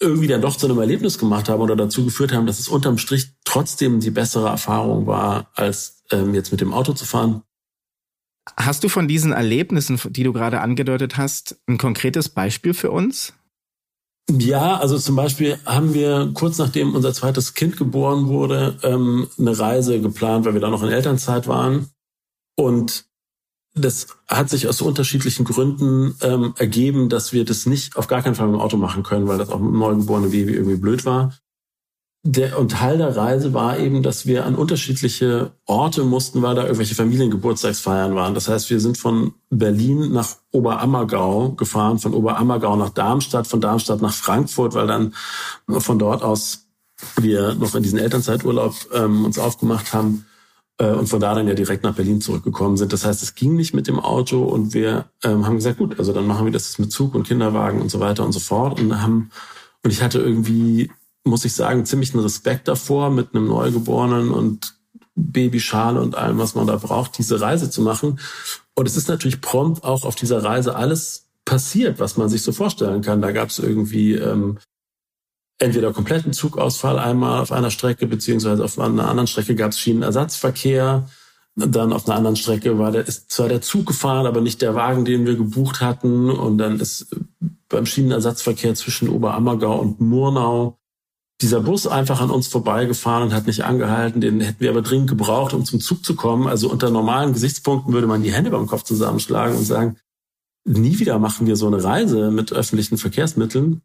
irgendwie 0.00 0.26
dann 0.26 0.40
doch 0.40 0.56
zu 0.56 0.66
einem 0.66 0.78
Erlebnis 0.78 1.18
gemacht 1.18 1.48
haben 1.48 1.60
oder 1.60 1.76
dazu 1.76 2.04
geführt 2.04 2.32
haben, 2.32 2.46
dass 2.46 2.58
es 2.58 2.68
unterm 2.68 2.98
Strich 2.98 3.34
trotzdem 3.44 4.00
die 4.00 4.10
bessere 4.10 4.48
Erfahrung 4.48 5.06
war, 5.06 5.50
als 5.54 6.02
ähm, 6.10 6.34
jetzt 6.34 6.50
mit 6.50 6.60
dem 6.60 6.72
Auto 6.72 6.94
zu 6.94 7.04
fahren. 7.04 7.42
Hast 8.56 8.82
du 8.82 8.88
von 8.88 9.06
diesen 9.06 9.32
Erlebnissen, 9.32 10.00
die 10.10 10.24
du 10.24 10.32
gerade 10.32 10.60
angedeutet 10.60 11.18
hast, 11.18 11.60
ein 11.66 11.78
konkretes 11.78 12.30
Beispiel 12.30 12.74
für 12.74 12.90
uns? 12.90 13.34
Ja, 14.30 14.76
also 14.76 14.98
zum 14.98 15.16
Beispiel 15.16 15.58
haben 15.66 15.92
wir 15.92 16.30
kurz 16.34 16.58
nachdem 16.58 16.94
unser 16.94 17.12
zweites 17.12 17.54
Kind 17.54 17.76
geboren 17.76 18.28
wurde, 18.28 18.78
ähm, 18.82 19.28
eine 19.38 19.58
Reise 19.58 20.00
geplant, 20.00 20.46
weil 20.46 20.54
wir 20.54 20.60
da 20.60 20.70
noch 20.70 20.82
in 20.82 20.90
Elternzeit 20.90 21.48
waren. 21.48 21.90
Und 22.56 23.09
das 23.74 24.08
hat 24.26 24.50
sich 24.50 24.66
aus 24.68 24.82
unterschiedlichen 24.82 25.44
Gründen 25.44 26.16
ähm, 26.22 26.54
ergeben, 26.58 27.08
dass 27.08 27.32
wir 27.32 27.44
das 27.44 27.66
nicht 27.66 27.96
auf 27.96 28.08
gar 28.08 28.22
keinen 28.22 28.34
Fall 28.34 28.46
mit 28.46 28.56
dem 28.56 28.60
Auto 28.60 28.76
machen 28.76 29.02
können, 29.02 29.28
weil 29.28 29.38
das 29.38 29.50
auch 29.50 29.60
mit 29.60 29.72
dem 29.72 29.78
neugeborenen 29.78 30.30
Baby 30.30 30.54
irgendwie 30.54 30.76
blöd 30.76 31.04
war. 31.04 31.32
Der, 32.22 32.58
und 32.58 32.72
Teil 32.72 32.98
der 32.98 33.16
Reise 33.16 33.54
war 33.54 33.78
eben, 33.78 34.02
dass 34.02 34.26
wir 34.26 34.44
an 34.44 34.54
unterschiedliche 34.54 35.52
Orte 35.64 36.04
mussten, 36.04 36.42
weil 36.42 36.54
da 36.54 36.64
irgendwelche 36.64 36.94
Familiengeburtstagsfeiern 36.94 38.14
waren. 38.14 38.34
Das 38.34 38.46
heißt, 38.46 38.68
wir 38.68 38.78
sind 38.78 38.98
von 38.98 39.32
Berlin 39.48 40.12
nach 40.12 40.36
Oberammergau 40.52 41.52
gefahren, 41.52 41.98
von 41.98 42.12
Oberammergau 42.12 42.76
nach 42.76 42.90
Darmstadt, 42.90 43.46
von 43.46 43.62
Darmstadt 43.62 44.02
nach 44.02 44.12
Frankfurt, 44.12 44.74
weil 44.74 44.86
dann 44.86 45.14
von 45.66 45.98
dort 45.98 46.22
aus 46.22 46.66
wir 47.16 47.54
noch 47.54 47.74
in 47.74 47.82
diesen 47.82 47.98
Elternzeiturlaub 47.98 48.74
ähm, 48.92 49.24
uns 49.24 49.38
aufgemacht 49.38 49.94
haben 49.94 50.26
und 50.86 51.08
von 51.08 51.20
da 51.20 51.34
dann 51.34 51.48
ja 51.48 51.54
direkt 51.54 51.84
nach 51.84 51.94
Berlin 51.94 52.20
zurückgekommen 52.20 52.76
sind. 52.76 52.92
Das 52.92 53.04
heißt, 53.04 53.22
es 53.22 53.34
ging 53.34 53.54
nicht 53.54 53.74
mit 53.74 53.86
dem 53.86 54.00
Auto 54.00 54.42
und 54.42 54.74
wir 54.74 55.06
ähm, 55.22 55.46
haben 55.46 55.56
gesagt, 55.56 55.78
gut, 55.78 55.98
also 55.98 56.12
dann 56.12 56.26
machen 56.26 56.46
wir 56.46 56.52
das 56.52 56.78
mit 56.78 56.92
Zug 56.92 57.14
und 57.14 57.26
Kinderwagen 57.26 57.80
und 57.80 57.90
so 57.90 58.00
weiter 58.00 58.24
und 58.24 58.32
so 58.32 58.40
fort 58.40 58.80
und 58.80 59.02
haben 59.02 59.30
und 59.82 59.90
ich 59.90 60.02
hatte 60.02 60.18
irgendwie, 60.18 60.90
muss 61.24 61.44
ich 61.44 61.54
sagen, 61.54 61.84
ziemlich 61.84 62.12
einen 62.12 62.22
Respekt 62.22 62.68
davor, 62.68 63.10
mit 63.10 63.34
einem 63.34 63.46
Neugeborenen 63.46 64.30
und 64.30 64.74
Babyschale 65.14 66.00
und 66.00 66.16
allem, 66.16 66.38
was 66.38 66.54
man 66.54 66.66
da 66.66 66.76
braucht, 66.76 67.18
diese 67.18 67.40
Reise 67.40 67.70
zu 67.70 67.82
machen. 67.82 68.20
Und 68.74 68.86
es 68.86 68.96
ist 68.96 69.08
natürlich 69.08 69.40
prompt 69.40 69.84
auch 69.84 70.04
auf 70.04 70.14
dieser 70.14 70.42
Reise 70.42 70.76
alles 70.76 71.28
passiert, 71.44 71.98
was 71.98 72.16
man 72.16 72.28
sich 72.28 72.42
so 72.42 72.52
vorstellen 72.52 73.02
kann. 73.02 73.22
Da 73.22 73.32
gab 73.32 73.48
es 73.48 73.58
irgendwie 73.58 74.14
ähm, 74.14 74.58
entweder 75.60 75.92
kompletten 75.92 76.32
Zugausfall 76.32 76.98
einmal 76.98 77.40
auf 77.40 77.52
einer 77.52 77.70
Strecke, 77.70 78.06
beziehungsweise 78.06 78.64
auf 78.64 78.78
einer 78.78 79.08
anderen 79.08 79.26
Strecke 79.26 79.54
gab 79.54 79.70
es 79.70 79.78
Schienenersatzverkehr. 79.78 81.06
Dann 81.54 81.92
auf 81.92 82.06
einer 82.08 82.16
anderen 82.16 82.36
Strecke 82.36 82.78
war 82.78 82.90
der, 82.90 83.06
ist 83.06 83.30
zwar 83.30 83.48
der 83.48 83.60
Zug 83.60 83.86
gefahren, 83.86 84.26
aber 84.26 84.40
nicht 84.40 84.62
der 84.62 84.74
Wagen, 84.74 85.04
den 85.04 85.26
wir 85.26 85.36
gebucht 85.36 85.80
hatten. 85.80 86.30
Und 86.30 86.58
dann 86.58 86.80
ist 86.80 87.14
beim 87.68 87.86
Schienenersatzverkehr 87.86 88.74
zwischen 88.74 89.08
Oberammergau 89.08 89.78
und 89.78 90.00
Murnau 90.00 90.78
dieser 91.42 91.60
Bus 91.60 91.86
einfach 91.86 92.20
an 92.20 92.30
uns 92.30 92.48
vorbeigefahren 92.48 93.24
und 93.24 93.34
hat 93.34 93.46
nicht 93.46 93.64
angehalten. 93.64 94.20
Den 94.20 94.40
hätten 94.40 94.60
wir 94.60 94.70
aber 94.70 94.82
dringend 94.82 95.08
gebraucht, 95.08 95.52
um 95.54 95.64
zum 95.64 95.80
Zug 95.80 96.04
zu 96.04 96.14
kommen. 96.14 96.46
Also 96.46 96.70
unter 96.70 96.90
normalen 96.90 97.32
Gesichtspunkten 97.32 97.92
würde 97.92 98.06
man 98.06 98.22
die 98.22 98.32
Hände 98.32 98.50
beim 98.50 98.66
Kopf 98.66 98.82
zusammenschlagen 98.82 99.56
und 99.56 99.64
sagen, 99.64 99.96
nie 100.64 100.98
wieder 100.98 101.18
machen 101.18 101.46
wir 101.46 101.56
so 101.56 101.66
eine 101.66 101.82
Reise 101.82 102.30
mit 102.30 102.52
öffentlichen 102.52 102.98
Verkehrsmitteln. 102.98 103.82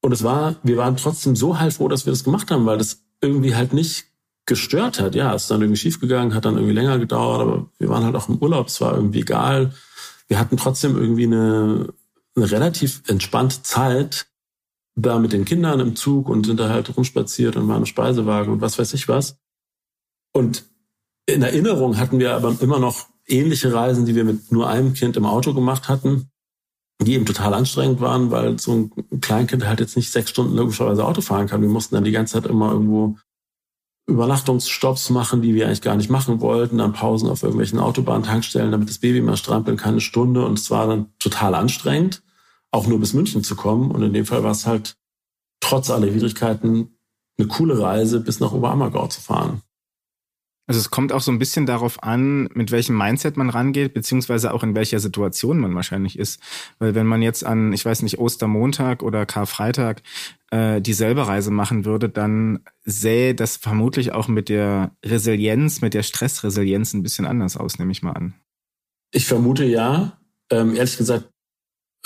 Und 0.00 0.12
es 0.12 0.22
war, 0.22 0.56
wir 0.62 0.76
waren 0.76 0.96
trotzdem 0.96 1.36
so 1.36 1.58
heilfroh, 1.58 1.88
dass 1.88 2.06
wir 2.06 2.12
das 2.12 2.24
gemacht 2.24 2.50
haben, 2.50 2.66
weil 2.66 2.78
das 2.78 3.02
irgendwie 3.20 3.54
halt 3.54 3.72
nicht 3.72 4.06
gestört 4.46 5.00
hat. 5.00 5.14
Ja, 5.14 5.34
es 5.34 5.42
ist 5.42 5.50
dann 5.50 5.60
irgendwie 5.60 5.80
schiefgegangen, 5.80 6.34
hat 6.34 6.44
dann 6.44 6.54
irgendwie 6.56 6.74
länger 6.74 6.98
gedauert, 6.98 7.42
aber 7.42 7.66
wir 7.78 7.88
waren 7.88 8.04
halt 8.04 8.16
auch 8.16 8.28
im 8.28 8.38
Urlaub, 8.38 8.68
es 8.68 8.80
war 8.80 8.94
irgendwie 8.94 9.20
egal. 9.20 9.74
Wir 10.28 10.38
hatten 10.38 10.56
trotzdem 10.56 10.96
irgendwie 10.96 11.26
eine, 11.26 11.92
eine 12.34 12.50
relativ 12.50 13.02
entspannte 13.06 13.62
Zeit 13.62 14.26
da 14.96 15.18
mit 15.18 15.32
den 15.32 15.44
Kindern 15.44 15.80
im 15.80 15.96
Zug 15.96 16.28
und 16.28 16.46
sind 16.46 16.58
da 16.58 16.68
halt 16.68 16.96
rumspaziert 16.96 17.56
und 17.56 17.68
waren 17.68 17.82
im 17.82 17.86
Speisewagen 17.86 18.52
und 18.52 18.60
was 18.60 18.78
weiß 18.78 18.94
ich 18.94 19.08
was. 19.08 19.36
Und 20.32 20.64
in 21.26 21.42
Erinnerung 21.42 21.98
hatten 21.98 22.18
wir 22.18 22.34
aber 22.34 22.56
immer 22.60 22.78
noch 22.78 23.08
ähnliche 23.26 23.72
Reisen, 23.72 24.06
die 24.06 24.14
wir 24.14 24.24
mit 24.24 24.50
nur 24.50 24.68
einem 24.68 24.94
Kind 24.94 25.16
im 25.16 25.26
Auto 25.26 25.54
gemacht 25.54 25.88
hatten 25.88 26.29
die 27.00 27.14
eben 27.14 27.26
total 27.26 27.54
anstrengend 27.54 28.00
waren, 28.00 28.30
weil 28.30 28.58
so 28.58 28.72
ein 28.72 29.20
Kleinkind 29.20 29.66
halt 29.66 29.80
jetzt 29.80 29.96
nicht 29.96 30.12
sechs 30.12 30.30
Stunden 30.30 30.56
logischerweise 30.56 31.04
Auto 31.04 31.20
fahren 31.20 31.46
kann. 31.46 31.62
Wir 31.62 31.68
mussten 31.68 31.94
dann 31.94 32.04
die 32.04 32.10
ganze 32.10 32.34
Zeit 32.34 32.46
immer 32.46 32.72
irgendwo 32.72 33.16
Übernachtungsstopps 34.06 35.10
machen, 35.10 35.40
die 35.40 35.54
wir 35.54 35.66
eigentlich 35.66 35.82
gar 35.82 35.96
nicht 35.96 36.10
machen 36.10 36.40
wollten, 36.40 36.78
dann 36.78 36.92
Pausen 36.92 37.30
auf 37.30 37.42
irgendwelchen 37.42 37.78
Autobahntankstellen, 37.78 38.72
damit 38.72 38.88
das 38.88 38.98
Baby 38.98 39.20
mal 39.20 39.36
strampeln 39.36 39.76
kann, 39.76 39.92
eine 39.92 40.00
Stunde. 40.00 40.44
Und 40.44 40.58
es 40.58 40.70
war 40.70 40.86
dann 40.86 41.06
total 41.18 41.54
anstrengend, 41.54 42.22
auch 42.70 42.86
nur 42.86 43.00
bis 43.00 43.14
München 43.14 43.44
zu 43.44 43.56
kommen. 43.56 43.90
Und 43.90 44.02
in 44.02 44.12
dem 44.12 44.26
Fall 44.26 44.42
war 44.42 44.50
es 44.50 44.66
halt 44.66 44.96
trotz 45.60 45.90
aller 45.90 46.12
Widrigkeiten 46.12 46.96
eine 47.38 47.48
coole 47.48 47.78
Reise, 47.78 48.20
bis 48.20 48.40
nach 48.40 48.52
Oberammergau 48.52 49.06
zu 49.06 49.20
fahren. 49.20 49.62
Also 50.70 50.78
es 50.78 50.90
kommt 50.90 51.12
auch 51.12 51.20
so 51.20 51.32
ein 51.32 51.40
bisschen 51.40 51.66
darauf 51.66 52.00
an, 52.04 52.48
mit 52.54 52.70
welchem 52.70 52.96
Mindset 52.96 53.36
man 53.36 53.50
rangeht, 53.50 53.92
beziehungsweise 53.92 54.54
auch 54.54 54.62
in 54.62 54.76
welcher 54.76 55.00
Situation 55.00 55.58
man 55.58 55.74
wahrscheinlich 55.74 56.16
ist. 56.16 56.40
Weil 56.78 56.94
wenn 56.94 57.08
man 57.08 57.22
jetzt 57.22 57.44
an, 57.44 57.72
ich 57.72 57.84
weiß 57.84 58.02
nicht, 58.02 58.20
Ostermontag 58.20 59.02
oder 59.02 59.26
Karfreitag 59.26 60.00
äh, 60.52 60.80
dieselbe 60.80 61.26
Reise 61.26 61.50
machen 61.50 61.84
würde, 61.84 62.08
dann 62.08 62.60
sähe 62.84 63.34
das 63.34 63.56
vermutlich 63.56 64.12
auch 64.12 64.28
mit 64.28 64.48
der 64.48 64.92
Resilienz, 65.04 65.80
mit 65.80 65.92
der 65.92 66.04
Stressresilienz 66.04 66.94
ein 66.94 67.02
bisschen 67.02 67.26
anders 67.26 67.56
aus, 67.56 67.80
nehme 67.80 67.90
ich 67.90 68.04
mal 68.04 68.12
an. 68.12 68.34
Ich 69.10 69.26
vermute 69.26 69.64
ja. 69.64 70.20
Ähm, 70.52 70.76
ehrlich 70.76 70.96
gesagt 70.96 71.30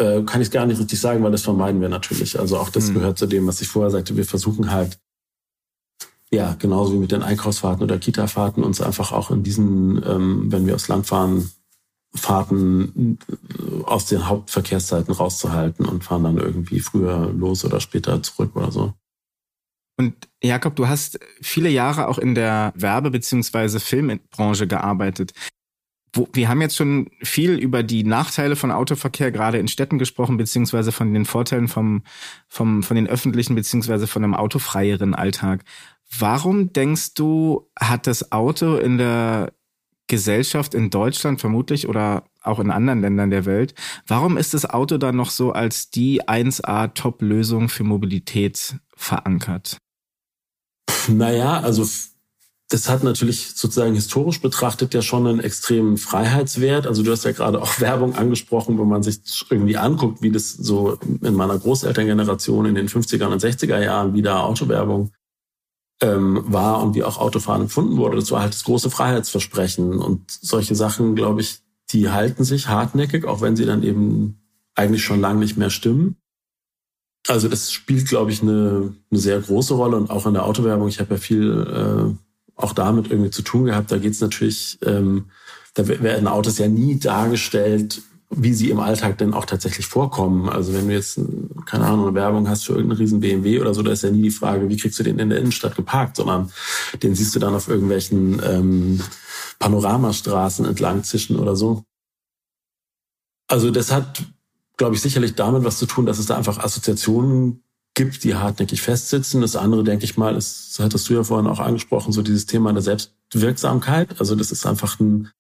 äh, 0.01 0.23
kann 0.23 0.41
ich 0.41 0.51
gar 0.51 0.65
nicht 0.65 0.81
richtig 0.81 0.99
sagen, 0.99 1.23
weil 1.23 1.33
das 1.33 1.43
vermeiden 1.43 1.83
wir 1.83 1.91
natürlich. 1.91 2.41
Also 2.41 2.57
auch 2.57 2.71
das 2.71 2.87
hm. 2.87 2.95
gehört 2.95 3.19
zu 3.19 3.27
dem, 3.27 3.47
was 3.47 3.61
ich 3.61 3.69
vorher 3.69 3.91
sagte. 3.91 4.17
Wir 4.17 4.25
versuchen 4.25 4.71
halt 4.71 4.99
ja, 6.35 6.55
genauso 6.59 6.93
wie 6.95 6.99
mit 6.99 7.13
den 7.13 7.23
Einkaufsfahrten 7.23 7.83
oder 7.83 7.99
Kita-Fahrten 7.99 8.63
uns 8.63 8.81
einfach 8.81 9.13
auch 9.13 9.31
in 9.31 9.43
diesen, 9.43 10.03
ähm, 10.07 10.53
wenn 10.53 10.67
wir 10.67 10.75
aufs 10.75 10.89
Land 10.89 11.07
fahren, 11.07 11.51
Fahrten 12.15 13.19
äh, 13.29 13.85
aus 13.85 14.07
den 14.07 14.29
Hauptverkehrszeiten 14.29 15.15
rauszuhalten 15.15 15.87
und 15.87 16.05
fahren 16.05 16.25
dann 16.25 16.39
irgendwie 16.39 16.81
früher 16.81 17.33
los 17.33 17.65
oder 17.65 17.81
später 17.81 18.23
zurück 18.23 18.55
oder 18.55 18.71
so. 18.71 18.95
Und 19.97 20.15
Jakob, 20.43 20.75
du 20.77 20.89
hast 20.89 21.21
viele 21.41 21.69
Jahre 21.69 22.09
auch 22.09 22.19
in 22.19 22.35
der 22.35 22.73
Werbe- 22.77 23.11
bzw. 23.11 23.79
Filmbranche 23.79 24.67
gearbeitet. 24.67 25.33
Wo, 26.13 26.29
wir 26.33 26.49
haben 26.49 26.61
jetzt 26.61 26.77
schon 26.77 27.11
viel 27.23 27.59
über 27.59 27.83
die 27.83 28.05
Nachteile 28.05 28.55
von 28.55 28.71
Autoverkehr 28.71 29.33
gerade 29.33 29.59
in 29.59 29.69
Städten 29.69 29.99
gesprochen, 29.99 30.37
beziehungsweise 30.37 30.93
von 30.93 31.13
den 31.13 31.25
Vorteilen 31.25 31.69
vom, 31.69 32.03
vom, 32.49 32.83
von 32.83 32.95
den 32.97 33.09
öffentlichen, 33.09 33.57
beziehungsweise 33.57 34.07
von 34.07 34.23
einem 34.23 34.35
autofreieren 34.35 35.15
Alltag. 35.15 35.65
Warum 36.19 36.73
denkst 36.73 37.15
du, 37.15 37.69
hat 37.79 38.07
das 38.07 38.33
Auto 38.33 38.77
in 38.77 38.99
der 38.99 39.53
Gesellschaft 40.07 40.75
in 40.75 40.91
Deutschland 40.91 41.41
vermutlich 41.41 41.89
oder 41.89 42.25
auch 42.43 42.61
in 42.61 42.71
anderen 42.71 43.01
Ländern 43.01 43.31
der 43.31 43.47
Welt, 43.47 43.75
warum 44.07 44.37
ist 44.37 44.53
das 44.53 44.69
Auto 44.69 44.99
dann 44.99 45.17
noch 45.17 45.31
so 45.31 45.53
als 45.53 45.91
die 45.91 46.23
1A 46.23 46.93
Top-Lösung 46.93 47.69
für 47.69 47.85
Mobilität 47.85 48.77
verankert? 48.97 49.79
Naja, 51.09 51.61
also 51.61 51.87
das 52.69 52.89
hat 52.89 53.03
natürlich 53.03 53.55
sozusagen 53.55 53.95
historisch 53.95 54.41
betrachtet 54.41 54.95
ja 54.95 55.03
schon 55.03 55.27
einen 55.27 55.41
extremen 55.41 55.97
Freiheitswert. 55.97 56.87
Also 56.87 57.03
du 57.03 57.13
hast 57.13 57.25
ja 57.25 57.33
gerade 57.33 57.61
auch 57.63 57.81
Werbung 57.81 58.15
angesprochen, 58.15 58.79
wo 58.79 58.85
man 58.85 59.03
sich 59.03 59.21
irgendwie 59.49 59.77
anguckt, 59.77 60.23
wie 60.23 60.31
das 60.31 60.51
so 60.51 60.99
in 61.23 61.35
meiner 61.35 61.59
Großelterngeneration 61.59 62.67
in 62.67 62.75
den 62.75 62.89
50er 62.89 63.27
und 63.27 63.43
60er 63.43 63.83
Jahren 63.83 64.15
wieder 64.15 64.45
Autowerbung 64.45 65.13
ähm, 66.05 66.45
war 66.47 66.83
und 66.83 66.95
wie 66.95 67.03
auch 67.03 67.19
Autofahren 67.19 67.63
empfunden 67.63 67.97
wurde. 67.97 68.17
Das 68.17 68.31
war 68.31 68.43
halt 68.43 68.53
das 68.53 68.65
große 68.65 68.91
Freiheitsversprechen. 68.91 69.99
Und 69.99 70.31
solche 70.31 70.75
Sachen, 70.75 71.15
glaube 71.15 71.41
ich, 71.41 71.61
die 71.91 72.11
halten 72.11 72.45
sich 72.45 72.69
hartnäckig, 72.69 73.25
auch 73.25 73.41
wenn 73.41 73.57
sie 73.57 73.65
dann 73.65 73.83
eben 73.83 74.39
eigentlich 74.75 75.05
schon 75.05 75.21
lange 75.21 75.41
nicht 75.41 75.57
mehr 75.57 75.71
stimmen. 75.71 76.17
Also 77.27 77.49
das 77.49 77.73
spielt, 77.73 78.09
glaube 78.09 78.31
ich, 78.33 78.43
eine, 78.43 78.95
eine 79.11 79.21
sehr 79.21 79.41
große 79.41 79.75
Rolle 79.75 79.97
und 79.97 80.11
auch 80.11 80.27
in 80.27 80.35
der 80.35 80.45
Autowerbung. 80.45 80.89
Ich 80.89 81.01
habe 81.01 81.15
ja 81.15 81.21
viel 81.21 82.15
äh, 82.17 82.61
auch 82.61 82.73
damit 82.73 83.11
irgendwie 83.11 83.31
zu 83.31 83.43
tun 83.43 83.65
gehabt. 83.65 83.91
Da 83.91 83.97
geht 83.97 84.13
es 84.13 84.21
natürlich, 84.21 84.79
ähm, 84.85 85.31
da 85.73 85.89
werden 85.89 86.29
Autos 86.29 86.59
ja 86.59 86.69
nie 86.69 86.99
dargestellt 86.99 88.03
wie 88.37 88.53
sie 88.53 88.71
im 88.71 88.81
Alltag 88.81 89.19
denn 89.19 89.35
auch 89.35 89.45
tatsächlich 89.45 89.87
vorkommen. 89.87 90.49
Also 90.49 90.73
wenn 90.75 90.89
du 90.89 90.95
jetzt, 90.95 91.21
keine 91.67 91.87
Ahnung, 91.87 92.07
eine 92.07 92.15
Werbung 92.15 92.49
hast 92.49 92.65
für 92.65 92.73
irgendeinen 92.73 92.99
riesen 92.99 93.21
BMW 93.21 93.61
oder 93.61 93.75
so, 93.75 93.83
da 93.83 93.93
ist 93.93 94.03
ja 94.03 94.11
nie 94.11 94.23
die 94.23 94.31
Frage, 94.31 94.69
wie 94.69 94.77
kriegst 94.77 94.99
du 94.99 95.03
den 95.03 95.19
in 95.19 95.31
der 95.31 95.39
Innenstadt 95.39 95.77
geparkt, 95.77 96.17
sondern 96.17 96.51
den 97.03 97.15
siehst 97.15 97.35
du 97.35 97.39
dann 97.39 97.55
auf 97.55 97.69
irgendwelchen 97.69 98.41
ähm, 98.45 99.01
Panoramastraßen 99.59 100.67
entlang 100.67 101.05
zischen 101.05 101.39
oder 101.39 101.57
so. 101.57 101.85
Also 103.49 103.71
das 103.71 103.93
hat, 103.93 104.23
glaube 104.77 104.95
ich, 104.95 105.01
sicherlich 105.01 105.35
damit 105.35 105.65
was 105.65 105.79
zu 105.79 105.87
tun, 105.87 106.07
dass 106.07 106.19
es 106.19 106.27
da 106.27 106.37
einfach 106.37 106.59
Assoziationen 106.59 107.63
gibt, 107.95 108.25
die 108.25 108.35
hartnäckig 108.35 108.83
festsitzen. 108.83 109.41
Das 109.41 109.55
andere, 109.57 109.85
denke 109.85 110.05
ich 110.05 110.17
mal, 110.17 110.37
ist, 110.37 110.79
das 110.79 110.85
hattest 110.85 111.09
du 111.09 111.15
ja 111.15 111.25
vorhin 111.25 111.47
auch 111.47 111.61
angesprochen, 111.61 112.13
so 112.13 112.23
dieses 112.23 112.47
Thema 112.47 112.73
der 112.73 112.83
Selbstwirksamkeit. 112.83 114.19
Also 114.19 114.35
das 114.35 114.51
ist 114.51 114.67
einfach 114.67 114.99
ein 114.99 115.31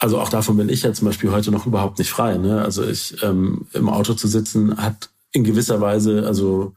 also 0.00 0.18
auch 0.18 0.30
davon 0.30 0.56
bin 0.56 0.70
ich 0.70 0.82
ja 0.82 0.92
zum 0.92 1.06
Beispiel 1.06 1.30
heute 1.30 1.50
noch 1.50 1.66
überhaupt 1.66 1.98
nicht 1.98 2.10
frei. 2.10 2.38
Ne? 2.38 2.62
Also 2.62 2.82
ich 2.82 3.22
ähm, 3.22 3.66
im 3.74 3.88
Auto 3.90 4.14
zu 4.14 4.26
sitzen 4.28 4.78
hat 4.78 5.10
in 5.32 5.44
gewisser 5.44 5.80
Weise, 5.80 6.26
also 6.26 6.74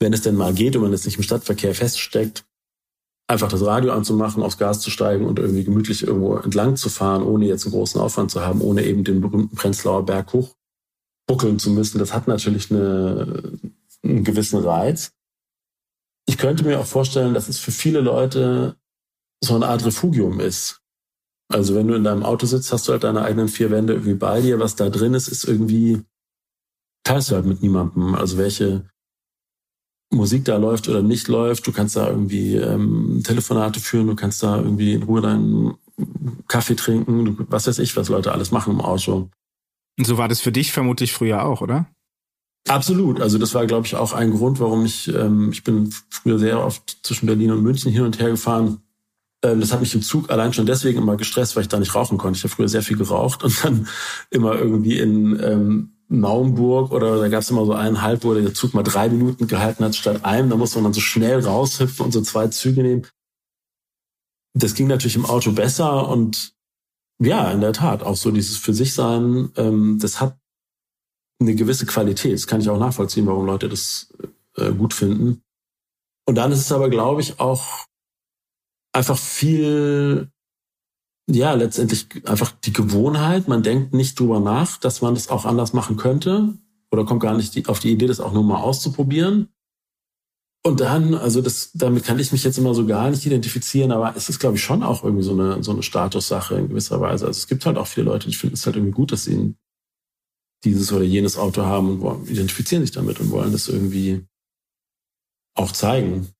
wenn 0.00 0.12
es 0.12 0.22
denn 0.22 0.36
mal 0.36 0.54
geht 0.54 0.76
und 0.76 0.82
man 0.82 0.92
es 0.92 1.04
nicht 1.04 1.16
im 1.16 1.24
Stadtverkehr 1.24 1.74
feststeckt, 1.74 2.46
einfach 3.26 3.48
das 3.48 3.64
Radio 3.64 3.92
anzumachen, 3.92 4.42
aufs 4.42 4.58
Gas 4.58 4.80
zu 4.80 4.90
steigen 4.90 5.26
und 5.26 5.38
irgendwie 5.40 5.64
gemütlich 5.64 6.06
irgendwo 6.06 6.36
entlang 6.36 6.76
zu 6.76 6.88
fahren, 6.88 7.24
ohne 7.24 7.46
jetzt 7.46 7.64
einen 7.64 7.74
großen 7.74 8.00
Aufwand 8.00 8.30
zu 8.30 8.42
haben, 8.42 8.60
ohne 8.60 8.84
eben 8.84 9.02
den 9.02 9.20
berühmten 9.20 9.56
Prenzlauer 9.56 10.06
Berg 10.06 10.32
hochbuckeln 10.32 11.58
zu 11.58 11.70
müssen. 11.70 11.98
Das 11.98 12.12
hat 12.12 12.28
natürlich 12.28 12.70
eine, 12.70 13.58
einen 14.04 14.22
gewissen 14.22 14.60
Reiz. 14.60 15.12
Ich 16.26 16.38
könnte 16.38 16.64
mir 16.64 16.78
auch 16.78 16.86
vorstellen, 16.86 17.34
dass 17.34 17.48
es 17.48 17.58
für 17.58 17.72
viele 17.72 18.00
Leute 18.00 18.76
so 19.42 19.56
eine 19.56 19.66
Art 19.66 19.84
Refugium 19.84 20.38
ist. 20.38 20.83
Also 21.52 21.74
wenn 21.74 21.88
du 21.88 21.94
in 21.94 22.04
deinem 22.04 22.22
Auto 22.22 22.46
sitzt, 22.46 22.72
hast 22.72 22.88
du 22.88 22.92
halt 22.92 23.04
deine 23.04 23.22
eigenen 23.22 23.48
vier 23.48 23.70
Wände 23.70 23.92
irgendwie 23.94 24.14
bei 24.14 24.40
dir. 24.40 24.58
Was 24.58 24.76
da 24.76 24.88
drin 24.88 25.14
ist, 25.14 25.28
ist 25.28 25.44
irgendwie, 25.44 26.02
teilst 27.04 27.30
du 27.30 27.34
halt 27.36 27.46
mit 27.46 27.62
niemandem. 27.62 28.14
Also 28.14 28.38
welche 28.38 28.88
Musik 30.10 30.44
da 30.44 30.56
läuft 30.56 30.88
oder 30.88 31.02
nicht 31.02 31.28
läuft. 31.28 31.66
Du 31.66 31.72
kannst 31.72 31.96
da 31.96 32.08
irgendwie 32.08 32.56
ähm, 32.56 33.22
Telefonate 33.24 33.80
führen, 33.80 34.06
du 34.06 34.14
kannst 34.14 34.42
da 34.42 34.56
irgendwie 34.56 34.94
in 34.94 35.02
Ruhe 35.02 35.20
deinen 35.20 35.74
Kaffee 36.48 36.76
trinken, 36.76 37.46
was 37.50 37.66
weiß 37.66 37.78
ich, 37.78 37.96
was 37.96 38.08
Leute 38.08 38.32
alles 38.32 38.50
machen 38.50 38.74
im 38.74 38.80
Auto. 38.80 39.30
Und 39.98 40.06
so 40.06 40.18
war 40.18 40.28
das 40.28 40.40
für 40.40 40.52
dich 40.52 40.72
vermutlich 40.72 41.12
früher 41.12 41.44
auch, 41.44 41.60
oder? 41.60 41.86
Absolut. 42.66 43.20
Also 43.20 43.38
das 43.38 43.54
war, 43.54 43.66
glaube 43.66 43.86
ich, 43.86 43.94
auch 43.94 44.12
ein 44.12 44.30
Grund, 44.30 44.58
warum 44.58 44.84
ich, 44.84 45.08
ähm, 45.08 45.50
ich 45.52 45.64
bin 45.64 45.92
früher 46.10 46.38
sehr 46.38 46.64
oft 46.64 46.98
zwischen 47.02 47.26
Berlin 47.26 47.52
und 47.52 47.62
München 47.62 47.92
hin 47.92 48.02
und 48.02 48.18
her 48.18 48.30
gefahren. 48.30 48.80
Ähm, 49.44 49.60
das 49.60 49.72
hat 49.72 49.80
mich 49.80 49.94
im 49.94 50.02
Zug 50.02 50.30
allein 50.30 50.52
schon 50.54 50.66
deswegen 50.66 50.98
immer 50.98 51.16
gestresst, 51.16 51.54
weil 51.54 51.62
ich 51.62 51.68
da 51.68 51.78
nicht 51.78 51.94
rauchen 51.94 52.16
konnte. 52.16 52.38
Ich 52.38 52.44
habe 52.44 52.54
früher 52.54 52.68
sehr 52.68 52.82
viel 52.82 52.96
geraucht 52.96 53.44
und 53.44 53.64
dann 53.64 53.86
immer 54.30 54.54
irgendwie 54.54 54.98
in 54.98 55.38
ähm, 55.40 55.90
Naumburg 56.08 56.92
oder 56.92 57.18
da 57.18 57.28
gab 57.28 57.42
es 57.42 57.50
immer 57.50 57.66
so 57.66 57.74
einen 57.74 58.00
Halt, 58.00 58.24
wo 58.24 58.32
der 58.32 58.54
Zug 58.54 58.72
mal 58.72 58.82
drei 58.82 59.08
Minuten 59.08 59.46
gehalten 59.46 59.84
hat 59.84 59.94
statt 59.94 60.24
einem. 60.24 60.48
Da 60.48 60.56
musste 60.56 60.78
man 60.78 60.84
dann 60.84 60.92
so 60.94 61.00
schnell 61.00 61.40
raushüpfen 61.40 62.06
und 62.06 62.12
so 62.12 62.22
zwei 62.22 62.48
Züge 62.48 62.82
nehmen. 62.82 63.06
Das 64.54 64.74
ging 64.74 64.86
natürlich 64.86 65.16
im 65.16 65.26
Auto 65.26 65.52
besser 65.52 66.08
und 66.08 66.54
ja, 67.20 67.50
in 67.50 67.60
der 67.60 67.72
Tat, 67.72 68.02
auch 68.02 68.16
so 68.16 68.30
dieses 68.30 68.56
für 68.56 68.74
sich 68.74 68.94
sein, 68.94 69.50
ähm, 69.56 69.98
das 70.00 70.20
hat 70.20 70.38
eine 71.40 71.54
gewisse 71.54 71.86
Qualität. 71.86 72.34
Das 72.34 72.46
kann 72.46 72.60
ich 72.60 72.68
auch 72.68 72.78
nachvollziehen, 72.78 73.26
warum 73.26 73.46
Leute 73.46 73.68
das 73.68 74.12
äh, 74.56 74.72
gut 74.72 74.94
finden. 74.94 75.42
Und 76.26 76.36
dann 76.36 76.52
ist 76.52 76.60
es 76.60 76.72
aber, 76.72 76.88
glaube 76.88 77.20
ich, 77.20 77.40
auch 77.40 77.86
einfach 78.94 79.18
viel 79.18 80.30
ja, 81.26 81.54
letztendlich 81.54 82.06
einfach 82.26 82.50
die 82.50 82.72
Gewohnheit. 82.72 83.48
Man 83.48 83.62
denkt 83.62 83.94
nicht 83.94 84.18
drüber 84.18 84.40
nach, 84.40 84.76
dass 84.76 85.00
man 85.00 85.14
das 85.14 85.28
auch 85.28 85.44
anders 85.44 85.72
machen 85.72 85.96
könnte 85.96 86.54
oder 86.90 87.04
kommt 87.04 87.22
gar 87.22 87.34
nicht 87.34 87.68
auf 87.68 87.80
die 87.80 87.92
Idee, 87.92 88.06
das 88.06 88.20
auch 88.20 88.32
nur 88.32 88.44
mal 88.44 88.60
auszuprobieren. 88.60 89.48
Und 90.66 90.80
dann, 90.80 91.14
also 91.14 91.42
das, 91.42 91.72
damit 91.72 92.04
kann 92.04 92.18
ich 92.18 92.32
mich 92.32 92.44
jetzt 92.44 92.56
immer 92.56 92.74
so 92.74 92.86
gar 92.86 93.10
nicht 93.10 93.24
identifizieren, 93.26 93.92
aber 93.92 94.16
es 94.16 94.30
ist, 94.30 94.38
glaube 94.38 94.56
ich, 94.56 94.62
schon 94.62 94.82
auch 94.82 95.04
irgendwie 95.04 95.22
so 95.22 95.32
eine, 95.32 95.62
so 95.62 95.72
eine 95.72 95.82
Statussache 95.82 96.56
in 96.56 96.68
gewisser 96.68 97.00
Weise. 97.00 97.26
Also 97.26 97.38
es 97.38 97.48
gibt 97.48 97.66
halt 97.66 97.76
auch 97.76 97.86
viele 97.86 98.06
Leute, 98.06 98.28
die 98.28 98.34
finden 98.34 98.54
es 98.54 98.64
halt 98.64 98.76
irgendwie 98.76 98.94
gut, 98.94 99.12
dass 99.12 99.24
sie 99.24 99.54
dieses 100.64 100.90
oder 100.92 101.04
jenes 101.04 101.36
Auto 101.36 101.62
haben 101.62 102.00
und 102.00 102.30
identifizieren 102.30 102.82
sich 102.82 102.94
damit 102.94 103.20
und 103.20 103.30
wollen 103.30 103.52
das 103.52 103.68
irgendwie 103.68 104.24
auch 105.54 105.72
zeigen. 105.72 106.33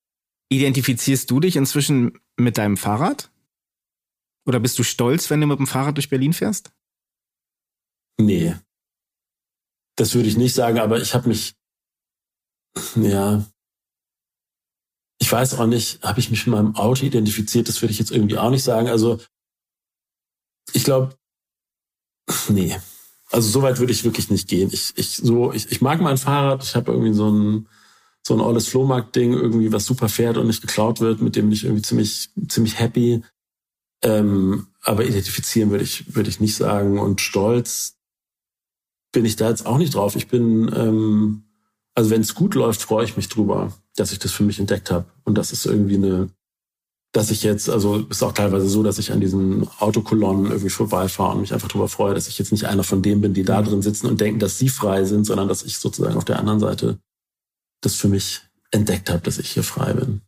Identifizierst 0.50 1.30
du 1.30 1.40
dich 1.40 1.56
inzwischen 1.56 2.18
mit 2.36 2.58
deinem 2.58 2.76
Fahrrad? 2.76 3.30
Oder 4.46 4.60
bist 4.60 4.78
du 4.78 4.82
stolz, 4.82 5.30
wenn 5.30 5.40
du 5.40 5.46
mit 5.46 5.58
dem 5.58 5.66
Fahrrad 5.66 5.96
durch 5.96 6.10
Berlin 6.10 6.32
fährst? 6.32 6.72
Nee. 8.20 8.56
Das 9.96 10.14
würde 10.14 10.28
ich 10.28 10.36
nicht 10.36 10.54
sagen, 10.54 10.78
aber 10.78 11.00
ich 11.00 11.14
habe 11.14 11.28
mich, 11.28 11.54
ja, 12.96 13.44
ich 15.18 15.30
weiß 15.32 15.54
auch 15.54 15.66
nicht, 15.66 16.02
habe 16.02 16.20
ich 16.20 16.30
mich 16.30 16.46
mit 16.46 16.54
meinem 16.54 16.74
Auto 16.76 17.04
identifiziert, 17.04 17.68
das 17.68 17.80
würde 17.80 17.92
ich 17.92 17.98
jetzt 17.98 18.10
irgendwie 18.10 18.36
auch 18.36 18.50
nicht 18.50 18.64
sagen. 18.64 18.88
Also 18.88 19.20
ich 20.72 20.84
glaube, 20.84 21.16
nee. 22.48 22.76
Also 23.30 23.48
so 23.48 23.62
weit 23.62 23.78
würde 23.78 23.92
ich 23.92 24.04
wirklich 24.04 24.30
nicht 24.30 24.48
gehen. 24.48 24.70
Ich, 24.72 24.92
ich, 24.96 25.16
so, 25.16 25.52
ich, 25.52 25.70
ich 25.72 25.80
mag 25.80 26.00
mein 26.00 26.18
Fahrrad, 26.18 26.62
ich 26.62 26.74
habe 26.76 26.92
irgendwie 26.92 27.14
so 27.14 27.30
ein, 27.30 27.68
so 28.26 28.34
ein 28.34 28.40
olles 28.40 28.68
Flohmarkt-Ding, 28.68 29.32
irgendwie, 29.32 29.72
was 29.72 29.84
super 29.84 30.08
fährt 30.08 30.38
und 30.38 30.46
nicht 30.46 30.62
geklaut 30.62 31.00
wird, 31.00 31.20
mit 31.20 31.36
dem 31.36 31.46
bin 31.46 31.52
ich 31.52 31.64
irgendwie 31.64 31.82
ziemlich, 31.82 32.30
ziemlich 32.48 32.78
happy. 32.78 33.22
Ähm, 34.02 34.68
aber 34.82 35.04
identifizieren 35.04 35.70
würde 35.70 35.84
ich, 35.84 36.14
würde 36.14 36.30
ich 36.30 36.40
nicht 36.40 36.56
sagen. 36.56 36.98
Und 36.98 37.20
stolz 37.20 37.96
bin 39.12 39.24
ich 39.24 39.36
da 39.36 39.48
jetzt 39.48 39.66
auch 39.66 39.78
nicht 39.78 39.94
drauf. 39.94 40.16
Ich 40.16 40.28
bin, 40.28 40.70
ähm, 40.74 41.44
also 41.94 42.10
wenn 42.10 42.22
es 42.22 42.34
gut 42.34 42.54
läuft, 42.54 42.82
freue 42.82 43.04
ich 43.04 43.16
mich 43.16 43.28
drüber, 43.28 43.72
dass 43.96 44.12
ich 44.12 44.18
das 44.18 44.32
für 44.32 44.42
mich 44.42 44.58
entdeckt 44.58 44.90
habe. 44.90 45.06
Und 45.24 45.36
das 45.36 45.52
ist 45.52 45.66
irgendwie 45.66 45.96
eine, 45.96 46.30
dass 47.12 47.30
ich 47.30 47.42
jetzt, 47.42 47.68
also 47.68 47.98
ist 48.08 48.22
auch 48.22 48.32
teilweise 48.32 48.68
so, 48.68 48.82
dass 48.82 48.98
ich 48.98 49.12
an 49.12 49.20
diesen 49.20 49.68
Autokolonnen 49.78 50.46
irgendwie 50.46 50.70
vorbeifahre 50.70 51.34
und 51.34 51.42
mich 51.42 51.52
einfach 51.52 51.68
darüber 51.68 51.88
freue, 51.88 52.14
dass 52.14 52.28
ich 52.28 52.38
jetzt 52.38 52.52
nicht 52.52 52.64
einer 52.64 52.84
von 52.84 53.02
denen 53.02 53.20
bin, 53.20 53.34
die 53.34 53.44
da 53.44 53.62
drin 53.62 53.82
sitzen 53.82 54.08
und 54.08 54.20
denken, 54.20 54.40
dass 54.40 54.58
sie 54.58 54.68
frei 54.68 55.04
sind, 55.04 55.24
sondern 55.24 55.48
dass 55.48 55.62
ich 55.62 55.78
sozusagen 55.78 56.16
auf 56.16 56.24
der 56.24 56.38
anderen 56.38 56.60
Seite 56.60 56.98
das 57.84 57.94
für 57.94 58.08
mich 58.08 58.42
entdeckt 58.70 59.10
habe, 59.10 59.22
dass 59.22 59.38
ich 59.38 59.50
hier 59.50 59.62
frei 59.62 59.92
bin. 59.92 60.22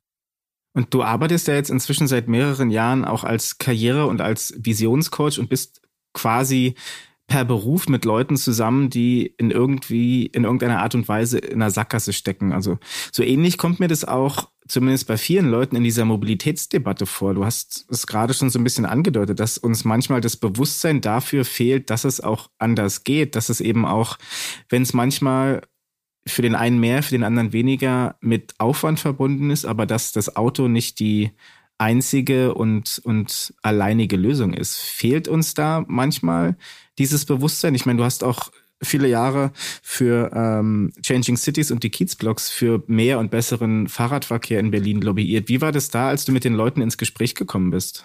Und 0.75 0.93
du 0.93 1.03
arbeitest 1.03 1.49
ja 1.49 1.55
jetzt 1.55 1.71
inzwischen 1.71 2.07
seit 2.07 2.29
mehreren 2.29 2.71
Jahren 2.71 3.05
auch 3.05 3.25
als 3.25 3.59
Karriere- 3.59 4.07
und 4.07 4.21
als 4.21 4.55
Visionscoach 4.59 5.39
und 5.39 5.49
bist 5.49 5.81
quasi 6.13 6.75
per 7.27 7.45
Beruf 7.45 7.89
mit 7.89 8.05
Leuten 8.05 8.37
zusammen, 8.37 8.89
die 8.89 9.27
in 9.39 9.51
irgendwie, 9.51 10.27
in 10.27 10.45
irgendeiner 10.45 10.81
Art 10.81 10.95
und 10.95 11.09
Weise 11.09 11.39
in 11.39 11.61
einer 11.61 11.71
Sackgasse 11.71 12.13
stecken. 12.13 12.53
Also 12.53 12.79
so 13.11 13.23
ähnlich 13.23 13.59
kommt 13.59 13.81
mir 13.81 13.89
das 13.89 14.05
auch 14.05 14.51
zumindest 14.69 15.07
bei 15.07 15.17
vielen 15.17 15.51
Leuten 15.51 15.77
in 15.77 15.85
dieser 15.85 16.05
Mobilitätsdebatte 16.05 17.07
vor. 17.07 17.35
Du 17.35 17.45
hast 17.45 17.87
es 17.91 18.07
gerade 18.07 18.35
schon 18.35 18.51
so 18.51 18.59
ein 18.59 18.65
bisschen 18.65 18.85
angedeutet, 18.85 19.41
dass 19.41 19.59
uns 19.59 19.85
manchmal 19.85 20.21
das 20.21 20.37
Bewusstsein 20.37 21.01
dafür 21.01 21.45
fehlt, 21.45 21.91
dass 21.91 22.05
es 22.05 22.21
auch 22.21 22.51
anders 22.59 23.03
geht, 23.05 23.35
dass 23.35 23.49
es 23.49 23.61
eben 23.61 23.87
auch, 23.87 24.19
wenn 24.69 24.83
es 24.83 24.93
manchmal 24.93 25.63
für 26.27 26.43
den 26.43 26.55
einen 26.55 26.79
mehr, 26.79 27.03
für 27.03 27.13
den 27.13 27.23
anderen 27.23 27.53
weniger 27.53 28.17
mit 28.21 28.55
Aufwand 28.59 29.01
verbunden 29.01 29.51
ist, 29.51 29.65
aber 29.65 29.87
dass 29.87 30.13
das 30.13 30.37
Auto 30.37 30.69
nicht 30.69 30.99
die 30.99 31.31
einzige 31.79 32.55
und, 32.55 33.01
und 33.05 33.55
alleinige 33.63 34.17
Lösung 34.17 34.55
ist. 34.55 34.77
Fehlt 34.77 35.29
uns 35.29 35.55
da 35.55 35.85
manchmal 35.87 36.57
dieses 36.99 37.25
Bewusstsein? 37.25 37.75
Ich 37.75 37.87
meine, 37.87 37.99
du 37.99 38.05
hast 38.05 38.25
auch 38.25 38.51
viele 38.83 39.09
Jahre 39.09 39.53
für 39.83 40.31
ähm, 40.35 40.93
Changing 41.03 41.37
Cities 41.37 41.71
und 41.71 41.83
die 41.83 41.91
Kiezblocks 41.91 42.51
für 42.51 42.83
mehr 42.87 43.19
und 43.19 43.31
besseren 43.31 43.89
Fahrradverkehr 43.89 44.61
in 44.61 44.71
Berlin 44.71 45.01
lobbyiert. 45.01 45.49
Wie 45.49 45.61
war 45.61 45.73
das 45.73 45.89
da, 45.89 46.09
als 46.09 46.25
du 46.25 46.33
mit 46.33 46.45
den 46.45 46.55
Leuten 46.55 46.83
ins 46.83 46.99
Gespräch 46.99 47.35
gekommen 47.35 47.71
bist? 47.71 48.05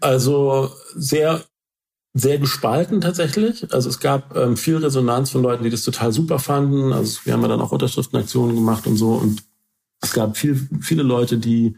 Also 0.00 0.72
sehr 0.94 1.44
sehr 2.18 2.38
gespalten 2.38 3.02
tatsächlich. 3.02 3.72
Also 3.74 3.90
es 3.90 4.00
gab 4.00 4.34
ähm, 4.36 4.56
viel 4.56 4.78
Resonanz 4.78 5.30
von 5.30 5.42
Leuten, 5.42 5.64
die 5.64 5.70
das 5.70 5.84
total 5.84 6.12
super 6.12 6.38
fanden. 6.38 6.94
Also 6.94 7.20
wir 7.24 7.34
haben 7.34 7.42
ja 7.42 7.48
dann 7.48 7.60
auch 7.60 7.72
Unterschriftenaktionen 7.72 8.56
gemacht 8.56 8.86
und 8.86 8.96
so. 8.96 9.12
Und 9.12 9.42
es 10.00 10.12
gab 10.12 10.38
viel, 10.38 10.66
viele 10.80 11.02
Leute, 11.02 11.36
die, 11.36 11.76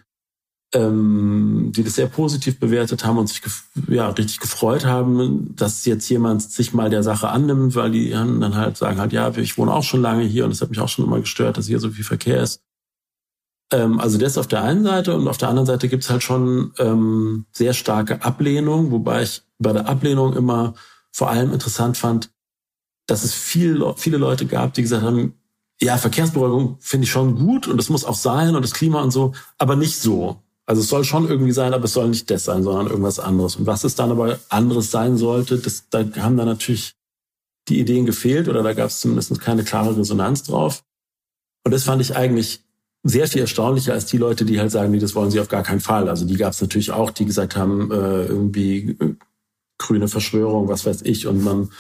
ähm, 0.73 1.73
die 1.75 1.83
das 1.83 1.97
sehr 1.97 2.07
positiv 2.07 2.61
bewertet 2.61 3.05
haben 3.05 3.19
und 3.19 3.29
sich 3.29 3.43
ja 3.89 4.09
richtig 4.11 4.39
gefreut 4.39 4.87
haben, 4.87 5.57
dass 5.57 5.85
jetzt 5.87 6.09
jemand 6.09 6.43
sich 6.43 6.73
mal 6.73 6.89
der 6.89 7.03
Sache 7.03 7.31
annimmt, 7.31 7.75
weil 7.75 7.91
die 7.91 8.11
dann 8.11 8.55
halt 8.55 8.77
sagen 8.77 9.01
halt, 9.01 9.13
ja, 9.13 9.37
ich 9.37 9.59
wohne 9.59 9.75
auch 9.75 9.83
schon 9.83 10.03
lange 10.03 10.23
hier 10.23 10.45
und 10.45 10.53
es 10.53 10.61
hat 10.61 10.71
mich 10.71 10.79
auch 10.79 10.89
schon 10.89 11.05
immer 11.05 11.19
gestört, 11.19 11.59
dass 11.59 11.67
hier 11.67 11.81
so 11.81 11.91
viel 11.91 12.05
Verkehr 12.05 12.41
ist. 12.41 12.63
Ähm, 13.73 14.01
also 14.01 14.19
das 14.19 14.39
auf 14.39 14.47
der 14.47 14.63
einen 14.63 14.85
Seite 14.85 15.15
und 15.15 15.29
auf 15.29 15.39
der 15.39 15.49
anderen 15.49 15.67
Seite 15.67 15.89
gibt's 15.89 16.11
halt 16.11 16.23
schon 16.23 16.73
ähm, 16.79 17.47
sehr 17.53 17.75
starke 17.75 18.23
Ablehnung, 18.23 18.91
wobei 18.91 19.23
ich 19.23 19.43
bei 19.59 19.73
der 19.73 19.89
Ablehnung 19.89 20.35
immer 20.35 20.75
vor 21.13 21.31
allem 21.31 21.53
interessant 21.53 21.97
fand, 21.97 22.31
dass 23.07 23.25
es 23.25 23.35
viel, 23.35 23.83
viele 23.97 24.19
Leute 24.19 24.47
gab, 24.47 24.75
die 24.75 24.83
gesagt 24.83 25.03
haben, 25.03 25.35
ja, 25.81 25.97
Verkehrsberuhigung 25.97 26.77
finde 26.81 27.05
ich 27.05 27.11
schon 27.11 27.37
gut 27.37 27.69
und 27.69 27.81
es 27.81 27.89
muss 27.89 28.05
auch 28.05 28.15
sein 28.15 28.57
und 28.57 28.63
das 28.63 28.75
Klima 28.75 29.03
und 29.03 29.11
so, 29.11 29.33
aber 29.59 29.77
nicht 29.77 29.99
so. 29.99 30.43
Also 30.67 30.83
es 30.83 30.89
soll 30.89 31.05
schon 31.05 31.27
irgendwie 31.27 31.53
sein, 31.53 31.73
aber 31.73 31.85
es 31.85 31.95
soll 31.95 32.09
nicht 32.09 32.31
das 32.31 32.45
sein, 32.45 32.63
sondern 32.63 32.89
irgendwas 32.89 33.19
anderes. 33.19 33.57
Und 33.57 33.67
was 33.67 33.85
es 33.85 33.95
dann 33.95 34.11
aber 34.11 34.39
anderes 34.51 34.91
sein 34.91 35.17
sollte, 35.17 35.59
das, 35.59 35.89
da 35.89 36.01
haben 36.19 36.37
dann 36.37 36.47
natürlich 36.47 36.95
die 37.69 37.81
Ideen 37.81 38.07
gefehlt 38.07 38.49
oder 38.49 38.63
da 38.63 38.75
gab 38.75 38.89
es 38.89 39.01
zumindest 39.01 39.41
keine 39.41 39.65
klare 39.65 39.97
Resonanz 39.97 40.43
drauf. 40.43 40.85
Und 41.65 41.73
das 41.73 41.85
fand 41.85 42.03
ich 42.03 42.17
eigentlich 42.17 42.61
sehr 43.09 43.27
viel 43.27 43.41
erstaunlicher 43.41 43.95
als 43.95 44.07
die 44.07 44.19
Leute, 44.19 44.45
die 44.45 44.61
halt 44.61 44.71
sagen, 44.71 44.91
nee, 44.91 44.99
das 44.99 45.15
wollen 45.15 45.31
sie 45.31 45.41
auf 45.41 45.49
gar 45.49 45.63
keinen 45.63 45.81
Fall. 45.81 46.09
Also 46.09 46.27
die 46.27 46.37
gab 46.37 46.53
es 46.53 46.61
natürlich 46.61 46.91
auch, 46.91 47.11
die 47.11 47.25
gesagt 47.25 47.57
haben, 47.57 47.91
äh, 47.91 48.25
irgendwie 48.27 48.97
äh, 49.01 49.15
grüne 49.79 50.09
Verschwörung, 50.09 50.69
was 50.69 50.85
weiß 50.85 51.03
ich, 51.03 51.27
und 51.27 51.43
man 51.43 51.71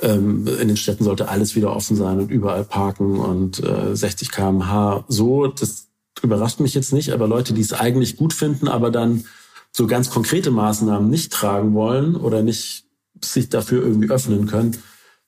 ähm, 0.00 0.46
in 0.46 0.68
den 0.68 0.76
Städten 0.76 1.04
sollte 1.04 1.28
alles 1.28 1.56
wieder 1.56 1.74
offen 1.74 1.96
sein 1.96 2.20
und 2.20 2.30
überall 2.30 2.64
parken 2.64 3.18
und 3.18 3.62
äh, 3.62 3.96
60 3.96 4.30
km/h. 4.30 5.04
So, 5.08 5.48
das 5.48 5.88
überrascht 6.22 6.60
mich 6.60 6.74
jetzt 6.74 6.92
nicht, 6.92 7.10
aber 7.10 7.26
Leute, 7.26 7.54
die 7.54 7.60
es 7.60 7.72
eigentlich 7.72 8.16
gut 8.16 8.32
finden, 8.32 8.68
aber 8.68 8.90
dann 8.90 9.24
so 9.72 9.86
ganz 9.86 10.10
konkrete 10.10 10.50
Maßnahmen 10.50 11.08
nicht 11.08 11.32
tragen 11.32 11.74
wollen 11.74 12.14
oder 12.14 12.42
nicht 12.42 12.84
sich 13.24 13.48
dafür 13.48 13.82
irgendwie 13.82 14.10
öffnen 14.10 14.46
können. 14.46 14.76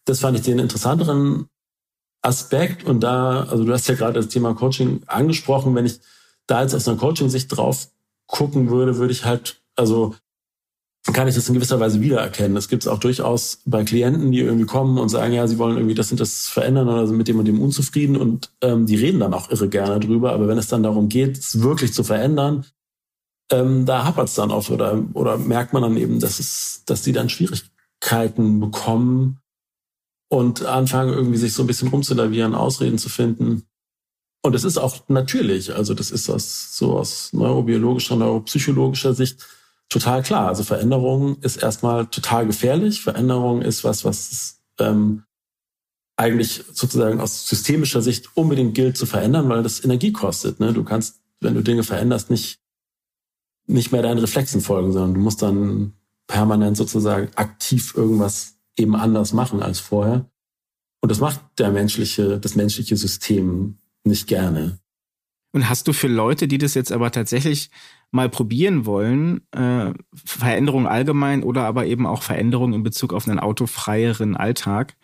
Das 0.05 0.21
fand 0.21 0.37
ich 0.39 0.45
den 0.45 0.59
interessanteren 0.59 1.47
Aspekt. 2.25 2.85
Und 2.85 3.01
da, 3.01 3.45
also 3.45 3.65
du 3.65 3.73
hast 3.73 3.89
ja 3.89 3.95
gerade 3.95 4.15
das 4.15 4.29
Thema 4.29 4.55
Coaching 4.55 5.03
angesprochen, 5.07 5.75
wenn 5.75 5.87
ich 5.87 6.01
da 6.47 6.63
jetzt 6.63 6.75
aus 6.75 6.89
einer 6.89 6.99
Coaching-Sicht 6.99 7.55
drauf 7.55 7.89
gucken 8.27 8.71
würde, 8.71 8.97
würde 8.97 9.13
ich 9.13 9.25
halt, 9.25 9.63
also 9.77 10.15
kann 11.13 11.29
ich 11.29 11.35
das 11.35 11.49
in 11.49 11.55
gewisser 11.55 11.81
Weise 11.81 12.01
wiedererkennen. 12.01 12.57
Es 12.57 12.69
gibt 12.69 12.83
es 12.83 12.89
auch 12.89 12.99
durchaus 12.99 13.61
bei 13.67 13.85
Klienten, 13.85 14.33
die 14.33 14.41
irgendwie 14.41 14.65
kommen 14.65 14.97
und 14.97 15.11
sagen, 15.11 15.35
ja, 15.35 15.47
sie 15.47 15.59
wollen 15.59 15.77
irgendwie 15.77 15.95
das 15.95 16.11
und 16.11 16.19
das 16.19 16.49
verändern 16.49 16.89
oder 16.89 17.07
sind 17.07 17.19
mit 17.19 17.29
dem 17.29 17.39
und 17.39 17.45
dem 17.45 17.61
unzufrieden 17.61 18.17
und 18.17 18.53
ähm, 18.63 18.87
die 18.87 18.97
reden 18.97 19.21
dann 19.21 19.35
auch 19.35 19.51
irre 19.51 19.69
gerne 19.69 20.01
drüber. 20.01 20.33
Aber 20.33 20.49
wenn 20.49 20.57
es 20.57 20.69
dann 20.69 20.83
darum 20.83 21.11
geht, 21.11 21.37
es 21.37 21.61
wirklich 21.61 21.93
zu 21.93 22.05
verändern, 22.05 22.65
ähm, 23.53 23.85
da 23.85 24.05
hapert 24.05 24.29
es 24.29 24.35
dann 24.35 24.51
oft 24.51 24.71
oder, 24.71 25.03
oder 25.13 25.37
merkt 25.37 25.75
man 25.75 25.83
dann 25.83 25.99
eben, 25.99 26.21
dass 26.21 26.41
es, 26.41 26.85
dass 26.87 27.03
die 27.03 27.13
dann 27.13 27.29
Schwierigkeiten 27.29 28.61
bekommen 28.61 29.41
und 30.35 30.65
anfangen 30.65 31.13
irgendwie 31.13 31.39
sich 31.39 31.53
so 31.53 31.63
ein 31.63 31.67
bisschen 31.69 31.89
rumzulavieren, 31.89 32.57
Ausreden 32.57 32.99
zu 32.99 33.09
finden. 33.09 33.63
Und 34.43 34.55
es 34.55 34.65
ist 34.65 34.79
auch 34.79 35.09
natürlich, 35.09 35.75
also 35.75 35.95
das 35.95 36.11
ist 36.11 36.29
aus, 36.29 36.77
so 36.77 36.99
aus 36.99 37.33
neurobiologischer, 37.33 38.17
neuropsychologischer 38.17 39.15
Sicht 39.15 39.47
total 39.89 40.23
klar. 40.23 40.49
Also 40.49 40.65
Veränderung 40.65 41.39
ist 41.41 41.57
erstmal 41.57 42.07
total 42.07 42.47
gefährlich. 42.47 43.01
Veränderung 43.01 43.63
ist 43.63 43.85
was, 43.85 44.05
was 44.05 44.61
ähm, 44.81 45.23
eigentlich 46.17 46.65
sozusagen 46.73 47.21
aus 47.21 47.49
systemischer 47.49 48.03
Sicht 48.03 48.37
unbedingt 48.37 48.75
gilt 48.75 48.99
zu 48.99 49.07
verändern, 49.07 49.49
weil 49.49 49.63
das 49.63 49.85
Energie 49.85 50.13
kostet. 50.13 50.59
Ne? 50.59 50.73
Du 50.73 50.83
kannst, 50.83 51.21
wenn 51.41 51.55
du 51.55 51.63
Dinge 51.63 51.85
veränderst, 51.85 52.29
nicht, 52.29 52.59
nicht 53.67 53.93
mehr 53.93 54.03
deinen 54.03 54.19
Reflexen 54.19 54.61
folgen, 54.61 54.93
sondern 54.93 55.15
du 55.15 55.21
musst 55.21 55.43
dann 55.43 55.95
permanent 56.27 56.77
sozusagen 56.77 57.31
aktiv 57.37 57.95
irgendwas 57.97 58.54
eben 58.79 58.97
anders 58.97 59.33
machen 59.33 59.63
als 59.63 59.81
vorher. 59.81 60.31
Und 61.01 61.11
das 61.11 61.21
macht 61.21 61.41
der 61.59 61.71
menschliche, 61.71 62.39
das 62.41 62.55
menschliche 62.55 62.97
System 62.97 63.79
nicht 64.05 64.27
gerne. 64.27 64.79
Und 65.53 65.69
hast 65.69 65.87
du 65.87 65.93
für 65.93 66.09
Leute, 66.09 66.49
die 66.49 66.59
das 66.59 66.75
jetzt 66.75 66.91
aber 66.91 67.13
tatsächlich 67.13 67.71
mal 68.11 68.29
probieren 68.29 68.87
wollen, 68.87 69.43
äh, 69.53 69.93
Veränderungen 70.15 70.87
allgemein 70.87 71.43
oder 71.43 71.65
aber 71.65 71.87
eben 71.87 72.07
auch 72.07 72.23
Veränderungen 72.23 72.75
in 72.75 72.83
Bezug 72.83 73.13
auf 73.13 73.29
einen 73.29 73.39
autofreieren 73.39 74.37
Alltag, 74.37 74.97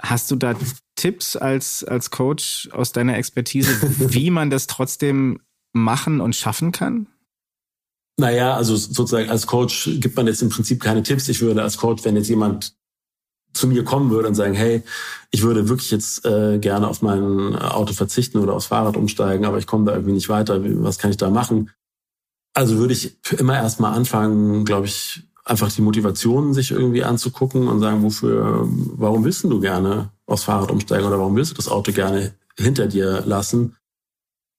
hast 0.00 0.30
du 0.30 0.36
da 0.36 0.54
Tipps 0.96 1.36
als, 1.36 1.84
als 1.84 2.10
Coach 2.10 2.68
aus 2.72 2.92
deiner 2.92 3.16
Expertise, 3.16 3.70
wie 4.12 4.30
man 4.30 4.50
das 4.50 4.66
trotzdem 4.66 5.40
machen 5.72 6.20
und 6.20 6.34
schaffen 6.34 6.72
kann? 6.72 7.06
Naja, 8.18 8.54
also 8.54 8.74
sozusagen 8.76 9.28
als 9.28 9.46
Coach 9.46 9.90
gibt 10.00 10.16
man 10.16 10.26
jetzt 10.26 10.40
im 10.40 10.48
Prinzip 10.48 10.80
keine 10.82 11.02
Tipps. 11.02 11.28
Ich 11.28 11.42
würde 11.42 11.62
als 11.62 11.76
Coach, 11.76 12.04
wenn 12.04 12.16
jetzt 12.16 12.28
jemand 12.28 12.74
zu 13.56 13.66
mir 13.66 13.84
kommen 13.84 14.10
würde 14.10 14.28
und 14.28 14.34
sagen, 14.34 14.54
hey, 14.54 14.82
ich 15.30 15.42
würde 15.42 15.68
wirklich 15.68 15.90
jetzt 15.90 16.24
äh, 16.24 16.58
gerne 16.58 16.88
auf 16.88 17.02
mein 17.02 17.56
Auto 17.56 17.92
verzichten 17.92 18.38
oder 18.38 18.54
aufs 18.54 18.66
Fahrrad 18.66 18.96
umsteigen, 18.96 19.44
aber 19.44 19.58
ich 19.58 19.66
komme 19.66 19.84
da 19.84 19.92
irgendwie 19.92 20.12
nicht 20.12 20.28
weiter, 20.28 20.60
was 20.82 20.98
kann 20.98 21.10
ich 21.10 21.16
da 21.16 21.30
machen? 21.30 21.70
Also 22.54 22.78
würde 22.78 22.94
ich 22.94 23.16
immer 23.38 23.54
erstmal 23.54 23.92
anfangen, 23.94 24.64
glaube 24.64 24.86
ich, 24.86 25.26
einfach 25.44 25.70
die 25.70 25.82
Motivation 25.82 26.54
sich 26.54 26.70
irgendwie 26.70 27.04
anzugucken 27.04 27.68
und 27.68 27.80
sagen, 27.80 28.02
wofür, 28.02 28.66
warum 28.66 29.24
willst 29.24 29.44
du 29.44 29.60
gerne 29.60 30.10
aufs 30.26 30.44
Fahrrad 30.44 30.70
umsteigen 30.70 31.06
oder 31.06 31.18
warum 31.18 31.36
willst 31.36 31.52
du 31.52 31.56
das 31.56 31.68
Auto 31.68 31.92
gerne 31.92 32.34
hinter 32.56 32.86
dir 32.86 33.22
lassen? 33.26 33.76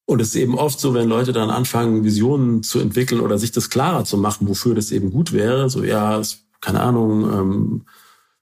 Und 0.06 0.22
es 0.22 0.30
ist 0.30 0.36
eben 0.36 0.58
oft 0.58 0.80
so, 0.80 0.93
wenn 0.93 1.10
Leute 1.10 1.34
dann 1.34 1.50
anfangen, 1.50 2.06
Visionen 2.06 2.64
zu 2.64 2.80
entwickeln 2.80 3.20
oder 3.20 3.38
sich 3.38 3.52
das 3.52 3.70
klarer 3.70 4.06
zu 4.06 4.18
machen, 4.18 4.48
wofür 4.48 4.74
das 4.74 4.91
eben 4.91 5.12
gut 5.12 5.34
wäre, 5.34 5.70
so 5.70 5.84
ja, 5.84 6.22
keine 6.62 6.80
Ahnung, 6.80 7.24
ähm, 7.34 7.86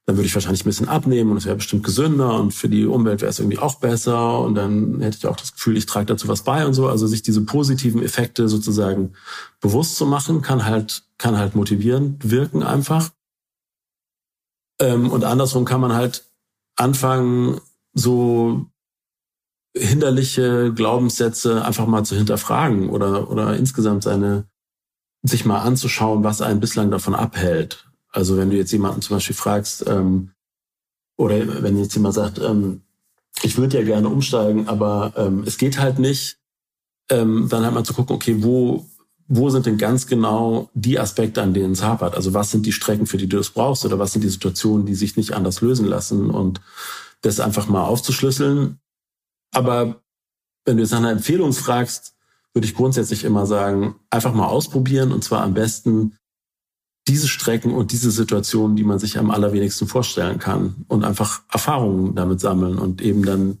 dann 0.06 0.16
würde 0.16 0.26
ich 0.28 0.34
wahrscheinlich 0.34 0.62
ein 0.62 0.68
bisschen 0.68 0.88
abnehmen 0.88 1.32
und 1.32 1.36
es 1.36 1.46
wäre 1.46 1.56
bestimmt 1.56 1.84
gesünder 1.84 2.34
und 2.34 2.54
für 2.54 2.68
die 2.68 2.86
Umwelt 2.86 3.20
wäre 3.20 3.30
es 3.30 3.40
irgendwie 3.40 3.58
auch 3.58 3.74
besser 3.80 4.38
und 4.38 4.54
dann 4.54 5.00
hätte 5.00 5.18
ich 5.18 5.26
auch 5.26 5.36
das 5.36 5.52
Gefühl, 5.52 5.76
ich 5.76 5.86
trage 5.86 6.06
dazu 6.06 6.28
was 6.28 6.42
bei 6.42 6.64
und 6.64 6.74
so. 6.74 6.88
Also 6.88 7.08
sich 7.08 7.22
diese 7.22 7.44
positiven 7.44 8.02
Effekte 8.02 8.48
sozusagen 8.48 9.14
bewusst 9.60 9.96
zu 9.96 10.06
machen, 10.06 10.42
kann 10.42 10.64
halt, 10.64 11.02
kann 11.18 11.36
halt 11.36 11.56
motivierend 11.56 12.30
wirken 12.30 12.62
einfach. 12.62 13.10
Ähm, 14.80 15.10
und 15.10 15.24
andersrum 15.24 15.64
kann 15.64 15.80
man 15.80 15.92
halt 15.92 16.30
anfangen, 16.76 17.60
so 17.92 18.66
hinderliche 19.76 20.72
Glaubenssätze 20.72 21.64
einfach 21.64 21.86
mal 21.86 22.04
zu 22.04 22.14
hinterfragen 22.14 22.90
oder, 22.90 23.28
oder 23.28 23.56
insgesamt 23.56 24.04
seine, 24.04 24.46
sich 25.22 25.44
mal 25.44 25.60
anzuschauen, 25.62 26.22
was 26.22 26.42
einen 26.42 26.60
bislang 26.60 26.92
davon 26.92 27.14
abhält. 27.16 27.85
Also 28.16 28.38
wenn 28.38 28.48
du 28.48 28.56
jetzt 28.56 28.72
jemanden 28.72 29.02
zum 29.02 29.16
Beispiel 29.16 29.36
fragst, 29.36 29.84
ähm, 29.86 30.30
oder 31.18 31.62
wenn 31.62 31.76
jetzt 31.76 31.94
jemand 31.94 32.14
sagt, 32.14 32.38
ähm, 32.38 32.80
ich 33.42 33.58
würde 33.58 33.76
ja 33.78 33.84
gerne 33.84 34.08
umsteigen, 34.08 34.68
aber 34.68 35.12
ähm, 35.16 35.44
es 35.46 35.58
geht 35.58 35.78
halt 35.78 35.98
nicht, 35.98 36.38
ähm, 37.10 37.46
dann 37.50 37.62
halt 37.62 37.74
mal 37.74 37.84
zu 37.84 37.92
gucken, 37.92 38.16
okay, 38.16 38.42
wo, 38.42 38.86
wo 39.28 39.50
sind 39.50 39.66
denn 39.66 39.76
ganz 39.76 40.06
genau 40.06 40.70
die 40.72 40.98
Aspekte, 40.98 41.42
an 41.42 41.52
denen 41.52 41.72
es 41.72 41.82
hapert? 41.82 42.14
Also 42.14 42.32
was 42.32 42.50
sind 42.50 42.64
die 42.64 42.72
Strecken, 42.72 43.06
für 43.06 43.18
die 43.18 43.28
du 43.28 43.38
es 43.38 43.50
brauchst 43.50 43.84
oder 43.84 43.98
was 43.98 44.12
sind 44.12 44.24
die 44.24 44.30
Situationen, 44.30 44.86
die 44.86 44.94
sich 44.94 45.18
nicht 45.18 45.32
anders 45.34 45.60
lösen 45.60 45.86
lassen 45.86 46.30
und 46.30 46.62
das 47.20 47.38
einfach 47.38 47.68
mal 47.68 47.84
aufzuschlüsseln. 47.84 48.78
Aber 49.52 50.00
wenn 50.64 50.78
du 50.78 50.82
jetzt 50.82 50.92
nach 50.92 51.00
einer 51.00 51.10
Empfehlung 51.10 51.52
fragst, 51.52 52.14
würde 52.54 52.66
ich 52.66 52.74
grundsätzlich 52.74 53.24
immer 53.24 53.44
sagen, 53.44 53.96
einfach 54.08 54.32
mal 54.32 54.46
ausprobieren 54.46 55.12
und 55.12 55.22
zwar 55.22 55.42
am 55.42 55.52
besten 55.52 56.16
diese 57.08 57.28
Strecken 57.28 57.72
und 57.72 57.92
diese 57.92 58.10
Situationen, 58.10 58.76
die 58.76 58.84
man 58.84 58.98
sich 58.98 59.18
am 59.18 59.30
allerwenigsten 59.30 59.86
vorstellen 59.86 60.38
kann 60.38 60.84
und 60.88 61.04
einfach 61.04 61.42
Erfahrungen 61.50 62.14
damit 62.14 62.40
sammeln 62.40 62.78
und 62.78 63.00
eben 63.00 63.24
dann 63.24 63.58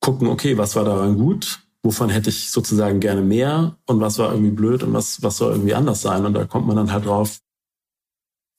gucken, 0.00 0.28
okay, 0.28 0.58
was 0.58 0.76
war 0.76 0.84
daran 0.84 1.16
gut, 1.16 1.60
wovon 1.82 2.10
hätte 2.10 2.30
ich 2.30 2.50
sozusagen 2.50 3.00
gerne 3.00 3.22
mehr 3.22 3.78
und 3.86 4.00
was 4.00 4.18
war 4.18 4.32
irgendwie 4.32 4.50
blöd 4.50 4.82
und 4.82 4.92
was, 4.92 5.22
was 5.22 5.38
soll 5.38 5.52
irgendwie 5.52 5.74
anders 5.74 6.02
sein. 6.02 6.26
Und 6.26 6.34
da 6.34 6.44
kommt 6.44 6.66
man 6.66 6.76
dann 6.76 6.92
halt 6.92 7.06
drauf, 7.06 7.38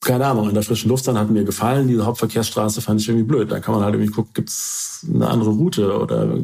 keine 0.01 0.25
Ahnung, 0.25 0.47
in 0.47 0.53
der 0.53 0.63
frischen 0.63 0.89
Luft 0.89 1.07
dann 1.07 1.17
hat 1.17 1.29
mir 1.29 1.43
gefallen, 1.43 1.87
diese 1.87 2.05
Hauptverkehrsstraße 2.05 2.81
fand 2.81 3.01
ich 3.01 3.09
irgendwie 3.09 3.27
blöd. 3.27 3.51
Da 3.51 3.59
kann 3.59 3.75
man 3.75 3.83
halt 3.83 3.95
irgendwie 3.95 4.13
gucken, 4.13 4.33
gibt's 4.33 5.05
eine 5.13 5.27
andere 5.27 5.51
Route 5.51 5.99
oder 5.99 6.39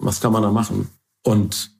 was 0.00 0.20
kann 0.20 0.32
man 0.32 0.42
da 0.42 0.50
machen? 0.50 0.88
Und 1.24 1.70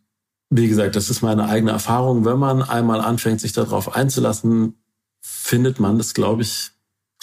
wie 0.55 0.69
gesagt, 0.69 0.97
das 0.97 1.09
ist 1.09 1.23
meine 1.23 1.49
eigene 1.49 1.71
Erfahrung. 1.71 2.27
Wenn 2.27 2.39
man 2.39 2.63
einmal 2.63 3.01
anfängt, 3.01 3.41
sich 3.41 3.53
darauf 3.53 3.97
einzulassen, 3.97 4.75
findet 5.23 5.81
man 5.81 5.97
das, 5.97 6.13
glaube 6.13 6.43
ich, 6.43 6.73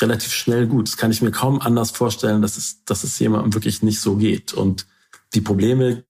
relativ 0.02 0.34
schnell 0.34 0.66
gut. 0.66 0.88
Das 0.88 0.98
kann 0.98 1.12
ich 1.12 1.22
mir 1.22 1.30
kaum 1.30 1.62
anders 1.62 1.92
vorstellen, 1.92 2.42
dass 2.42 2.58
es, 2.58 2.84
dass 2.86 3.04
es 3.04 3.20
jemandem 3.20 3.54
wirklich 3.54 3.84
nicht 3.84 4.02
so 4.02 4.16
geht. 4.16 4.54
Und 4.54 4.88
die 5.36 5.42
Probleme, 5.42 6.06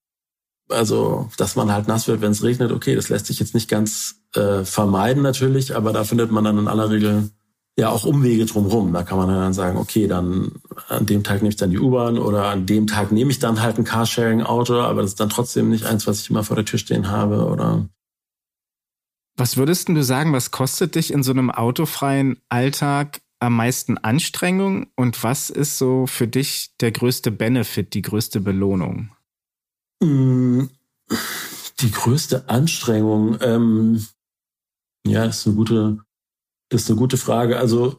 also, 0.70 1.28
dass 1.36 1.56
man 1.56 1.70
halt 1.70 1.88
nass 1.88 2.08
wird, 2.08 2.22
wenn 2.22 2.32
es 2.32 2.42
regnet, 2.42 2.72
okay, 2.72 2.94
das 2.94 3.10
lässt 3.10 3.26
sich 3.26 3.38
jetzt 3.38 3.54
nicht 3.54 3.68
ganz 3.68 4.22
äh, 4.34 4.64
vermeiden 4.64 5.22
natürlich, 5.22 5.76
aber 5.76 5.92
da 5.92 6.04
findet 6.04 6.30
man 6.30 6.44
dann 6.44 6.58
in 6.58 6.68
aller 6.68 6.88
Regel 6.88 7.30
ja 7.78 7.88
auch 7.88 8.04
Umwege 8.04 8.46
drumherum. 8.46 8.92
Da 8.92 9.02
kann 9.02 9.18
man 9.18 9.28
dann 9.28 9.52
sagen, 9.52 9.78
okay, 9.78 10.06
dann 10.06 10.52
an 10.88 11.06
dem 11.06 11.24
Tag 11.24 11.36
nehme 11.36 11.50
ich 11.50 11.56
dann 11.56 11.70
die 11.70 11.78
U-Bahn 11.78 12.18
oder 12.18 12.46
an 12.46 12.66
dem 12.66 12.86
Tag 12.86 13.12
nehme 13.12 13.30
ich 13.30 13.38
dann 13.38 13.62
halt 13.62 13.78
ein 13.78 13.84
Carsharing-Auto, 13.84 14.80
aber 14.80 15.02
das 15.02 15.12
ist 15.12 15.20
dann 15.20 15.30
trotzdem 15.30 15.70
nicht 15.70 15.86
eins, 15.86 16.06
was 16.06 16.20
ich 16.20 16.30
immer 16.30 16.44
vor 16.44 16.56
der 16.56 16.64
Tür 16.64 16.78
stehen 16.78 17.08
habe 17.08 17.46
oder. 17.46 17.88
Was 19.36 19.56
würdest 19.56 19.88
du 19.88 20.02
sagen, 20.02 20.32
was 20.32 20.50
kostet 20.50 20.94
dich 20.94 21.12
in 21.12 21.22
so 21.22 21.30
einem 21.30 21.50
autofreien 21.50 22.38
Alltag 22.48 23.22
am 23.38 23.56
meisten 23.56 23.96
Anstrengung 23.96 24.88
und 24.96 25.22
was 25.24 25.48
ist 25.48 25.78
so 25.78 26.06
für 26.06 26.28
dich 26.28 26.74
der 26.80 26.92
größte 26.92 27.30
Benefit, 27.30 27.94
die 27.94 28.02
größte 28.02 28.40
Belohnung? 28.40 29.12
Mm, 30.02 30.64
die 31.80 31.90
größte 31.90 32.48
Anstrengung, 32.48 33.38
ähm, 33.40 34.06
ja, 35.06 35.24
ist 35.24 35.46
eine 35.46 35.56
gute, 35.56 35.98
das 36.70 36.82
ist 36.82 36.90
eine 36.90 36.98
gute 36.98 37.18
Frage. 37.18 37.58
Also 37.58 37.98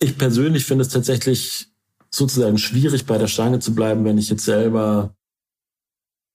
ich 0.00 0.16
persönlich 0.16 0.64
finde 0.64 0.82
es 0.82 0.88
tatsächlich 0.88 1.68
sozusagen 2.10 2.58
schwierig, 2.58 3.04
bei 3.04 3.18
der 3.18 3.28
Stange 3.28 3.60
zu 3.60 3.74
bleiben, 3.74 4.04
wenn 4.04 4.18
ich 4.18 4.30
jetzt 4.30 4.44
selber, 4.44 5.14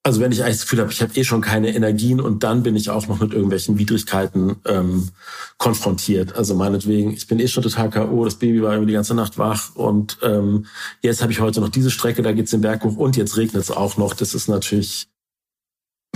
also 0.03 0.21
wenn 0.21 0.31
ich 0.31 0.43
eigentlich 0.43 0.57
das 0.57 0.61
Gefühl 0.63 0.81
habe, 0.81 0.91
ich 0.91 1.01
habe 1.01 1.15
eh 1.15 1.23
schon 1.23 1.41
keine 1.41 1.73
Energien 1.73 2.21
und 2.21 2.43
dann 2.43 2.63
bin 2.63 2.75
ich 2.75 2.89
auch 2.89 3.07
noch 3.07 3.19
mit 3.19 3.33
irgendwelchen 3.33 3.77
Widrigkeiten 3.77 4.57
ähm, 4.65 5.09
konfrontiert. 5.57 6.35
Also 6.35 6.55
meinetwegen, 6.55 7.11
ich 7.11 7.27
bin 7.27 7.39
eh 7.39 7.47
schon 7.47 7.63
total 7.63 7.89
K.O., 7.89 8.23
das 8.23 8.35
Baby 8.35 8.61
war 8.61 8.73
irgendwie 8.73 8.91
die 8.91 8.95
ganze 8.95 9.15
Nacht 9.15 9.37
wach 9.37 9.75
und 9.75 10.17
ähm, 10.21 10.67
jetzt 11.01 11.21
habe 11.21 11.31
ich 11.31 11.39
heute 11.39 11.59
noch 11.59 11.69
diese 11.69 11.91
Strecke, 11.91 12.21
da 12.21 12.33
geht's 12.33 12.51
den 12.51 12.61
Berg 12.61 12.83
hoch 12.83 12.97
und 12.97 13.17
jetzt 13.17 13.35
regnet 13.35 13.63
es 13.63 13.71
auch 13.71 13.97
noch. 13.97 14.13
Das 14.13 14.33
ist 14.33 14.47
natürlich 14.47 15.09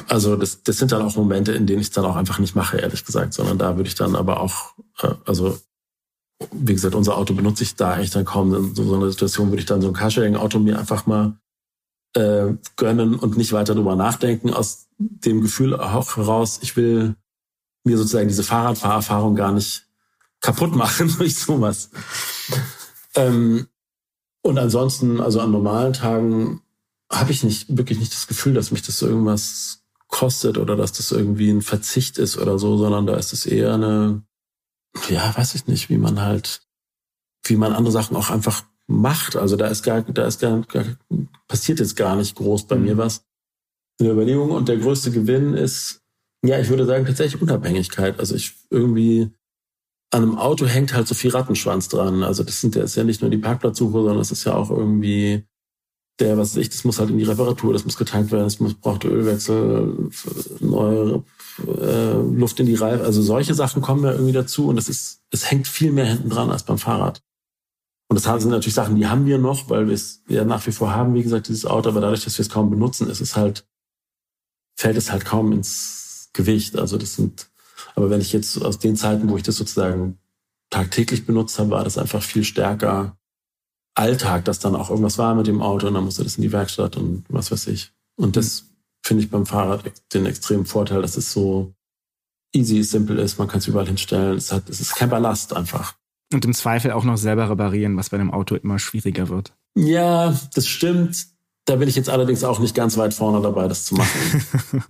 also 0.08 0.36
das, 0.36 0.64
das 0.64 0.78
sind 0.78 0.92
dann 0.92 1.02
auch 1.02 1.16
Momente, 1.16 1.52
in 1.52 1.68
denen 1.68 1.82
ich 1.82 1.88
es 1.88 1.94
dann 1.94 2.06
auch 2.06 2.16
einfach 2.16 2.40
nicht 2.40 2.56
mache, 2.56 2.78
ehrlich 2.78 3.06
gesagt, 3.06 3.34
sondern 3.34 3.58
da 3.58 3.76
würde 3.76 3.90
ich 3.90 3.96
dann 3.96 4.16
aber 4.16 4.40
auch, 4.40 4.74
also 5.26 5.58
wie 6.52 6.74
gesagt, 6.74 6.96
unser 6.96 7.18
Auto 7.18 7.34
benutze 7.34 7.64
ich 7.64 7.76
da 7.76 7.94
eigentlich 7.94 8.12
dann 8.12 8.26
kaum. 8.26 8.54
In 8.54 8.76
so, 8.76 8.96
einer 8.96 9.10
Situation 9.10 9.50
würde 9.50 9.60
ich 9.60 9.66
dann 9.66 9.82
so 9.82 9.90
ein 9.90 9.94
Carsharing-Auto 9.94 10.60
mir 10.60 10.80
einfach 10.80 11.06
mal 11.06 11.38
äh, 12.14 12.54
gönnen 12.76 13.16
und 13.16 13.38
nicht 13.38 13.52
weiter 13.52 13.76
drüber 13.76 13.96
nachdenken, 13.96 14.54
aus 14.54 14.88
dem 14.98 15.42
Gefühl 15.42 15.76
auch 15.76 16.18
heraus, 16.18 16.60
ich 16.62 16.76
will 16.78 17.16
mir 17.84 17.98
sozusagen 17.98 18.28
diese 18.28 18.44
Fahrradfahrerfahrung 18.44 19.36
gar 19.36 19.52
nicht 19.52 19.86
kaputt 20.42 20.76
machen 20.76 21.14
durch 21.18 21.36
sowas. 21.36 21.90
Ähm, 23.16 23.68
und 24.42 24.58
ansonsten, 24.58 25.20
also 25.20 25.42
an 25.42 25.52
normalen 25.52 25.94
Tagen 25.94 26.62
habe 27.12 27.32
ich 27.32 27.44
nicht 27.44 27.76
wirklich 27.76 28.00
nicht 28.00 28.14
das 28.14 28.28
Gefühl, 28.28 28.54
dass 28.54 28.72
mich 28.72 28.84
das 28.84 29.02
irgendwas 29.02 29.84
kostet 30.08 30.58
oder 30.58 30.76
dass 30.76 30.94
das 30.94 31.12
irgendwie 31.12 31.50
ein 31.50 31.62
Verzicht 31.62 32.18
ist 32.18 32.38
oder 32.38 32.58
so, 32.58 32.78
sondern 32.78 33.06
da 33.06 33.16
ist 33.16 33.34
es 33.34 33.46
eher 33.46 33.74
eine, 33.74 34.24
ja, 35.10 35.36
weiß 35.36 35.56
ich 35.56 35.68
nicht, 35.68 35.90
wie 35.90 35.98
man 35.98 36.22
halt, 36.22 36.62
wie 37.46 37.56
man 37.56 37.74
andere 37.74 37.92
Sachen 37.92 38.16
auch 38.16 38.30
einfach 38.30 38.64
macht. 38.88 39.36
Also 39.36 39.56
da 39.56 39.68
ist 39.68 39.84
gar, 39.84 40.02
da 40.02 40.26
ist 40.26 40.40
gar, 40.40 40.62
gar 40.62 40.86
passiert 41.48 41.80
jetzt 41.80 41.96
gar 41.96 42.16
nicht 42.16 42.36
groß 42.36 42.68
bei 42.68 42.76
mhm. 42.76 42.84
mir 42.84 42.98
was 42.98 43.26
in 44.00 44.06
der 44.06 44.14
Überlegung. 44.14 44.52
Und 44.52 44.70
der 44.70 44.78
größte 44.78 45.12
Gewinn 45.12 45.54
ist, 45.54 46.02
ja, 46.46 46.60
ich 46.60 46.70
würde 46.70 46.86
sagen, 46.86 47.06
tatsächlich 47.06 47.42
Unabhängigkeit. 47.42 48.20
Also 48.20 48.36
ich 48.36 48.56
irgendwie 48.70 49.32
an 50.12 50.24
einem 50.24 50.38
Auto 50.38 50.66
hängt 50.66 50.94
halt 50.94 51.08
so 51.08 51.16
viel 51.16 51.32
Rattenschwanz 51.32 51.88
dran. 51.90 52.24
Also 52.24 52.44
das 52.44 52.62
sind 52.62 52.76
ja, 52.76 52.84
ist 52.84 52.96
ja 52.96 53.04
nicht 53.04 53.22
nur 53.22 53.30
die 53.30 53.38
Parkplatzsuche, 53.38 53.92
sondern 53.92 54.20
es 54.20 54.32
ist 54.32 54.44
ja 54.44 54.56
auch 54.56 54.72
irgendwie 54.72 55.46
der, 56.20 56.38
was 56.38 56.56
ich, 56.56 56.70
das 56.70 56.84
muss 56.84 57.00
halt 57.00 57.10
in 57.10 57.18
die 57.18 57.24
Reparatur, 57.24 57.74
das 57.74 57.86
muss 57.86 57.98
getankt 57.98 58.32
werden, 58.32 58.46
es 58.46 58.60
muss, 58.60 58.74
braucht 58.74 59.06
Ölwechsel, 59.06 60.10
neue 60.60 61.24
äh, 61.66 62.14
Luft 62.14 62.60
in 62.60 62.66
die 62.66 62.76
Reifen. 62.76 63.06
Also 63.06 63.22
solche 63.22 63.54
Sachen 63.54 63.82
kommen 63.82 64.04
ja 64.04 64.12
irgendwie 64.12 64.34
dazu 64.34 64.68
und 64.68 64.78
es 64.78 64.90
ist, 64.90 65.22
es 65.32 65.50
hängt 65.50 65.68
viel 65.68 65.92
mehr 65.92 66.06
hinten 66.06 66.30
dran 66.30 66.50
als 66.50 66.64
beim 66.64 66.78
Fahrrad. 66.78 67.22
Und 68.10 68.16
das 68.16 68.42
sind 68.42 68.52
natürlich 68.52 68.74
Sachen, 68.74 68.96
die 68.96 69.08
haben 69.08 69.26
wir 69.26 69.38
noch, 69.38 69.70
weil 69.70 69.88
wir 69.88 69.94
es 69.94 70.24
ja 70.28 70.44
nach 70.44 70.66
wie 70.66 70.72
vor 70.72 70.92
haben, 70.96 71.14
wie 71.14 71.24
gesagt, 71.24 71.48
dieses 71.48 71.66
Auto, 71.66 71.90
aber 71.90 72.02
dadurch, 72.02 72.24
dass 72.24 72.38
wir 72.38 72.44
es 72.44 72.50
kaum 72.50 72.70
benutzen, 72.70 73.10
ist 73.10 73.22
es 73.22 73.36
halt, 73.36 73.68
fällt 74.76 74.98
es 74.98 75.12
halt 75.12 75.26
kaum 75.26 75.52
ins 75.52 76.30
Gewicht. 76.34 76.78
Also 76.78 76.98
das 76.98 77.16
sind, 77.16 77.50
aber 77.96 78.10
wenn 78.10 78.22
ich 78.22 78.34
jetzt 78.34 78.62
aus 78.64 78.80
den 78.80 78.96
Zeiten, 78.96 79.30
wo 79.30 79.38
ich 79.38 79.44
das 79.44 79.58
sozusagen 79.58 80.18
tagtäglich 80.72 81.26
benutzt 81.26 81.60
habe, 81.60 81.72
war 81.72 81.84
das 81.84 81.98
einfach 81.98 82.24
viel 82.24 82.44
stärker 82.44 83.19
Alltag, 83.96 84.46
dass 84.46 84.60
dann 84.60 84.76
auch 84.76 84.90
irgendwas 84.90 85.18
war 85.18 85.36
mit 85.36 85.48
dem 85.48 85.62
Auto 85.62 85.88
und 85.88 85.94
dann 85.94 86.06
musste 86.06 86.24
das 86.24 86.38
in 86.38 86.42
die 86.42 86.52
Werkstatt 86.52 86.96
und 86.96 87.26
was 87.28 87.52
weiß 87.52 87.68
ich. 87.68 87.92
Und 88.16 88.36
das 88.36 88.66
finde 89.04 89.24
ich 89.24 89.30
beim 89.30 89.46
Fahrrad 89.46 89.92
den 90.14 90.26
extremen 90.26 90.66
Vorteil, 90.66 91.02
dass 91.02 91.18
es 91.18 91.32
so 91.32 91.74
easy, 92.54 92.84
simpel 92.84 93.20
ist. 93.20 93.38
Man 93.40 93.48
kann 93.48 93.60
es 93.60 93.68
überall 93.68 93.88
hinstellen. 93.88 94.38
Es, 94.38 94.52
hat, 94.52 94.70
es 94.70 94.80
ist 94.80 94.96
kein 94.96 95.10
Ballast 95.10 95.56
einfach. 95.56 95.96
Und 96.34 96.46
im 96.46 96.54
Zweifel 96.54 96.92
auch 96.92 97.04
noch 97.04 97.18
selber 97.18 97.50
reparieren, 97.50 97.98
was 97.98 98.10
bei 98.10 98.18
einem 98.18 98.32
Auto 98.32 98.56
immer 98.56 98.78
schwieriger 98.80 99.30
wird. 99.30 99.54
Ja, 99.76 100.38
das 100.54 100.68
stimmt. 100.68 101.28
Da 101.66 101.76
bin 101.76 101.88
ich 101.88 101.96
jetzt 101.96 102.10
allerdings 102.10 102.44
auch 102.44 102.60
nicht 102.60 102.76
ganz 102.76 102.98
weit 102.98 103.14
vorne 103.14 103.42
dabei, 103.42 103.68
das 103.68 103.86
zu 103.86 103.96
machen. 103.96 104.44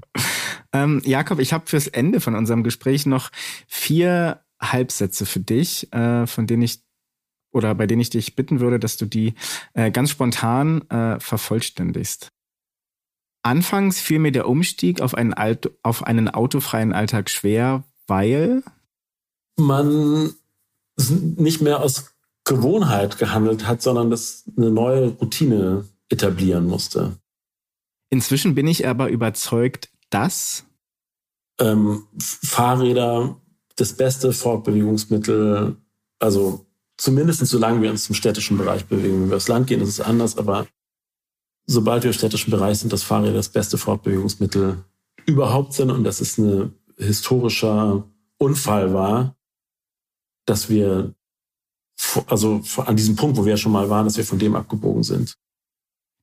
ähm, 0.74 1.02
Jakob, 1.06 1.40
ich 1.40 1.54
habe 1.54 1.68
fürs 1.68 1.88
Ende 1.88 2.20
von 2.20 2.36
unserem 2.36 2.64
Gespräch 2.64 3.06
noch 3.06 3.30
vier 3.68 4.42
Halbsätze 4.62 5.26
für 5.26 5.40
dich, 5.40 5.92
äh, 5.94 6.28
von 6.28 6.48
denen 6.48 6.62
ich 6.62 6.82
oder 7.52 7.74
bei 7.76 7.88
denen 7.88 8.02
ich 8.02 8.10
dich 8.10 8.36
bitten 8.36 8.60
würde, 8.60 8.80
dass 8.80 8.98
du 8.98 9.06
die 9.06 9.34
äh, 9.74 9.92
ganz 9.92 10.10
spontan 10.10 10.88
äh, 10.90 11.20
vervollständigst. 11.20 12.30
Anfangs 13.42 14.00
fiel 14.00 14.20
mir 14.20 14.32
der 14.32 14.48
Umstieg 14.48 15.02
auf 15.02 15.16
einen, 15.16 15.34
Alt 15.34 15.72
auf 15.82 16.04
einen 16.04 16.30
autofreien 16.30 16.94
Alltag 16.94 17.30
schwer, 17.30 17.84
weil 18.08 18.64
man 19.58 20.34
nicht 21.38 21.62
mehr 21.62 21.82
aus 21.82 22.14
Gewohnheit 22.44 23.18
gehandelt 23.18 23.68
hat, 23.68 23.82
sondern 23.82 24.10
das 24.10 24.44
eine 24.58 24.72
neue 24.72 25.10
Routine 25.10 25.86
etablieren 26.10 26.66
musste. 26.66 27.18
Inzwischen 28.10 28.56
bin 28.56 28.68
ich 28.68 28.88
aber 28.88 29.10
überzeugt, 29.10 29.90
dass 30.10 30.66
ähm, 31.60 32.08
Fahrräder 32.20 33.40
das 33.76 33.94
beste 33.94 34.34
Fortbewegungsmittel, 34.34 35.78
also 36.20 36.66
zumindest 37.00 37.46
solange 37.46 37.82
wir 37.82 37.90
uns 37.90 38.10
im 38.10 38.16
städtischen 38.16 38.58
Bereich 38.58 38.86
bewegen. 38.86 39.22
Wenn 39.22 39.30
wir 39.30 39.38
aufs 39.38 39.48
Land 39.48 39.68
gehen, 39.68 39.82
ist 39.82 39.90
es 39.90 40.02
anders, 40.02 40.38
aber 40.38 40.68
sobald 41.66 42.04
wir 42.04 42.10
im 42.10 42.14
städtischen 42.14 42.52
Bereich 42.52 42.80
sind, 42.80 42.94
das 42.94 43.04
Fahrräder 43.04 43.34
das 43.34 43.50
beste 43.50 43.78
Fortbewegungsmittel 43.78 44.84
überhaupt 45.26 45.74
sind 45.74 45.92
und 45.92 46.04
dass 46.04 46.22
es 46.22 46.38
ein 46.38 46.74
historischer 46.98 48.04
Unfall 48.38 48.94
war, 48.94 49.36
dass 50.46 50.70
wir 50.70 51.14
also 52.28 52.62
an 52.78 52.96
diesem 52.96 53.16
Punkt, 53.16 53.38
wo 53.38 53.46
wir 53.46 53.52
ja 53.52 53.58
schon 53.58 53.72
mal 53.72 53.90
waren, 53.90 54.06
dass 54.06 54.18
wir 54.18 54.26
von 54.26 54.40
dem 54.40 54.56
abgebogen 54.56 55.04
sind. 55.04 55.36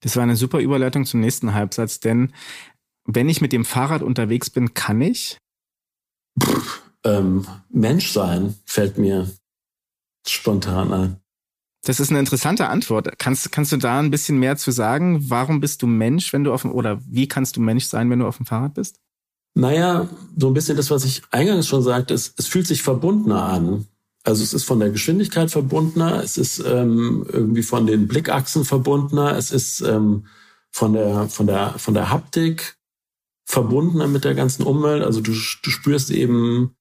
Das 0.01 0.17
war 0.17 0.23
eine 0.23 0.37
super 0.37 0.59
Überleitung 0.59 1.07
zum 1.07 1.21
nächsten 1.21 1.55
Halbsatz, 1.55 2.01
denn 2.01 2.33
wenn 3.05 3.29
ich 3.29 3.41
mit 3.41 3.53
dem 3.53 3.65
Fahrrad 3.65 4.03
unterwegs 4.03 4.51
bin, 4.51 4.75
kann 4.75 5.01
ich 5.01 5.39
Pff, 6.43 6.83
ähm, 7.05 7.47
Mensch 7.71 8.13
sein, 8.13 8.57
fällt 8.65 8.99
mir 8.99 9.31
spontan 10.31 10.93
ein. 10.93 11.17
Das 11.85 12.01
ist 12.01 12.11
eine 12.11 12.19
interessante 12.19 12.69
Antwort. 12.69 13.17
Kannst, 13.19 13.53
kannst 13.53 13.71
du 13.71 13.77
da 13.77 14.01
ein 14.01 14.11
bisschen 14.11 14.39
mehr 14.39 14.57
zu 14.57 14.73
sagen? 14.73 15.31
Warum 15.31 15.61
bist 15.61 15.83
du 15.83 15.87
Mensch, 15.87 16.33
wenn 16.33 16.43
du 16.43 16.53
auf 16.53 16.63
dem, 16.63 16.73
oder 16.73 17.01
wie 17.07 17.29
kannst 17.29 17.57
du 17.57 17.61
Mensch 17.61 17.85
sein, 17.85 18.11
wenn 18.11 18.19
du 18.19 18.27
auf 18.27 18.39
dem 18.39 18.47
Fahrrad 18.47 18.75
bist? 18.75 18.99
Naja, 19.55 20.09
so 20.37 20.49
ein 20.49 20.55
bisschen 20.55 20.77
das, 20.77 20.91
was 20.91 21.05
ich 21.05 21.23
eingangs 21.31 21.69
schon 21.69 21.83
sagte, 21.83 22.13
es, 22.13 22.35
es 22.37 22.47
fühlt 22.47 22.67
sich 22.67 22.83
verbundener 22.83 23.43
an. 23.43 23.87
Also 24.25 24.43
es 24.43 24.53
ist 24.53 24.65
von 24.65 24.81
der 24.81 24.91
Geschwindigkeit 24.91 25.53
verbundener, 25.53 26.21
es 26.23 26.37
ist 26.37 26.59
ähm, 26.59 27.25
irgendwie 27.33 27.63
von 27.63 27.87
den 27.87 28.09
Blickachsen 28.09 28.65
verbundener, 28.65 29.37
es 29.37 29.53
ist 29.53 29.81
ähm, 29.83 30.27
von 30.73 30.95
der 30.95 31.29
von 31.29 31.47
der 31.47 31.79
von 31.79 31.95
der 31.95 32.11
Haptik 32.11 32.77
verbundener 33.45 34.09
mit 34.09 34.25
der 34.25 34.35
ganzen 34.35 34.65
Umwelt. 34.65 35.05
Also 35.05 35.21
du, 35.21 35.31
du 35.31 35.71
spürst 35.71 36.11
eben 36.11 36.77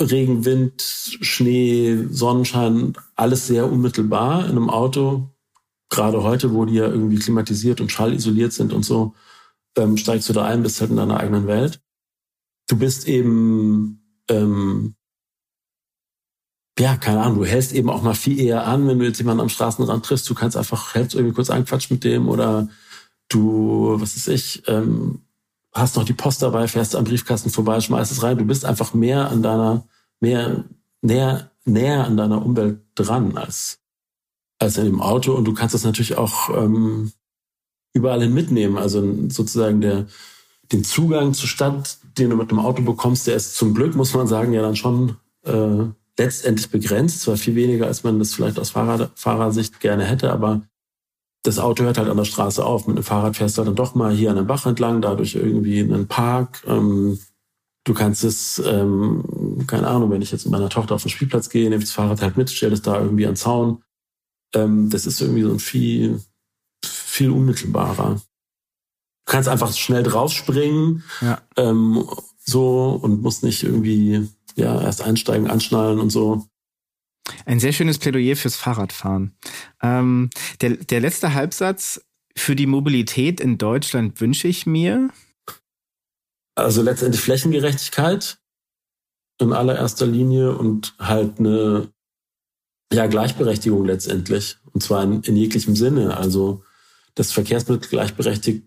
Regen, 0.00 0.44
Wind, 0.44 0.82
Schnee, 0.82 2.06
Sonnenschein, 2.10 2.94
alles 3.16 3.46
sehr 3.46 3.70
unmittelbar 3.70 4.44
in 4.44 4.52
einem 4.52 4.70
Auto. 4.70 5.30
Gerade 5.90 6.22
heute, 6.22 6.54
wo 6.54 6.64
die 6.64 6.74
ja 6.74 6.86
irgendwie 6.86 7.18
klimatisiert 7.18 7.80
und 7.80 7.92
schallisoliert 7.92 8.52
sind 8.52 8.72
und 8.72 8.84
so, 8.84 9.14
ähm, 9.76 9.96
steigst 9.96 10.28
du 10.28 10.32
da 10.32 10.44
ein, 10.44 10.62
bist 10.62 10.80
halt 10.80 10.90
in 10.90 10.96
deiner 10.96 11.20
eigenen 11.20 11.46
Welt. 11.46 11.80
Du 12.68 12.78
bist 12.78 13.06
eben, 13.08 14.22
ähm, 14.28 14.94
ja, 16.78 16.96
keine 16.96 17.20
Ahnung, 17.20 17.38
du 17.38 17.44
hältst 17.44 17.72
eben 17.72 17.90
auch 17.90 18.02
mal 18.02 18.14
viel 18.14 18.40
eher 18.40 18.66
an, 18.66 18.86
wenn 18.88 18.98
du 18.98 19.04
jetzt 19.04 19.18
jemanden 19.18 19.42
am 19.42 19.48
Straßenrand 19.48 20.04
triffst. 20.04 20.30
Du 20.30 20.34
kannst 20.34 20.56
einfach, 20.56 20.94
hältst 20.94 21.14
irgendwie 21.14 21.34
kurz 21.34 21.50
anquatschen 21.50 21.96
mit 21.96 22.04
dem 22.04 22.28
oder 22.28 22.68
du, 23.28 23.96
was 24.00 24.16
ist 24.16 24.28
ich, 24.28 24.62
ähm, 24.68 25.20
hast 25.72 25.96
noch 25.96 26.04
die 26.04 26.12
Post 26.12 26.42
dabei, 26.42 26.68
fährst 26.68 26.96
am 26.96 27.04
Briefkasten 27.04 27.50
vorbei, 27.50 27.80
schmeißt 27.80 28.12
es 28.12 28.22
rein. 28.22 28.38
Du 28.38 28.44
bist 28.44 28.64
einfach 28.64 28.94
mehr 28.94 29.30
an 29.30 29.42
deiner, 29.42 29.86
mehr, 30.20 30.64
näher, 31.02 31.50
näher 31.64 32.04
an 32.04 32.16
deiner 32.16 32.44
Umwelt 32.44 32.80
dran 32.94 33.36
als, 33.36 33.80
als 34.58 34.76
in 34.78 34.84
dem 34.84 35.00
Auto. 35.00 35.32
Und 35.32 35.44
du 35.44 35.54
kannst 35.54 35.74
das 35.74 35.84
natürlich 35.84 36.16
auch 36.16 36.50
ähm, 36.50 37.12
überall 37.92 38.22
hin 38.22 38.34
mitnehmen. 38.34 38.78
Also 38.78 39.02
sozusagen 39.28 39.80
der, 39.80 40.06
den 40.72 40.84
Zugang 40.84 41.34
zur 41.34 41.48
Stadt, 41.48 41.98
den 42.18 42.30
du 42.30 42.36
mit 42.36 42.50
dem 42.50 42.58
Auto 42.58 42.82
bekommst, 42.82 43.26
der 43.26 43.36
ist 43.36 43.56
zum 43.56 43.74
Glück, 43.74 43.96
muss 43.96 44.14
man 44.14 44.26
sagen, 44.26 44.52
ja 44.52 44.62
dann 44.62 44.76
schon 44.76 45.16
äh, 45.44 45.84
letztendlich 46.18 46.70
begrenzt. 46.70 47.22
Zwar 47.22 47.36
viel 47.36 47.54
weniger, 47.54 47.86
als 47.86 48.04
man 48.04 48.18
das 48.18 48.34
vielleicht 48.34 48.58
aus 48.58 48.70
Fahrer, 48.70 49.10
Fahrersicht 49.14 49.80
gerne 49.80 50.04
hätte, 50.04 50.32
aber 50.32 50.62
das 51.42 51.58
Auto 51.58 51.84
hört 51.84 51.98
halt 51.98 52.08
an 52.08 52.16
der 52.16 52.24
Straße 52.24 52.64
auf. 52.64 52.86
Mit 52.86 52.98
dem 52.98 53.04
Fahrrad 53.04 53.36
fährst 53.36 53.56
du 53.56 53.64
dann 53.64 53.74
doch 53.74 53.94
mal 53.94 54.12
hier 54.12 54.30
an 54.30 54.36
den 54.36 54.46
Bach 54.46 54.66
entlang, 54.66 55.00
dadurch 55.00 55.34
irgendwie 55.34 55.80
in 55.80 55.92
einen 55.92 56.06
Park. 56.06 56.62
Ähm, 56.66 57.18
du 57.84 57.94
kannst 57.94 58.24
es, 58.24 58.62
ähm, 58.64 59.24
keine 59.66 59.88
Ahnung, 59.88 60.10
wenn 60.10 60.22
ich 60.22 60.32
jetzt 60.32 60.44
mit 60.44 60.52
meiner 60.52 60.68
Tochter 60.68 60.94
auf 60.94 61.02
den 61.02 61.10
Spielplatz 61.10 61.48
gehe, 61.48 61.64
nehme 61.64 61.82
ich 61.82 61.88
das 61.88 61.94
Fahrrad 61.94 62.22
halt 62.22 62.36
mit, 62.36 62.50
stelle 62.50 62.74
es 62.74 62.82
da 62.82 62.98
irgendwie 62.98 63.26
an 63.26 63.32
den 63.32 63.36
Zaun. 63.36 63.82
Ähm, 64.54 64.90
das 64.90 65.06
ist 65.06 65.20
irgendwie 65.20 65.42
so 65.42 65.50
ein 65.50 65.58
viel, 65.58 66.20
viel 66.84 67.30
unmittelbarer. 67.30 68.14
Du 68.14 69.32
kannst 69.32 69.48
einfach 69.48 69.72
schnell 69.72 70.02
draufspringen, 70.02 71.04
ja. 71.20 71.40
ähm, 71.56 72.04
so 72.38 72.98
und 73.02 73.22
musst 73.22 73.42
nicht 73.44 73.62
irgendwie 73.62 74.28
ja 74.56 74.80
erst 74.80 75.02
einsteigen, 75.02 75.48
anschnallen 75.48 76.00
und 76.00 76.10
so. 76.10 76.46
Ein 77.46 77.60
sehr 77.60 77.72
schönes 77.72 77.98
Plädoyer 77.98 78.36
fürs 78.36 78.56
Fahrradfahren. 78.56 79.36
Ähm, 79.82 80.30
der, 80.60 80.70
der 80.76 81.00
letzte 81.00 81.34
Halbsatz 81.34 82.00
für 82.36 82.56
die 82.56 82.66
Mobilität 82.66 83.40
in 83.40 83.58
Deutschland 83.58 84.20
wünsche 84.20 84.48
ich 84.48 84.66
mir. 84.66 85.10
Also 86.56 86.82
letztendlich 86.82 87.22
Flächengerechtigkeit 87.22 88.39
in 89.40 89.52
allererster 89.52 90.06
Linie 90.06 90.56
und 90.56 90.94
halt 90.98 91.38
eine 91.38 91.88
ja, 92.92 93.06
Gleichberechtigung 93.06 93.84
letztendlich. 93.84 94.58
Und 94.72 94.82
zwar 94.82 95.02
in, 95.02 95.22
in 95.22 95.36
jeglichem 95.36 95.76
Sinne. 95.76 96.16
Also 96.16 96.62
das 97.14 97.32
Verkehrsmittel 97.32 97.88
gleichberechtigt 97.88 98.64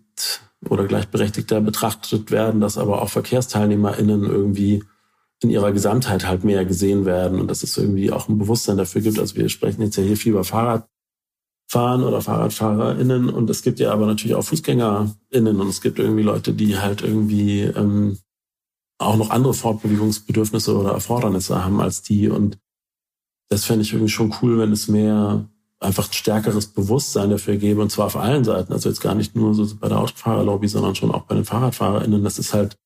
oder 0.68 0.86
gleichberechtigter 0.86 1.60
betrachtet 1.60 2.30
werden, 2.30 2.60
dass 2.60 2.78
aber 2.78 3.02
auch 3.02 3.10
VerkehrsteilnehmerInnen 3.10 4.24
irgendwie 4.24 4.82
in 5.42 5.50
ihrer 5.50 5.72
Gesamtheit 5.72 6.26
halt 6.26 6.44
mehr 6.44 6.64
gesehen 6.64 7.04
werden 7.04 7.40
und 7.40 7.48
dass 7.48 7.62
es 7.62 7.76
irgendwie 7.76 8.10
auch 8.10 8.28
ein 8.28 8.38
Bewusstsein 8.38 8.78
dafür 8.78 9.02
gibt. 9.02 9.18
Also 9.18 9.36
wir 9.36 9.48
sprechen 9.48 9.82
jetzt 9.82 9.96
ja 9.96 10.02
hier 10.02 10.16
viel 10.16 10.32
über 10.32 10.44
Fahrradfahren 10.44 12.02
oder 12.02 12.20
FahrradfahrerInnen 12.22 13.28
und 13.28 13.50
es 13.50 13.62
gibt 13.62 13.78
ja 13.78 13.92
aber 13.92 14.06
natürlich 14.06 14.36
auch 14.36 14.44
FußgängerInnen 14.44 15.60
und 15.60 15.68
es 15.68 15.82
gibt 15.82 15.98
irgendwie 15.98 16.22
Leute, 16.22 16.54
die 16.54 16.78
halt 16.78 17.02
irgendwie 17.02 17.62
ähm, 17.62 18.18
auch 19.04 19.16
noch 19.16 19.30
andere 19.30 19.54
Fortbewegungsbedürfnisse 19.54 20.76
oder 20.76 20.92
Erfordernisse 20.92 21.64
haben 21.64 21.80
als 21.80 22.02
die. 22.02 22.28
Und 22.28 22.58
das 23.48 23.64
fände 23.64 23.82
ich 23.82 23.92
irgendwie 23.92 24.12
schon 24.12 24.34
cool, 24.42 24.58
wenn 24.58 24.72
es 24.72 24.88
mehr 24.88 25.48
einfach 25.80 26.08
ein 26.08 26.12
stärkeres 26.12 26.68
Bewusstsein 26.68 27.30
dafür 27.30 27.56
gäbe, 27.56 27.82
und 27.82 27.90
zwar 27.90 28.06
auf 28.06 28.16
allen 28.16 28.44
Seiten. 28.44 28.72
Also 28.72 28.88
jetzt 28.88 29.00
gar 29.00 29.14
nicht 29.14 29.36
nur 29.36 29.54
so 29.54 29.66
bei 29.76 29.88
der 29.88 29.98
Autofahrerlobby, 29.98 30.68
sondern 30.68 30.94
schon 30.94 31.10
auch 31.10 31.22
bei 31.22 31.34
den 31.34 31.44
FahrradfahrerInnen. 31.44 32.24
Das 32.24 32.38
ist 32.38 32.54
halt 32.54 32.76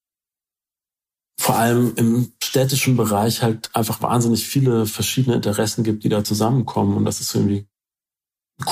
vor 1.41 1.57
allem 1.57 1.93
im 1.95 2.33
städtischen 2.43 2.97
Bereich 2.97 3.43
halt 3.43 3.75
einfach 3.75 4.03
wahnsinnig 4.03 4.47
viele 4.47 4.87
verschiedene 4.87 5.37
Interessen 5.37 5.85
gibt, 5.85 6.03
die 6.03 6.09
da 6.09 6.25
zusammenkommen. 6.25 6.97
Und 6.97 7.05
dass 7.05 7.21
es 7.21 7.35
irgendwie 7.35 7.67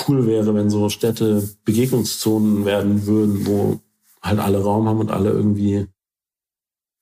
cool 0.08 0.26
wäre, 0.26 0.54
wenn 0.54 0.68
so 0.68 0.88
Städte 0.88 1.48
Begegnungszonen 1.64 2.64
werden 2.64 3.06
würden, 3.06 3.46
wo 3.46 3.80
halt 4.20 4.40
alle 4.40 4.62
Raum 4.62 4.88
haben 4.88 4.98
und 4.98 5.12
alle 5.12 5.30
irgendwie 5.30 5.86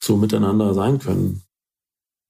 so 0.04 0.16
miteinander 0.16 0.74
sein 0.74 0.98
können. 0.98 1.42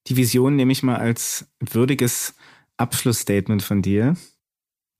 Die 0.07 0.17
Vision 0.17 0.55
nehme 0.55 0.71
ich 0.71 0.83
mal 0.83 0.97
als 0.97 1.47
würdiges 1.59 2.35
Abschlussstatement 2.77 3.63
von 3.63 3.81
dir. 3.81 4.15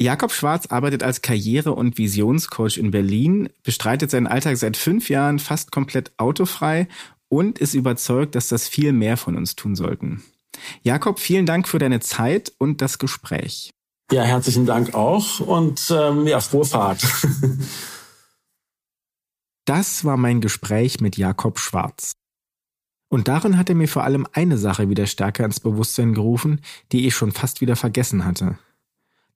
Jakob 0.01 0.32
Schwarz 0.32 0.67
arbeitet 0.67 1.03
als 1.03 1.21
Karriere- 1.21 1.73
und 1.73 1.97
Visionscoach 1.97 2.78
in 2.78 2.91
Berlin, 2.91 3.49
bestreitet 3.63 4.11
seinen 4.11 4.28
Alltag 4.28 4.57
seit 4.57 4.76
fünf 4.76 5.09
Jahren 5.09 5.39
fast 5.39 5.71
komplett 5.71 6.11
autofrei 6.17 6.88
und 7.30 7.59
ist 7.59 7.73
überzeugt, 7.73 8.36
dass 8.36 8.49
das 8.49 8.67
viel 8.67 8.91
mehr 8.91 9.15
von 9.15 9.36
uns 9.36 9.55
tun 9.55 9.76
sollten. 9.76 10.23
Jakob, 10.84 11.19
vielen 11.19 11.45
Dank 11.45 11.67
für 11.67 11.80
deine 11.80 11.99
Zeit 11.99 12.51
und 12.57 12.82
das 12.82 12.97
Gespräch. 12.97 13.71
Ja, 14.11 14.23
herzlichen 14.23 14.65
Dank 14.65 14.93
auch 14.93 15.39
und 15.39 15.91
ähm, 15.91 16.28
ja, 16.28 16.39
frohe 16.39 16.65
Fahrt. 16.65 17.03
das 19.65 20.05
war 20.05 20.17
mein 20.17 20.41
Gespräch 20.41 20.99
mit 20.99 21.17
Jakob 21.17 21.57
Schwarz. 21.57 22.13
Und 23.16 23.30
darin 23.30 23.57
hat 23.57 23.70
er 23.70 23.76
mir 23.76 23.88
vor 23.88 24.03
allem 24.03 24.28
eine 24.34 24.57
Sache 24.57 24.89
wieder 24.89 25.05
stärker 25.05 25.45
ins 25.45 25.61
Bewusstsein 25.61 26.13
gerufen, 26.13 26.59
die 26.91 27.07
ich 27.07 27.16
schon 27.16 27.32
fast 27.32 27.61
wieder 27.61 27.78
vergessen 27.78 28.26
hatte. 28.26 28.59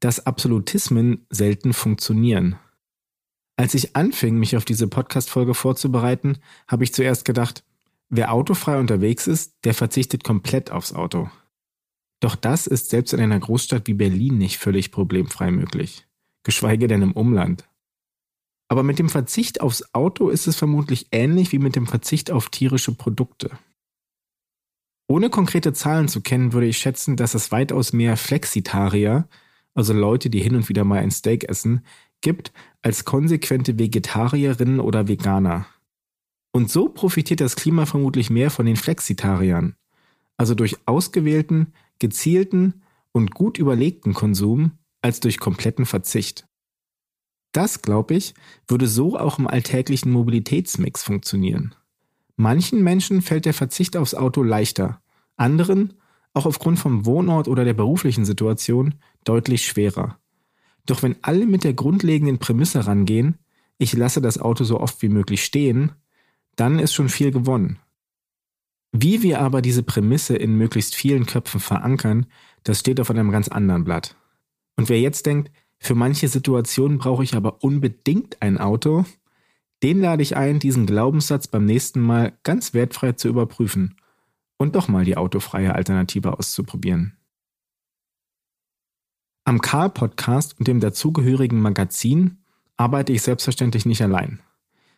Dass 0.02 0.26
Absolutismen 0.26 1.26
selten 1.30 1.72
funktionieren. 1.72 2.58
Als 3.56 3.74
ich 3.76 3.96
anfing, 3.96 4.36
mich 4.36 4.58
auf 4.58 4.66
diese 4.66 4.90
Podcast-Folge 4.90 5.54
vorzubereiten, 5.54 6.40
habe 6.68 6.84
ich 6.84 6.94
zuerst 6.94 7.24
gedacht, 7.24 7.64
wer 8.10 8.34
autofrei 8.34 8.78
unterwegs 8.78 9.28
ist, 9.28 9.54
der 9.64 9.74
verzichtet 9.74 10.26
komplett 10.26 10.72
aufs 10.72 10.92
Auto. 10.92 11.30
Doch 12.20 12.36
das 12.36 12.68
ist 12.68 12.90
selbst 12.90 13.14
in 13.14 13.22
einer 13.22 13.40
Großstadt 13.40 13.88
wie 13.88 13.94
Berlin 13.94 14.38
nicht 14.38 14.58
völlig 14.58 14.92
problemfrei 14.92 15.52
möglich, 15.52 16.06
geschweige 16.44 16.90
denn 16.90 17.02
im 17.02 17.14
Umland. 17.14 17.64
Aber 18.68 18.84
mit 18.84 19.00
dem 19.00 19.08
Verzicht 19.08 19.62
aufs 19.62 19.94
Auto 19.94 20.28
ist 20.28 20.48
es 20.48 20.58
vermutlich 20.58 21.08
ähnlich 21.14 21.54
wie 21.54 21.60
mit 21.60 21.78
dem 21.78 21.88
Verzicht 21.88 22.30
auf 22.30 22.50
tierische 22.50 22.94
Produkte. 22.94 23.52
Ohne 25.12 25.32
konkrete 25.32 25.74
Zahlen 25.74 26.08
zu 26.08 26.22
kennen, 26.22 26.54
würde 26.54 26.68
ich 26.68 26.78
schätzen, 26.78 27.16
dass 27.16 27.34
es 27.34 27.52
weitaus 27.52 27.94
mehr 27.94 28.16
Flexitarier, 28.16 29.28
also 29.74 29.92
Leute, 29.92 30.30
die 30.30 30.40
hin 30.40 30.56
und 30.56 30.70
wieder 30.70 30.84
mal 30.84 31.00
ein 31.00 31.10
Steak 31.10 31.50
essen, 31.50 31.84
gibt, 32.22 32.54
als 32.84 33.06
konsequente 33.06 33.80
Vegetarierinnen 33.80 34.80
oder 34.80 35.08
Veganer. 35.08 35.66
Und 36.52 36.70
so 36.70 36.90
profitiert 36.90 37.42
das 37.42 37.56
Klima 37.56 37.88
vermutlich 37.88 38.30
mehr 38.30 38.52
von 38.52 38.68
den 38.68 38.76
Flexitariern, 38.76 39.76
also 40.38 40.54
durch 40.54 40.78
ausgewählten, 40.86 41.74
gezielten 41.98 42.84
und 43.12 43.34
gut 43.34 43.58
überlegten 43.58 44.14
Konsum 44.14 44.74
als 45.02 45.22
durch 45.22 45.40
kompletten 45.40 45.88
Verzicht. 45.88 46.46
Das, 47.52 47.82
glaube 47.82 48.14
ich, 48.14 48.36
würde 48.68 48.88
so 48.88 49.18
auch 49.18 49.40
im 49.40 49.48
alltäglichen 49.48 50.12
Mobilitätsmix 50.12 51.02
funktionieren. 51.02 51.74
Manchen 52.42 52.84
Menschen 52.84 53.22
fällt 53.22 53.44
der 53.44 53.54
Verzicht 53.54 53.98
aufs 53.98 54.16
Auto 54.16 54.44
leichter, 54.44 55.02
anderen, 55.36 55.96
auch 56.34 56.46
aufgrund 56.46 56.80
vom 56.80 57.06
Wohnort 57.06 57.50
oder 57.50 57.66
der 57.66 57.74
beruflichen 57.74 58.24
Situation, 58.24 58.96
deutlich 59.26 59.66
schwerer. 59.66 60.18
Doch 60.86 61.04
wenn 61.04 61.18
alle 61.22 61.46
mit 61.46 61.66
der 61.66 61.74
grundlegenden 61.74 62.38
Prämisse 62.38 62.88
rangehen, 62.88 63.40
ich 63.78 63.92
lasse 63.92 64.22
das 64.22 64.38
Auto 64.38 64.64
so 64.64 64.80
oft 64.80 65.02
wie 65.02 65.10
möglich 65.10 65.44
stehen, 65.44 65.92
dann 66.56 66.80
ist 66.80 66.94
schon 66.94 67.10
viel 67.10 67.32
gewonnen. 67.32 67.78
Wie 68.94 69.22
wir 69.22 69.42
aber 69.42 69.62
diese 69.62 69.84
Prämisse 69.84 70.38
in 70.38 70.56
möglichst 70.56 70.96
vielen 70.96 71.26
Köpfen 71.26 71.60
verankern, 71.60 72.26
das 72.64 72.80
steht 72.80 73.02
auf 73.02 73.12
einem 73.12 73.32
ganz 73.32 73.50
anderen 73.50 73.84
Blatt. 73.84 74.16
Und 74.78 74.88
wer 74.88 75.02
jetzt 75.02 75.26
denkt, 75.26 75.52
für 75.78 75.94
manche 75.94 76.30
Situationen 76.30 77.00
brauche 77.00 77.26
ich 77.26 77.36
aber 77.36 77.66
unbedingt 77.66 78.42
ein 78.42 78.58
Auto, 78.58 79.04
den 79.84 80.02
lade 80.02 80.24
ich 80.24 80.36
ein, 80.36 80.60
diesen 80.60 80.86
Glaubenssatz 80.86 81.48
beim 81.48 81.66
nächsten 81.66 82.02
Mal 82.02 82.34
ganz 82.44 82.74
wertfrei 82.74 83.14
zu 83.14 83.28
überprüfen 83.28 83.96
und 84.58 84.76
doch 84.76 84.88
mal 84.88 85.06
die 85.06 85.18
autofreie 85.18 85.74
Alternative 85.74 86.38
auszuprobieren. 86.38 87.18
Am 89.46 89.62
Karl-Podcast 89.62 90.60
und 90.60 90.68
dem 90.68 90.80
dazugehörigen 90.80 91.60
Magazin 91.60 92.44
arbeite 92.78 93.14
ich 93.14 93.22
selbstverständlich 93.22 93.86
nicht 93.86 94.02
allein. 94.02 94.42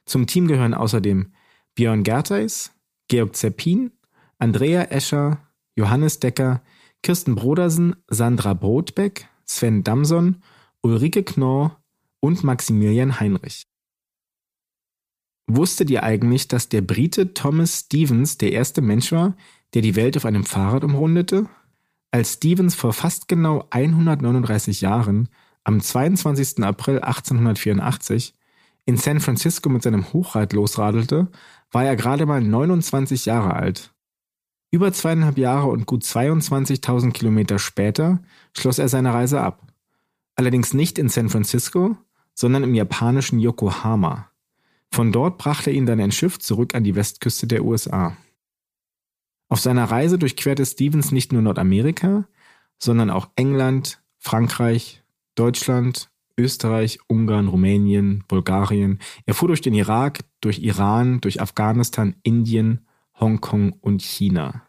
Zum 0.05 0.27
Team 0.27 0.47
gehören 0.47 0.73
außerdem 0.73 1.31
Björn 1.75 2.03
Gertheis, 2.03 2.73
Georg 3.07 3.35
Zeppin, 3.35 3.91
Andrea 4.39 4.83
Escher, 4.85 5.37
Johannes 5.75 6.19
Decker, 6.19 6.61
Kirsten 7.03 7.35
Brodersen, 7.35 7.95
Sandra 8.07 8.53
Brotbeck, 8.53 9.27
Sven 9.45 9.83
Damson, 9.83 10.43
Ulrike 10.81 11.23
Knorr 11.23 11.81
und 12.19 12.43
Maximilian 12.43 13.19
Heinrich. 13.19 13.70
Wusstet 15.53 15.89
ihr 15.89 16.03
eigentlich, 16.03 16.47
dass 16.47 16.69
der 16.69 16.81
Brite 16.81 17.33
Thomas 17.33 17.81
Stevens 17.81 18.37
der 18.37 18.53
erste 18.53 18.81
Mensch 18.81 19.11
war, 19.11 19.35
der 19.73 19.81
die 19.81 19.97
Welt 19.97 20.15
auf 20.15 20.23
einem 20.23 20.45
Fahrrad 20.45 20.85
umrundete? 20.85 21.49
Als 22.09 22.35
Stevens 22.35 22.73
vor 22.73 22.93
fast 22.93 23.27
genau 23.27 23.65
139 23.69 24.79
Jahren, 24.79 25.27
am 25.65 25.81
22. 25.81 26.63
April 26.63 26.99
1884, 26.99 28.33
in 28.85 28.95
San 28.95 29.19
Francisco 29.19 29.67
mit 29.67 29.83
seinem 29.83 30.13
Hochrad 30.13 30.53
losradelte, 30.53 31.27
war 31.69 31.83
er 31.83 31.97
gerade 31.97 32.25
mal 32.25 32.41
29 32.41 33.25
Jahre 33.25 33.53
alt. 33.53 33.93
Über 34.71 34.93
zweieinhalb 34.93 35.37
Jahre 35.37 35.67
und 35.67 35.85
gut 35.85 36.03
22.000 36.03 37.11
Kilometer 37.11 37.59
später 37.59 38.23
schloss 38.55 38.79
er 38.79 38.87
seine 38.87 39.13
Reise 39.13 39.41
ab. 39.41 39.67
Allerdings 40.37 40.73
nicht 40.73 40.97
in 40.97 41.09
San 41.09 41.27
Francisco, 41.27 41.97
sondern 42.33 42.63
im 42.63 42.73
japanischen 42.73 43.39
Yokohama. 43.41 44.30
Von 44.93 45.11
dort 45.11 45.37
brachte 45.37 45.71
ihn 45.71 45.85
dann 45.85 46.01
ein 46.01 46.11
Schiff 46.11 46.39
zurück 46.39 46.75
an 46.75 46.83
die 46.83 46.95
Westküste 46.95 47.47
der 47.47 47.63
USA. 47.63 48.17
Auf 49.47 49.59
seiner 49.59 49.85
Reise 49.85 50.17
durchquerte 50.17 50.65
Stevens 50.65 51.11
nicht 51.11 51.31
nur 51.31 51.41
Nordamerika, 51.41 52.27
sondern 52.77 53.09
auch 53.09 53.29
England, 53.35 54.01
Frankreich, 54.17 55.03
Deutschland, 55.35 56.09
Österreich, 56.37 56.99
Ungarn, 57.07 57.47
Rumänien, 57.47 58.23
Bulgarien. 58.27 58.99
Er 59.25 59.33
fuhr 59.33 59.47
durch 59.47 59.61
den 59.61 59.73
Irak, 59.73 60.19
durch 60.41 60.59
Iran, 60.59 61.21
durch 61.21 61.41
Afghanistan, 61.41 62.15
Indien, 62.23 62.87
Hongkong 63.19 63.73
und 63.81 64.01
China. 64.01 64.67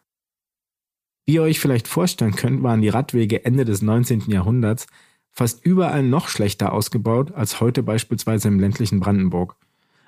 Wie 1.25 1.35
ihr 1.35 1.43
euch 1.43 1.61
vielleicht 1.61 1.89
vorstellen 1.89 2.35
könnt, 2.35 2.63
waren 2.63 2.83
die 2.83 2.89
Radwege 2.89 3.45
Ende 3.45 3.65
des 3.65 3.83
19. 3.83 4.31
Jahrhunderts 4.31 4.87
fast 5.31 5.65
überall 5.65 6.03
noch 6.03 6.29
schlechter 6.29 6.73
ausgebaut 6.73 7.33
als 7.33 7.61
heute 7.61 7.83
beispielsweise 7.83 8.49
im 8.49 8.61
ländlichen 8.61 9.01
Brandenburg. 9.01 9.57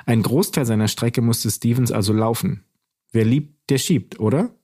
Ein 0.07 0.22
Großteil 0.22 0.66
seiner 0.66 0.88
Strecke 0.88 1.22
musste 1.22 1.50
Stevens 1.50 1.92
also 1.92 2.12
laufen. 2.12 2.64
Wer 3.12 3.24
liebt, 3.24 3.70
der 3.70 3.78
schiebt, 3.78 4.20
oder? 4.20 4.55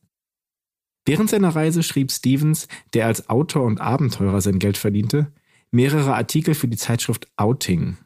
Während 1.06 1.30
seiner 1.30 1.48
Reise 1.50 1.82
schrieb 1.82 2.12
Stevens, 2.12 2.68
der 2.92 3.06
als 3.06 3.28
Autor 3.28 3.64
und 3.64 3.80
Abenteurer 3.80 4.40
sein 4.40 4.58
Geld 4.58 4.76
verdiente, 4.76 5.32
mehrere 5.70 6.14
Artikel 6.14 6.54
für 6.54 6.68
die 6.68 6.76
Zeitschrift 6.76 7.28
Outing. 7.36 7.96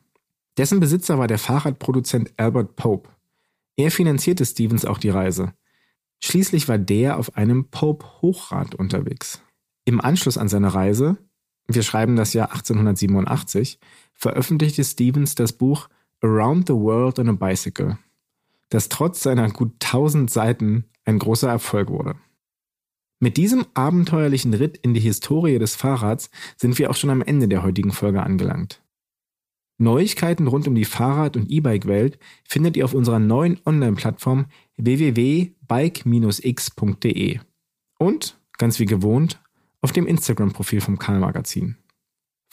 Dessen 0.56 0.80
Besitzer 0.80 1.18
war 1.18 1.26
der 1.26 1.38
Fahrradproduzent 1.38 2.32
Albert 2.36 2.76
Pope. 2.76 3.10
Er 3.76 3.90
finanzierte 3.90 4.46
Stevens 4.46 4.84
auch 4.84 4.98
die 4.98 5.10
Reise. 5.10 5.52
Schließlich 6.22 6.68
war 6.68 6.78
der 6.78 7.18
auf 7.18 7.36
einem 7.36 7.66
Pope-Hochrad 7.70 8.74
unterwegs. 8.76 9.42
Im 9.84 10.00
Anschluss 10.00 10.38
an 10.38 10.48
seine 10.48 10.72
Reise, 10.72 11.18
wir 11.66 11.82
schreiben 11.82 12.14
das 12.14 12.32
Jahr 12.32 12.52
1887, 12.52 13.78
veröffentlichte 14.14 14.84
Stevens 14.84 15.34
das 15.34 15.52
Buch 15.52 15.88
Around 16.24 16.68
the 16.68 16.74
World 16.74 17.18
on 17.18 17.28
a 17.28 17.32
Bicycle, 17.32 17.98
das 18.70 18.88
trotz 18.88 19.22
seiner 19.22 19.50
gut 19.50 19.72
1000 19.84 20.30
Seiten 20.30 20.86
ein 21.04 21.18
großer 21.18 21.50
Erfolg 21.50 21.90
wurde. 21.90 22.14
Mit 23.20 23.36
diesem 23.36 23.66
abenteuerlichen 23.74 24.54
Ritt 24.54 24.78
in 24.78 24.94
die 24.94 25.00
Historie 25.00 25.58
des 25.58 25.76
Fahrrads 25.76 26.30
sind 26.56 26.78
wir 26.78 26.88
auch 26.88 26.94
schon 26.94 27.10
am 27.10 27.20
Ende 27.20 27.46
der 27.46 27.62
heutigen 27.62 27.92
Folge 27.92 28.22
angelangt. 28.22 28.82
Neuigkeiten 29.76 30.46
rund 30.46 30.66
um 30.66 30.74
die 30.74 30.86
Fahrrad- 30.86 31.36
und 31.36 31.50
E-Bike-Welt 31.50 32.18
findet 32.48 32.78
ihr 32.78 32.86
auf 32.86 32.94
unserer 32.94 33.18
neuen 33.18 33.60
Online-Plattform 33.66 34.46
www.bike-x.de 34.78 37.40
und, 37.98 38.40
ganz 38.56 38.78
wie 38.78 38.86
gewohnt, 38.86 39.42
auf 39.82 39.92
dem 39.92 40.06
Instagram-Profil 40.06 40.80
vom 40.80 40.98
Karl-Magazin. 40.98 41.76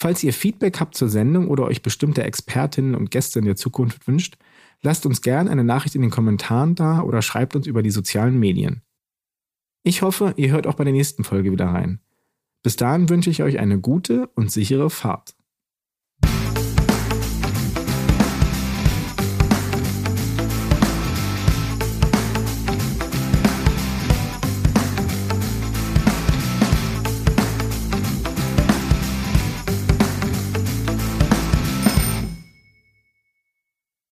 Falls 0.02 0.22
ihr 0.22 0.32
Feedback 0.32 0.80
habt 0.80 0.96
zur 0.96 1.08
Sendung 1.08 1.48
oder 1.48 1.64
euch 1.64 1.82
bestimmte 1.82 2.24
Expertinnen 2.24 2.94
und 2.94 3.10
Gäste 3.10 3.38
in 3.38 3.44
der 3.44 3.56
Zukunft 3.56 4.06
wünscht, 4.06 4.36
Lasst 4.82 5.06
uns 5.06 5.22
gern 5.22 5.46
eine 5.46 5.62
Nachricht 5.62 5.94
in 5.94 6.02
den 6.02 6.10
Kommentaren 6.10 6.74
da 6.74 7.02
oder 7.02 7.22
schreibt 7.22 7.54
uns 7.54 7.68
über 7.68 7.82
die 7.82 7.90
sozialen 7.90 8.38
Medien. 8.38 8.82
Ich 9.84 10.02
hoffe, 10.02 10.34
ihr 10.36 10.50
hört 10.50 10.66
auch 10.66 10.74
bei 10.74 10.84
der 10.84 10.92
nächsten 10.92 11.22
Folge 11.22 11.52
wieder 11.52 11.66
rein. 11.66 12.00
Bis 12.64 12.76
dahin 12.76 13.08
wünsche 13.08 13.30
ich 13.30 13.42
euch 13.42 13.58
eine 13.60 13.80
gute 13.80 14.26
und 14.34 14.50
sichere 14.50 14.90
Fahrt. 14.90 15.34